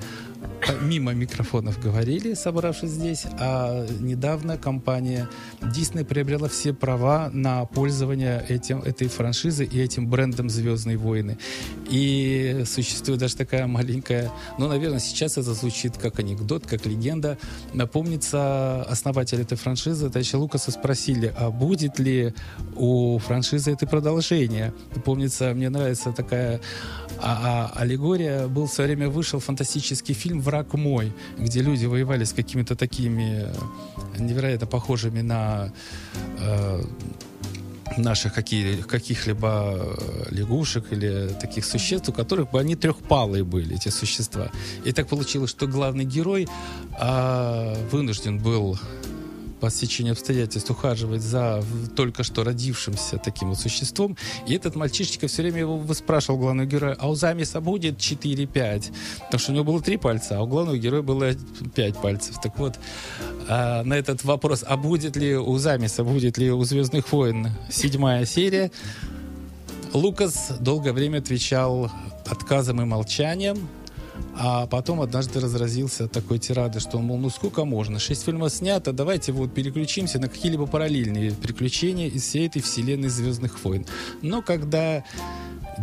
мимо 0.81 1.13
микрофонов 1.13 1.79
говорили, 1.81 2.33
собравшись 2.33 2.91
здесь, 2.91 3.25
а 3.39 3.85
недавно 3.99 4.57
компания 4.57 5.27
Disney 5.61 6.05
приобрела 6.05 6.47
все 6.47 6.73
права 6.73 7.29
на 7.33 7.65
пользование 7.65 8.45
этим, 8.47 8.79
этой 8.79 9.07
франшизой 9.07 9.65
и 9.65 9.79
этим 9.81 10.07
брендом 10.07 10.49
«Звездные 10.49 10.97
войны». 10.97 11.37
И 11.89 12.63
существует 12.65 13.19
даже 13.19 13.35
такая 13.35 13.67
маленькая, 13.67 14.31
ну, 14.57 14.67
наверное, 14.67 14.99
сейчас 14.99 15.37
это 15.37 15.53
звучит 15.53 15.97
как 15.97 16.19
анекдот, 16.19 16.65
как 16.65 16.85
легенда. 16.85 17.37
Напомнится, 17.73 18.83
основатель 18.83 19.41
этой 19.41 19.57
франшизы, 19.57 20.09
Тача 20.09 20.37
Лукаса, 20.37 20.71
спросили, 20.71 21.33
а 21.37 21.49
будет 21.49 21.99
ли 21.99 22.33
у 22.75 23.17
франшизы 23.17 23.71
это 23.71 23.87
продолжение. 23.87 24.73
Помнится, 25.03 25.53
мне 25.53 25.69
нравится 25.69 26.11
такая 26.11 26.61
а, 27.21 27.71
а, 27.75 27.81
аллегория. 27.81 28.47
Был 28.47 28.67
в 28.67 28.71
свое 28.71 28.95
время 28.95 29.09
вышел 29.09 29.39
фантастический 29.39 30.13
фильм 30.13 30.28
«Враг 30.33 30.73
мой», 30.73 31.13
где 31.37 31.61
люди 31.61 31.85
воевали 31.85 32.23
с 32.23 32.33
какими-то 32.33 32.75
такими 32.75 33.47
невероятно 34.17 34.67
похожими 34.67 35.21
на 35.21 35.71
э, 36.39 36.83
наших 37.97 38.33
какие, 38.33 38.81
каких-либо 38.81 39.75
э, 39.77 40.25
лягушек 40.31 40.91
или 40.91 41.29
таких 41.39 41.65
существ, 41.65 42.09
у 42.09 42.13
которых 42.13 42.51
бы 42.51 42.59
они 42.59 42.75
трехпалые 42.75 43.43
были, 43.43 43.75
эти 43.75 43.89
существа. 43.89 44.49
И 44.85 44.91
так 44.91 45.07
получилось, 45.07 45.49
что 45.49 45.67
главный 45.67 46.05
герой 46.05 46.47
а, 46.99 47.75
вынужден 47.91 48.37
был 48.39 48.79
по 49.59 49.69
стечению 49.69 50.13
обстоятельств 50.13 50.69
ухаживать 50.69 51.21
за 51.21 51.63
только 51.95 52.23
что 52.23 52.43
родившимся 52.43 53.17
таким 53.17 53.49
вот 53.49 53.59
существом. 53.59 54.17
И 54.47 54.53
этот 54.53 54.75
мальчишечка 54.75 55.27
все 55.27 55.41
время 55.41 55.59
его 55.59 55.77
выспрашивал 55.77 56.39
главного 56.39 56.67
героя, 56.67 56.95
а 56.99 57.09
у 57.09 57.15
Замиса 57.15 57.61
будет 57.61 57.97
4-5? 57.97 58.91
Потому 59.19 59.39
что 59.39 59.51
у 59.51 59.55
него 59.55 59.65
было 59.65 59.81
3 59.81 59.97
пальца, 59.97 60.37
а 60.37 60.41
у 60.41 60.47
главного 60.47 60.77
героя 60.77 61.01
было 61.01 61.33
5 61.75 61.97
пальцев. 61.97 62.35
Так 62.41 62.57
вот, 62.57 62.79
а, 63.47 63.83
на 63.83 63.93
этот 63.93 64.23
вопрос, 64.23 64.63
а 64.67 64.77
будет 64.77 65.15
ли 65.15 65.35
у 65.35 65.57
Замиса, 65.57 66.03
будет 66.03 66.37
ли 66.37 66.51
у 66.51 66.63
Звездных 66.63 67.11
войн 67.11 67.49
седьмая 67.69 68.25
серия, 68.25 68.71
Лукас 69.93 70.51
долгое 70.59 70.93
время 70.93 71.17
отвечал 71.17 71.91
отказом 72.27 72.81
и 72.81 72.85
молчанием, 72.85 73.67
а 74.37 74.67
потом 74.67 75.01
однажды 75.01 75.39
разразился 75.39 76.07
такой 76.07 76.39
тирадой, 76.39 76.81
что 76.81 76.97
он, 76.97 77.05
мол, 77.05 77.17
ну 77.17 77.29
сколько 77.29 77.65
можно? 77.65 77.99
Шесть 77.99 78.23
фильмов 78.23 78.53
снято, 78.53 78.93
давайте 78.93 79.31
вот 79.31 79.53
переключимся 79.53 80.19
на 80.19 80.27
какие-либо 80.27 80.65
параллельные 80.65 81.31
приключения 81.31 82.07
из 82.07 82.23
всей 82.23 82.47
этой 82.47 82.61
вселенной 82.61 83.09
Звездных 83.09 83.63
войн. 83.63 83.85
Но 84.21 84.41
когда 84.41 85.03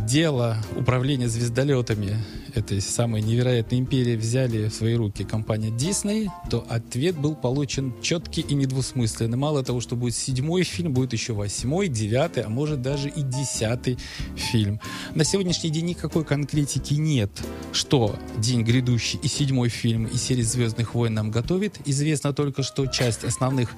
дело 0.04 0.56
управления 0.76 1.28
звездолетами 1.28 2.16
этой 2.54 2.80
самой 2.80 3.22
невероятной 3.22 3.78
империи 3.78 4.16
взяли 4.16 4.68
в 4.68 4.74
свои 4.74 4.94
руки 4.94 5.24
компания 5.24 5.70
Disney, 5.70 6.28
то 6.50 6.64
ответ 6.68 7.16
был 7.18 7.34
получен 7.34 7.94
четкий 8.02 8.40
и 8.40 8.54
недвусмысленный. 8.54 9.36
Мало 9.36 9.62
того, 9.62 9.80
что 9.80 9.96
будет 9.96 10.14
седьмой 10.14 10.62
фильм, 10.62 10.92
будет 10.92 11.12
еще 11.12 11.32
восьмой, 11.32 11.88
девятый, 11.88 12.42
а 12.42 12.48
может 12.48 12.82
даже 12.82 13.08
и 13.08 13.22
десятый 13.22 13.98
фильм. 14.36 14.80
На 15.14 15.24
сегодняшний 15.24 15.70
день 15.70 15.86
никакой 15.86 16.24
конкретики 16.24 16.94
нет, 16.94 17.30
что 17.72 18.16
день 18.38 18.62
грядущий 18.62 19.18
и 19.22 19.28
седьмой 19.28 19.68
фильм 19.68 20.04
и 20.06 20.16
серии 20.16 20.42
«Звездных 20.42 20.94
войн» 20.94 21.14
нам 21.14 21.30
готовит. 21.30 21.78
Известно 21.84 22.32
только, 22.32 22.62
что 22.62 22.86
часть 22.86 23.24
основных 23.24 23.70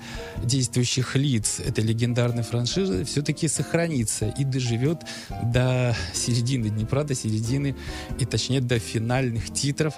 действующих 0.43 1.17
лиц 1.17 1.61
этой 1.61 1.85
легендарной 1.85 2.43
франшизы 2.43 3.05
все-таки 3.05 3.49
сохранится 3.49 4.29
и 4.39 4.45
доживет 4.45 5.03
до 5.45 5.97
середины 6.15 6.69
Днепра, 6.69 7.05
до 7.05 7.15
середины, 7.15 7.77
и 8.19 8.25
точнее 8.25 8.61
до 8.61 8.79
финальных 8.79 9.53
титров 9.53 9.95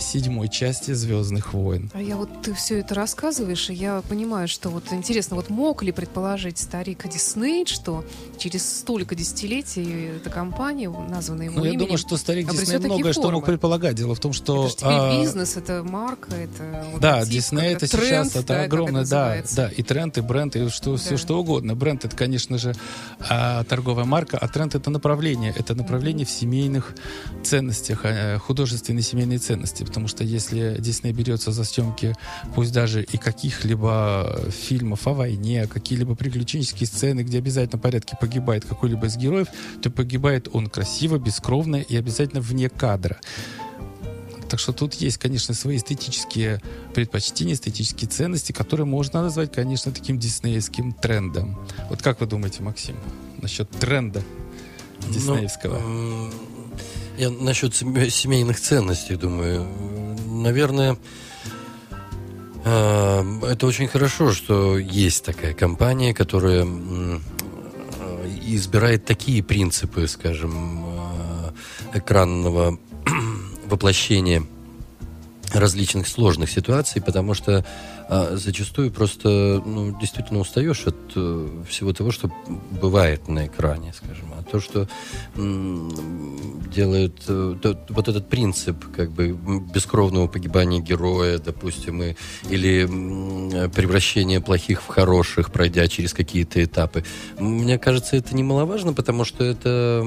седьмой 0.00 0.48
части 0.48 0.92
«Звездных 0.92 1.52
войн». 1.52 1.90
А 1.94 2.00
я 2.00 2.16
вот 2.16 2.28
ты 2.42 2.54
все 2.54 2.78
это 2.78 2.94
рассказываешь, 2.94 3.70
и 3.70 3.74
я 3.74 4.02
понимаю, 4.08 4.48
что 4.48 4.70
вот 4.70 4.84
интересно, 4.92 5.36
вот 5.36 5.50
мог 5.50 5.82
ли 5.82 5.92
предположить 5.92 6.58
старик 6.58 7.08
Дисней, 7.08 7.66
что 7.66 8.04
через 8.38 8.78
столько 8.80 9.14
десятилетий 9.14 10.10
эта 10.16 10.30
компания, 10.30 10.88
названная 10.88 11.46
его 11.46 11.58
Ну, 11.58 11.64
я 11.64 11.78
думаю, 11.78 11.98
что 11.98 12.16
старик 12.16 12.50
Дисней 12.50 12.78
многое 12.78 13.12
что 13.12 13.30
мог 13.30 13.44
предполагать. 13.44 13.94
Дело 13.94 14.14
в 14.14 14.20
том, 14.20 14.32
что... 14.32 14.66
Это 14.66 14.76
теперь 14.76 14.92
а, 14.92 15.20
бизнес, 15.20 15.56
это 15.56 15.82
марка, 15.82 16.34
это 16.34 16.84
Да, 17.00 17.24
Дисней 17.24 17.74
как 17.74 17.82
это 17.82 17.96
тренд, 17.96 18.26
сейчас 18.26 18.36
это 18.36 18.46
да, 18.46 18.62
огромное, 18.62 18.92
да, 18.92 19.00
называется. 19.00 19.56
да, 19.56 19.68
и 19.68 19.82
тренд, 19.82 20.18
и 20.18 20.20
бренд, 20.20 20.56
и 20.56 20.68
что, 20.68 20.96
все 20.96 21.10
Да. 21.10 21.16
что 21.18 21.38
угодно. 21.40 21.74
Бренд 21.74 22.04
это, 22.04 22.16
конечно 22.16 22.58
же, 22.58 22.74
а, 23.28 23.64
торговая 23.64 24.04
марка, 24.04 24.38
а 24.38 24.48
тренд 24.48 24.74
это 24.74 24.90
направление, 24.90 25.54
это 25.56 25.74
направление 25.74 26.26
в 26.26 26.30
семейных 26.30 26.94
ценностях, 27.42 28.00
а, 28.04 28.38
художественные 28.38 29.02
семейные 29.02 29.38
ценности, 29.38 29.84
потому 29.88 30.08
что 30.08 30.24
если 30.24 30.76
Дисней 30.78 31.12
берется 31.12 31.52
за 31.52 31.64
съемки, 31.64 32.14
пусть 32.54 32.72
даже 32.72 33.02
и 33.02 33.16
каких-либо 33.16 34.40
фильмов 34.50 35.06
о 35.06 35.14
войне, 35.14 35.66
какие-либо 35.66 36.14
приключенческие 36.14 36.86
сцены, 36.86 37.22
где 37.22 37.38
обязательно 37.38 37.78
в 37.78 37.82
порядке 37.82 38.16
погибает 38.20 38.64
какой-либо 38.64 39.06
из 39.06 39.16
героев, 39.16 39.48
то 39.82 39.90
погибает 39.90 40.48
он 40.52 40.68
красиво, 40.68 41.18
бескровно 41.18 41.76
и 41.76 41.96
обязательно 41.96 42.40
вне 42.40 42.68
кадра. 42.68 43.18
Так 44.48 44.60
что 44.60 44.72
тут 44.72 44.94
есть, 44.94 45.18
конечно, 45.18 45.52
свои 45.54 45.76
эстетические 45.76 46.62
предпочтения, 46.94 47.54
эстетические 47.54 48.08
ценности, 48.08 48.52
которые 48.52 48.86
можно 48.86 49.22
назвать, 49.22 49.52
конечно, 49.52 49.92
таким 49.92 50.18
диснеевским 50.18 50.92
трендом. 50.92 51.58
Вот 51.90 52.02
как 52.02 52.20
вы 52.20 52.26
думаете, 52.26 52.62
Максим, 52.62 52.96
насчет 53.42 53.68
тренда 53.70 54.22
диснеевского? 55.10 55.78
Ну, 55.78 56.30
я 57.18 57.30
насчет 57.30 57.74
семей- 57.74 58.10
семейных 58.10 58.60
ценностей 58.60 59.16
думаю. 59.16 59.66
Наверное, 60.26 60.96
э, 62.64 63.40
это 63.42 63.66
очень 63.66 63.88
хорошо, 63.88 64.32
что 64.32 64.78
есть 64.78 65.24
такая 65.24 65.52
компания, 65.52 66.14
которая 66.14 66.64
э, 66.64 67.18
избирает 68.46 69.04
такие 69.04 69.42
принципы, 69.42 70.06
скажем, 70.06 70.84
э, 70.86 71.98
экранного 71.98 72.78
воплощения 73.66 74.44
различных 75.52 76.06
сложных 76.06 76.50
ситуаций, 76.50 77.02
потому 77.02 77.34
что 77.34 77.64
а, 78.08 78.36
зачастую 78.36 78.90
просто 78.90 79.62
ну, 79.64 79.98
действительно 80.00 80.40
устаешь 80.40 80.86
от 80.86 80.96
э, 81.14 81.48
всего 81.68 81.92
того, 81.92 82.10
что 82.10 82.30
бывает 82.80 83.28
на 83.28 83.46
экране, 83.46 83.92
скажем. 83.94 84.32
А 84.38 84.42
то, 84.42 84.60
что 84.60 84.88
м, 85.36 85.90
делает 86.72 87.22
э, 87.28 87.54
то- 87.60 87.78
вот 87.90 88.08
этот 88.08 88.28
принцип 88.28 88.76
как 88.96 89.10
бы 89.10 89.32
бескровного 89.74 90.26
погибания 90.26 90.80
героя, 90.80 91.38
допустим, 91.38 92.02
и, 92.02 92.14
или 92.48 92.84
м, 92.84 93.70
превращения 93.70 94.40
плохих 94.40 94.80
в 94.82 94.86
хороших, 94.86 95.52
пройдя 95.52 95.86
через 95.88 96.14
какие-то 96.14 96.62
этапы. 96.64 97.04
Мне 97.38 97.78
кажется, 97.78 98.16
это 98.16 98.34
немаловажно, 98.34 98.94
потому 98.94 99.24
что 99.24 99.44
это, 99.44 100.02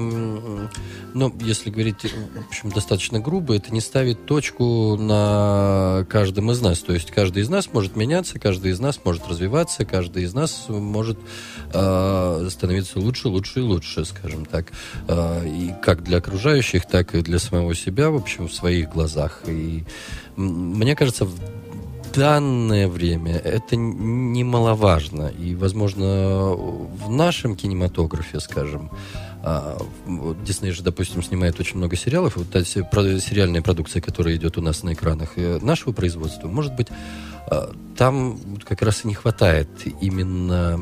ну, 1.14 1.34
если 1.40 1.70
говорить, 1.70 2.02
в 2.02 2.48
общем, 2.48 2.70
достаточно 2.70 3.20
грубо, 3.20 3.54
это 3.54 3.72
не 3.72 3.80
ставит 3.80 4.26
точку 4.26 4.96
на 4.98 6.04
каждом 6.10 6.50
из 6.50 6.60
нас. 6.60 6.80
То 6.80 6.92
есть 6.92 7.10
каждый 7.10 7.42
из 7.42 7.48
нас 7.48 7.68
может 7.72 7.91
меняться, 7.96 8.38
каждый 8.38 8.72
из 8.72 8.80
нас 8.80 9.00
может 9.04 9.26
развиваться, 9.28 9.84
каждый 9.84 10.24
из 10.24 10.34
нас 10.34 10.66
может 10.68 11.18
э, 11.72 12.48
становиться 12.50 12.98
лучше, 12.98 13.28
лучше 13.28 13.60
и 13.60 13.62
лучше, 13.62 14.04
скажем 14.04 14.44
так. 14.44 14.72
Э, 15.08 15.46
и 15.46 15.72
как 15.82 16.02
для 16.02 16.18
окружающих, 16.18 16.86
так 16.86 17.14
и 17.14 17.22
для 17.22 17.38
самого 17.38 17.74
себя, 17.74 18.10
в 18.10 18.16
общем, 18.16 18.48
в 18.48 18.54
своих 18.54 18.90
глазах. 18.90 19.42
И 19.46 19.84
мне 20.36 20.96
кажется, 20.96 21.24
в 21.24 21.38
данное 22.14 22.88
время 22.88 23.36
это 23.36 23.76
немаловажно. 23.76 25.28
И, 25.28 25.54
возможно, 25.54 26.52
в 26.54 27.10
нашем 27.10 27.56
кинематографе, 27.56 28.40
скажем, 28.40 28.90
а, 29.44 29.76
вот 30.06 30.42
Дисней 30.44 30.70
же, 30.72 30.82
допустим, 30.82 31.22
снимает 31.22 31.58
очень 31.60 31.76
много 31.78 31.96
сериалов. 31.96 32.36
Вот 32.36 32.50
та 32.50 32.64
сериальная 32.64 33.62
продукция, 33.62 34.00
которая 34.00 34.36
идет 34.36 34.56
у 34.58 34.62
нас 34.62 34.82
на 34.82 34.92
экранах 34.92 35.32
э, 35.36 35.58
нашего 35.60 35.92
производства, 35.92 36.48
может 36.48 36.74
быть, 36.74 36.88
а, 37.50 37.72
там 37.96 38.38
как 38.64 38.82
раз 38.82 39.04
и 39.04 39.08
не 39.08 39.14
хватает 39.14 39.68
именно 40.00 40.80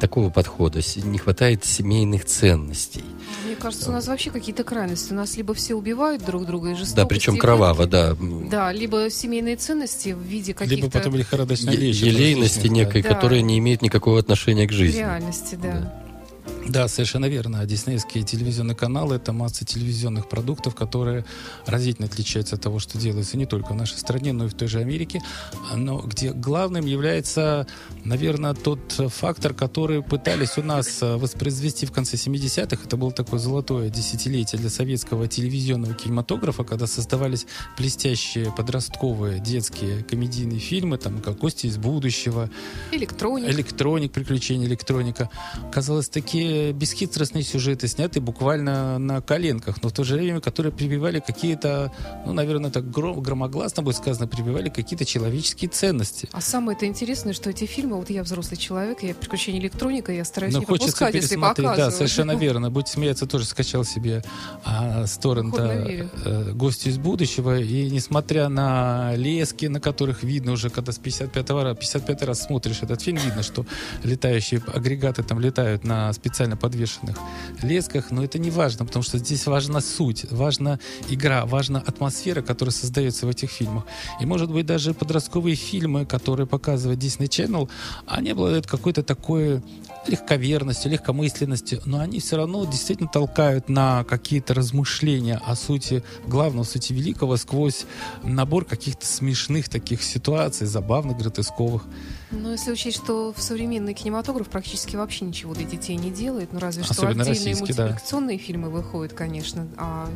такого 0.00 0.30
подхода, 0.30 0.80
не 1.04 1.18
хватает 1.18 1.64
семейных 1.64 2.24
ценностей. 2.26 3.04
Мне 3.46 3.56
кажется, 3.56 3.90
у 3.90 3.92
нас 3.92 4.06
вообще 4.06 4.30
какие-то 4.30 4.62
крайности. 4.64 5.12
У 5.12 5.16
нас 5.16 5.36
либо 5.36 5.54
все 5.54 5.74
убивают 5.74 6.24
друг 6.24 6.46
друга 6.46 6.70
и 6.70 6.74
жестоко. 6.74 7.02
Да, 7.02 7.06
причем 7.06 7.36
кроваво, 7.38 7.86
да. 7.86 8.16
Да, 8.50 8.72
либо 8.72 9.10
семейные 9.10 9.56
ценности 9.56 10.10
в 10.10 10.20
виде 10.20 10.54
каких-то 10.54 10.76
Либо 10.76 10.90
потом 10.90 11.14
лихорадочная 11.16 11.74
Е- 11.74 11.90
елейности 11.90 12.68
некой, 12.68 13.02
Да. 13.02 13.08
которая 13.14 13.40
не 13.40 13.58
имеет 13.58 13.82
никакого 13.82 14.18
отношения 14.18 14.66
к 14.68 14.72
жизни. 14.72 14.98
реальности, 14.98 15.58
да. 15.60 15.72
Да. 15.72 15.94
Да, 16.68 16.88
совершенно 16.88 17.26
верно. 17.26 17.60
А 17.60 17.66
Диснеевские 17.66 18.24
телевизионные 18.24 18.74
каналы— 18.74 19.16
это 19.16 19.32
масса 19.32 19.64
телевизионных 19.66 20.28
продуктов, 20.28 20.74
которые 20.74 21.24
разительно 21.66 22.06
отличаются 22.06 22.56
от 22.56 22.62
того, 22.62 22.78
что 22.78 22.96
делается 22.98 23.36
не 23.36 23.44
только 23.44 23.72
в 23.72 23.76
нашей 23.76 23.98
стране, 23.98 24.32
но 24.32 24.46
и 24.46 24.48
в 24.48 24.54
той 24.54 24.68
же 24.68 24.78
Америке, 24.78 25.20
но 25.74 25.98
где 25.98 26.32
главным 26.32 26.86
является, 26.86 27.66
наверное, 28.04 28.54
тот 28.54 28.80
фактор, 29.08 29.52
который 29.52 30.02
пытались 30.02 30.56
у 30.56 30.62
нас 30.62 31.02
э, 31.02 31.16
воспроизвести 31.16 31.84
в 31.84 31.92
конце 31.92 32.16
70-х. 32.16 32.82
Это 32.84 32.96
было 32.96 33.12
такое 33.12 33.38
золотое 33.38 33.90
десятилетие 33.90 34.58
для 34.58 34.70
советского 34.70 35.28
телевизионного 35.28 35.94
кинематографа, 35.94 36.64
когда 36.64 36.86
создавались 36.86 37.46
блестящие 37.76 38.52
подростковые 38.52 39.38
детские 39.38 40.02
комедийные 40.04 40.60
фильмы, 40.60 40.96
там, 40.96 41.20
как 41.20 41.38
«Кости 41.38 41.66
из 41.66 41.76
будущего», 41.76 42.48
Электроник. 42.90 43.50
Электроник, 43.50 44.12
приключения 44.12 44.66
электроника. 44.66 45.28
Казалось, 45.72 46.08
такие 46.08 46.53
бесхитростные 46.72 47.42
сюжеты, 47.44 47.88
сняты 47.88 48.20
буквально 48.20 48.98
на 48.98 49.20
коленках, 49.20 49.82
но 49.82 49.88
в 49.88 49.92
то 49.92 50.04
же 50.04 50.14
время, 50.14 50.40
которые 50.40 50.72
прививали 50.72 51.20
какие-то, 51.20 51.92
ну, 52.26 52.32
наверное, 52.32 52.70
так 52.70 52.84
гром- 52.84 53.20
громогласно 53.20 53.82
будет 53.82 53.96
сказано, 53.96 54.26
прививали 54.26 54.68
какие-то 54.68 55.04
человеческие 55.04 55.70
ценности. 55.70 56.28
А 56.32 56.40
самое 56.40 56.76
это 56.76 56.86
интересное, 56.86 57.32
что 57.32 57.50
эти 57.50 57.64
фильмы, 57.66 57.96
вот 57.96 58.10
я 58.10 58.22
взрослый 58.22 58.56
человек, 58.56 59.02
я 59.02 59.14
приключение 59.14 59.60
электроника, 59.60 60.12
я 60.12 60.24
стараюсь 60.24 60.54
Но 60.54 60.60
не 60.60 60.66
хочется 60.66 60.96
пропускать, 60.98 61.14
если 61.14 61.34
пересмотреть. 61.34 61.64
Да, 61.66 61.70
показывают. 61.72 61.94
совершенно 61.96 62.32
верно. 62.36 62.70
Будь 62.70 62.88
смеяться, 62.88 63.26
тоже 63.26 63.44
скачал 63.44 63.84
себе 63.84 64.22
а, 64.64 65.06
с 65.06 65.16
торрента 65.18 65.62
э, 66.24 66.52
«Гости 66.52 66.88
из 66.88 66.98
будущего». 66.98 67.58
И 67.58 67.90
несмотря 67.90 68.48
на 68.48 69.14
лески, 69.16 69.66
на 69.66 69.80
которых 69.80 70.22
видно 70.22 70.52
уже, 70.52 70.70
когда 70.70 70.92
с 70.92 70.98
55 70.98 71.50
раз, 71.50 71.76
55 71.78 72.22
раз 72.22 72.42
смотришь 72.42 72.82
этот 72.82 73.02
фильм, 73.02 73.18
видно, 73.18 73.42
что 73.42 73.66
летающие 74.02 74.62
агрегаты 74.72 75.22
там 75.22 75.40
летают 75.40 75.84
на 75.84 76.12
специально 76.44 76.56
подвешенных 76.56 77.16
лесках. 77.62 78.10
Но 78.10 78.22
это 78.22 78.38
не 78.38 78.50
важно, 78.50 78.84
потому 78.84 79.02
что 79.02 79.18
здесь 79.18 79.46
важна 79.46 79.80
суть, 79.80 80.30
важна 80.30 80.78
игра, 81.08 81.46
важна 81.46 81.82
атмосфера, 81.86 82.42
которая 82.42 82.72
создается 82.72 83.26
в 83.26 83.30
этих 83.30 83.50
фильмах. 83.50 83.84
И, 84.20 84.26
может 84.26 84.50
быть, 84.50 84.66
даже 84.66 84.92
подростковые 84.92 85.56
фильмы, 85.56 86.04
которые 86.04 86.46
показывает 86.46 86.98
Disney 86.98 87.28
Channel, 87.28 87.68
они 88.06 88.30
обладают 88.30 88.66
какой-то 88.66 89.02
такой 89.02 89.62
легковерностью, 90.06 90.92
легкомысленностью, 90.92 91.80
но 91.86 92.00
они 92.00 92.20
все 92.20 92.36
равно 92.36 92.64
действительно 92.66 93.08
толкают 93.08 93.68
на 93.68 94.04
какие-то 94.04 94.52
размышления 94.54 95.40
о 95.46 95.56
сути 95.56 96.02
главного, 96.26 96.64
сути 96.64 96.92
великого 96.92 97.36
сквозь 97.38 97.86
набор 98.22 98.66
каких-то 98.66 99.06
смешных 99.06 99.68
таких 99.68 100.02
ситуаций, 100.02 100.66
забавных, 100.66 101.16
гротесковых. 101.16 101.84
Но 102.40 102.52
если 102.52 102.72
учесть, 102.72 102.96
что 102.96 103.32
в 103.32 103.40
современный 103.40 103.94
кинематограф 103.94 104.48
практически 104.48 104.96
вообще 104.96 105.24
ничего 105.24 105.54
для 105.54 105.64
детей 105.64 105.96
не 105.96 106.10
делает, 106.10 106.52
ну 106.52 106.58
разве 106.58 106.82
что 106.82 106.92
Особенно 106.92 107.22
отдельные 107.22 107.52
российский, 107.52 107.72
да. 107.72 107.84
мультипликационные 107.84 108.38
фильмы 108.38 108.70
выходят, 108.70 109.12
конечно. 109.12 109.66
А, 109.76 110.08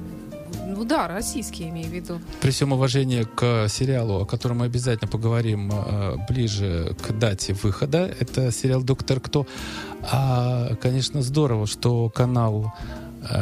ну 0.67 0.85
да, 0.85 1.09
российские, 1.09 1.71
имею 1.71 1.89
в 1.89 1.93
виду. 1.93 2.21
При 2.41 2.51
всем 2.51 2.73
уважении 2.73 3.23
к 3.23 3.69
сериалу, 3.69 4.23
о 4.23 4.27
котором 4.27 4.59
мы 4.59 4.67
обязательно 4.67 5.11
поговорим 5.11 5.73
э, 5.73 6.17
ближе 6.29 6.97
к 7.07 7.13
дате 7.13 7.55
выхода, 7.55 8.15
это 8.19 8.51
сериал 8.53 8.83
«Доктор 8.83 9.21
Кто». 9.21 9.47
А, 10.03 10.75
конечно, 10.77 11.23
здорово, 11.23 11.67
что 11.67 12.09
канал 12.11 12.73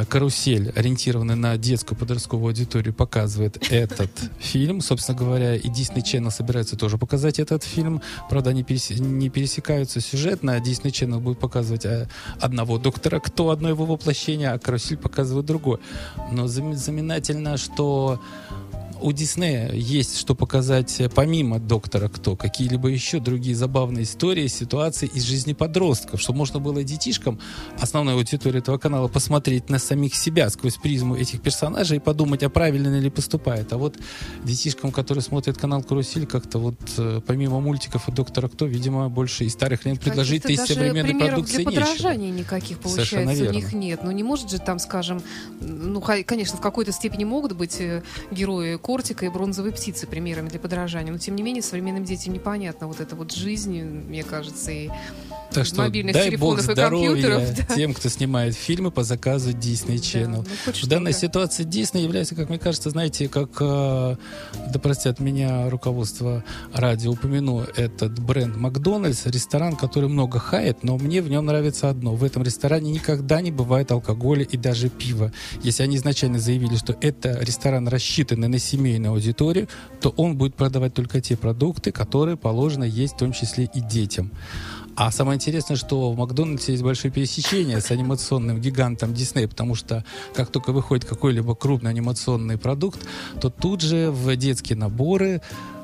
карусель, 0.09 0.73
ориентированная 0.75 1.37
на 1.37 1.57
детскую 1.57 1.99
подростковую 1.99 2.49
аудиторию, 2.49 2.95
показывает 2.95 3.71
этот 3.71 4.11
фильм. 4.39 4.81
Собственно 4.81 5.19
говоря, 5.19 5.55
и 5.57 5.69
Disney 5.69 6.03
Channel 6.03 6.31
собирается 6.31 6.77
тоже 6.77 6.99
показать 6.99 7.39
этот 7.39 7.63
фильм. 7.65 8.03
Правда, 8.29 8.51
они 8.51 8.65
не 8.99 9.29
пересекаются 9.29 10.01
сюжетно. 10.01 10.59
Disney 10.59 10.91
Channel 10.91 11.21
будет 11.21 11.39
показывать 11.39 11.85
э, 11.85 12.09
одного 12.41 12.79
доктора, 12.79 13.21
кто 13.21 13.51
одно 13.51 13.69
его 13.69 13.85
воплощение, 13.85 14.51
а 14.51 14.59
карусель 14.59 14.97
показывает 14.97 15.47
другое. 15.47 15.79
Но 16.33 16.47
зам- 16.47 16.75
знаменательно, 16.75 17.57
что 17.57 18.21
у 19.01 19.13
Диснея 19.13 19.73
есть 19.73 20.19
что 20.19 20.35
показать 20.35 21.01
э, 21.01 21.09
помимо 21.09 21.59
доктора 21.59 22.09
Кто, 22.09 22.37
какие-либо 22.37 22.89
еще 22.89 23.21
другие 23.21 23.55
забавные 23.55 24.05
истории, 24.05 24.47
ситуации 24.47 25.07
из 25.07 25.25
жизни 25.25 25.53
подростков, 25.53 26.21
чтобы 26.21 26.39
можно 26.39 26.61
было 26.61 26.83
детишкам, 26.83 27.39
основной 27.79 28.15
аудитории 28.15 28.59
этого 28.59 28.79
канала, 28.79 29.09
посмотреть 29.09 29.69
на 29.71 29.79
самих 29.79 30.15
себя 30.15 30.49
сквозь 30.51 30.77
призму 30.77 31.17
этих 31.17 31.41
персонажей 31.41 31.99
и 31.99 32.01
подумать, 32.01 32.43
а 32.43 32.49
правильно 32.49 32.99
ли 32.99 33.11
поступает. 33.11 33.73
А 33.73 33.79
вот 33.79 33.97
детишкам, 34.45 34.93
которые 34.93 35.23
смотрят 35.23 35.59
канал 35.59 35.83
Карусель, 35.83 36.27
как-то 36.27 36.59
вот 36.59 36.77
э, 36.99 37.21
помимо 37.27 37.61
мультиков 37.61 38.09
и 38.09 38.13
доктора 38.13 38.49
Кто, 38.49 38.67
видимо, 38.67 39.09
больше 39.09 39.45
и 39.45 39.49
старых 39.49 39.85
лент 39.85 40.01
предложить-то 40.01 40.53
из 40.53 40.65
современной 40.65 41.15
продукции 41.15 41.65
для 41.65 41.65
нечего. 41.65 41.85
подражания 41.85 42.31
никаких, 42.31 42.79
Совершенно 42.83 43.25
получается, 43.25 43.51
у 43.51 43.55
них 43.55 43.73
нет. 43.73 44.01
Ну, 44.03 44.11
не 44.11 44.23
может 44.23 44.51
же 44.51 44.59
там, 44.59 44.79
скажем, 44.79 45.23
ну, 45.61 46.01
конечно, 46.01 46.57
в 46.57 46.61
какой-то 46.61 46.93
степени 46.93 47.25
могут 47.25 47.53
быть 47.53 47.81
э, 47.81 48.03
герои 48.31 48.77
Кортика 48.87 49.27
и 49.27 49.29
Бронзовой 49.29 49.73
птицы 49.73 50.07
примерами 50.07 50.49
для 50.49 50.61
подражания, 50.61 51.11
но, 51.11 51.19
тем 51.19 51.35
не 51.35 51.43
менее, 51.43 51.61
современным 51.61 52.05
детям 52.05 52.33
непонятно 52.33 52.87
вот 52.87 53.01
эта 53.01 53.17
вот 53.17 53.33
жизнь, 53.33 53.83
мне 53.83 54.23
кажется, 54.23 54.71
и 54.71 54.91
Так 55.57 55.65
что 55.65 55.77
мобильных 55.77 56.15
дай 56.15 56.29
телефонов 56.29 56.67
бог 56.67 56.77
и 56.77 56.79
компьютеров. 56.79 57.43
здоровья 57.43 57.65
да. 57.69 57.75
тем, 57.75 57.95
кто 57.95 58.11
снимает 58.11 58.55
фильмы 58.55 58.91
по 58.91 59.05
заказу 59.05 59.53
Disney 59.53 59.97
Channel. 59.97 60.27
ну, 60.27 60.45
хоть 60.67 60.83
В 60.83 60.87
данной 60.87 61.15
ситуации 61.15 61.65
Disney 61.65 62.03
является, 62.03 62.35
как 62.35 62.51
мне 62.51 62.59
кажется, 62.59 62.91
знаете, 62.91 63.27
как, 63.29 63.51
э, 63.61 64.17
да 64.69 64.79
простят 64.79 65.19
меня 65.19 65.71
руководство 65.71 66.45
радио, 66.75 67.13
упомяну 67.13 67.65
этот 67.75 68.19
бренд 68.19 68.55
Макдональдс, 68.55 69.25
ресторан, 69.25 69.77
который 69.77 70.11
много 70.11 70.39
хает, 70.39 70.85
но 70.85 70.99
мне 70.99 71.23
в 71.23 71.31
нем 71.31 71.47
нравится 71.47 71.89
одно. 71.89 72.15
В 72.15 72.23
этом 72.23 72.43
ресторане 72.43 72.91
никогда 72.93 73.41
не 73.41 73.51
бывает 73.51 73.91
алкоголя 73.93 74.43
и 74.43 74.59
даже 74.59 74.91
пива. 74.91 75.33
Если 75.63 75.83
они 75.83 75.97
изначально 75.97 76.39
заявили, 76.39 76.77
что 76.77 76.95
это 77.01 77.39
ресторан 77.41 77.89
рассчитанный 77.89 78.49
на 78.49 78.59
семейную 78.59 79.13
аудиторию, 79.13 79.69
то 80.03 80.11
он 80.19 80.37
будет 80.37 80.55
продавать 80.55 80.93
только 80.93 81.23
те 81.23 81.35
продукты, 81.35 81.93
которые 81.93 82.37
положено 82.37 82.85
есть 82.85 83.15
в 83.15 83.19
том 83.19 83.33
числе 83.33 83.71
и 83.73 83.81
детям. 83.81 84.31
А 84.97 85.11
самое 85.11 85.37
интересное, 85.37 85.77
что 85.77 86.11
в 86.11 86.17
Макдональдсе 86.17 86.73
есть 86.73 86.83
большое 86.83 87.13
пересечение 87.13 87.83
с 87.83 87.91
анимационным 87.91 88.59
гигантом 88.59 89.13
Дисней, 89.13 89.47
потому 89.47 89.75
что 89.75 90.05
как 90.35 90.51
только 90.51 90.73
выходит 90.73 91.05
какой-либо 91.05 91.55
крупный 91.55 91.91
анимационный 91.91 92.57
продукт, 92.57 93.07
то 93.39 93.51
тут 93.51 93.83
же 93.83 94.11
в 94.11 94.35
детские 94.37 94.79
наборы 94.79 95.43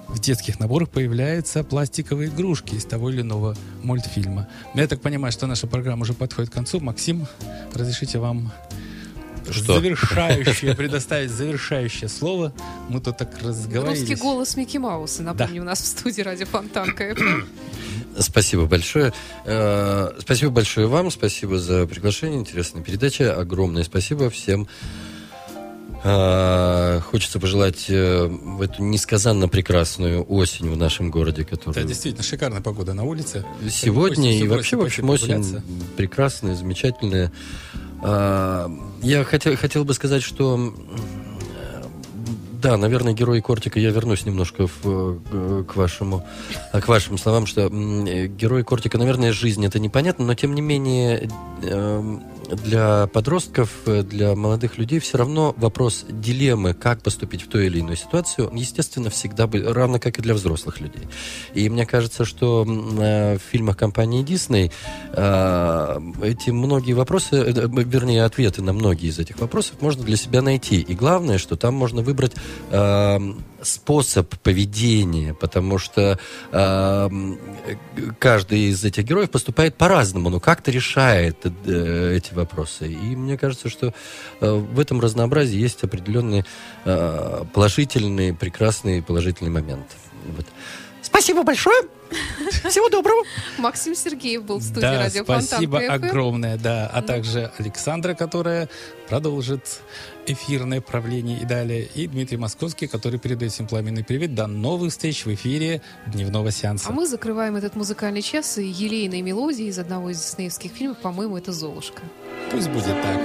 в 0.08 0.18
детских 0.18 0.60
наборах 0.60 0.90
появляются 0.90 1.64
пластиковые 1.64 2.28
игрушки 2.28 2.74
из 2.74 2.84
того 2.84 3.10
или 3.10 3.22
иного 3.22 3.56
мультфильма. 3.82 4.48
Я 4.74 4.86
так 4.86 5.00
понимаю, 5.00 5.32
что 5.32 5.46
наша 5.46 5.66
программа 5.66 6.02
уже 6.02 6.12
подходит 6.12 6.50
к 6.50 6.54
концу. 6.54 6.80
Максим, 6.80 7.26
разрешите 7.72 8.18
вам 8.18 8.52
Что? 9.50 9.74
завершающее, 9.74 10.74
предоставить 10.76 11.30
завершающее 11.30 12.08
слово. 12.08 12.52
Мы 12.88 13.00
тут 13.00 13.16
так 13.16 13.30
разговаривали. 13.42 13.98
Русский 14.00 14.16
голос 14.16 14.56
Микки 14.56 14.76
Мауса, 14.76 15.22
напомню, 15.22 15.62
у 15.62 15.64
нас 15.64 15.80
в 15.80 15.86
студии 15.86 16.20
радио 16.20 16.46
Фонтанка. 16.46 17.14
Спасибо 18.18 18.66
большое. 18.66 19.12
Э, 19.44 20.10
Спасибо 20.18 20.50
большое 20.52 20.86
вам, 20.86 21.10
спасибо 21.10 21.58
за 21.58 21.86
приглашение, 21.86 22.38
интересная 22.40 22.82
передача. 22.82 23.34
Огромное 23.34 23.84
спасибо 23.84 24.28
всем. 24.30 24.68
Э, 26.04 27.00
Хочется 27.00 27.38
пожелать 27.40 27.86
э, 27.88 28.26
в 28.26 28.60
эту 28.60 28.82
несказанно 28.82 29.48
прекрасную 29.48 30.24
осень 30.24 30.68
в 30.70 30.76
нашем 30.76 31.10
городе, 31.10 31.42
Да, 31.48 31.56
которая 31.56 31.84
действительно, 31.84 32.24
шикарная 32.24 32.60
погода 32.60 32.92
на 32.92 33.04
улице. 33.04 33.44
сегодня 33.70 34.36
и 34.36 34.46
вообще, 34.48 34.76
в 34.76 34.82
общем, 34.82 35.08
осень 35.10 35.62
прекрасная, 35.96 36.54
замечательная. 36.54 37.32
Я 38.04 39.24
хотел, 39.24 39.56
хотел 39.56 39.84
бы 39.84 39.94
сказать, 39.94 40.24
что 40.24 40.74
да, 42.62 42.76
наверное, 42.76 43.12
герои 43.12 43.40
Кортика, 43.40 43.80
я 43.80 43.90
вернусь 43.90 44.24
немножко 44.24 44.68
в, 44.68 44.78
э, 44.84 45.64
к 45.68 45.76
вашему, 45.76 46.24
э, 46.72 46.80
к 46.80 46.86
вашим 46.86 47.18
словам, 47.18 47.46
что 47.46 47.62
э, 47.62 48.26
герои 48.28 48.62
Кортика, 48.62 48.98
наверное, 48.98 49.32
жизнь 49.32 49.66
это 49.66 49.80
непонятно, 49.80 50.24
но 50.24 50.34
тем 50.34 50.54
не 50.54 50.62
менее 50.62 51.28
э, 51.62 52.18
для 52.56 53.06
подростков, 53.06 53.70
э, 53.86 54.02
для 54.02 54.34
молодых 54.34 54.78
людей 54.78 54.98
все 54.98 55.18
равно 55.18 55.54
вопрос 55.56 56.04
дилеммы, 56.08 56.74
как 56.74 57.02
поступить 57.02 57.42
в 57.42 57.48
той 57.48 57.66
или 57.66 57.80
иной 57.80 57.96
ситуации, 57.96 58.42
он, 58.42 58.54
естественно, 58.56 59.10
всегда 59.10 59.46
будет, 59.46 59.66
равно 59.72 59.98
как 59.98 60.18
и 60.18 60.22
для 60.22 60.34
взрослых 60.34 60.80
людей. 60.80 61.08
И 61.54 61.68
мне 61.68 61.86
кажется, 61.86 62.24
что 62.24 62.64
в 62.64 63.38
фильмах 63.50 63.76
компании 63.76 64.24
Disney 64.24 64.70
э, 65.12 66.00
эти 66.22 66.50
многие 66.50 66.92
вопросы, 66.92 67.36
э, 67.36 67.52
вернее, 67.52 68.24
ответы 68.24 68.62
на 68.62 68.72
многие 68.72 69.08
из 69.08 69.18
этих 69.18 69.38
вопросов 69.40 69.76
можно 69.80 70.04
для 70.04 70.16
себя 70.16 70.42
найти. 70.42 70.80
И 70.80 70.94
главное, 70.94 71.38
что 71.38 71.56
там 71.56 71.74
можно 71.74 72.02
выбрать 72.02 72.32
способ 73.62 74.34
поведения, 74.38 75.34
потому 75.34 75.78
что 75.78 76.18
э, 76.50 77.10
каждый 78.18 78.70
из 78.70 78.84
этих 78.84 79.04
героев 79.04 79.30
поступает 79.30 79.76
по-разному, 79.76 80.30
но 80.30 80.40
как-то 80.40 80.70
решает 80.70 81.38
э, 81.44 82.14
эти 82.16 82.34
вопросы. 82.34 82.90
И 82.90 83.16
мне 83.16 83.38
кажется, 83.38 83.68
что 83.68 83.94
э, 84.40 84.50
в 84.50 84.78
этом 84.78 85.00
разнообразии 85.00 85.58
есть 85.58 85.82
определенные 85.84 86.44
э, 86.84 87.44
положительные, 87.52 88.34
прекрасные 88.34 89.02
положительные 89.02 89.52
моменты. 89.52 89.94
Вот. 90.36 90.46
Спасибо 91.12 91.42
большое. 91.42 91.76
Всего 92.70 92.88
доброго. 92.88 93.22
Максим 93.58 93.94
Сергеев 93.94 94.44
был 94.44 94.58
в 94.58 94.62
студии 94.62 94.80
Да, 94.80 94.98
радио 94.98 95.24
спасибо 95.24 95.78
Фонтанка 95.78 96.06
FM. 96.06 96.08
огромное, 96.08 96.56
да. 96.56 96.90
А 96.90 97.02
также 97.02 97.52
Александра, 97.58 98.14
которая 98.14 98.70
продолжит 99.10 99.82
эфирное 100.26 100.80
правление 100.80 101.38
и 101.38 101.44
далее. 101.44 101.86
И 101.94 102.06
Дмитрий 102.06 102.38
Московский, 102.38 102.86
который 102.86 103.18
передает 103.20 103.52
всем 103.52 103.66
пламенный 103.66 104.04
привет. 104.04 104.34
До 104.34 104.46
новых 104.46 104.92
встреч 104.92 105.26
в 105.26 105.34
эфире 105.34 105.82
дневного 106.06 106.50
сеанса. 106.50 106.88
А 106.88 106.92
мы 106.92 107.06
закрываем 107.06 107.56
этот 107.56 107.76
музыкальный 107.76 108.22
час 108.22 108.56
и 108.56 108.64
елейной 108.64 109.20
мелодией 109.20 109.68
из 109.68 109.78
одного 109.78 110.10
из 110.10 110.18
диснеевских 110.18 110.72
фильмов, 110.72 110.96
по-моему, 110.98 111.36
это 111.36 111.52
«Золушка». 111.52 112.02
Пусть 112.50 112.70
будет 112.70 112.96
так. 113.02 113.20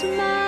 Someday 0.00 0.47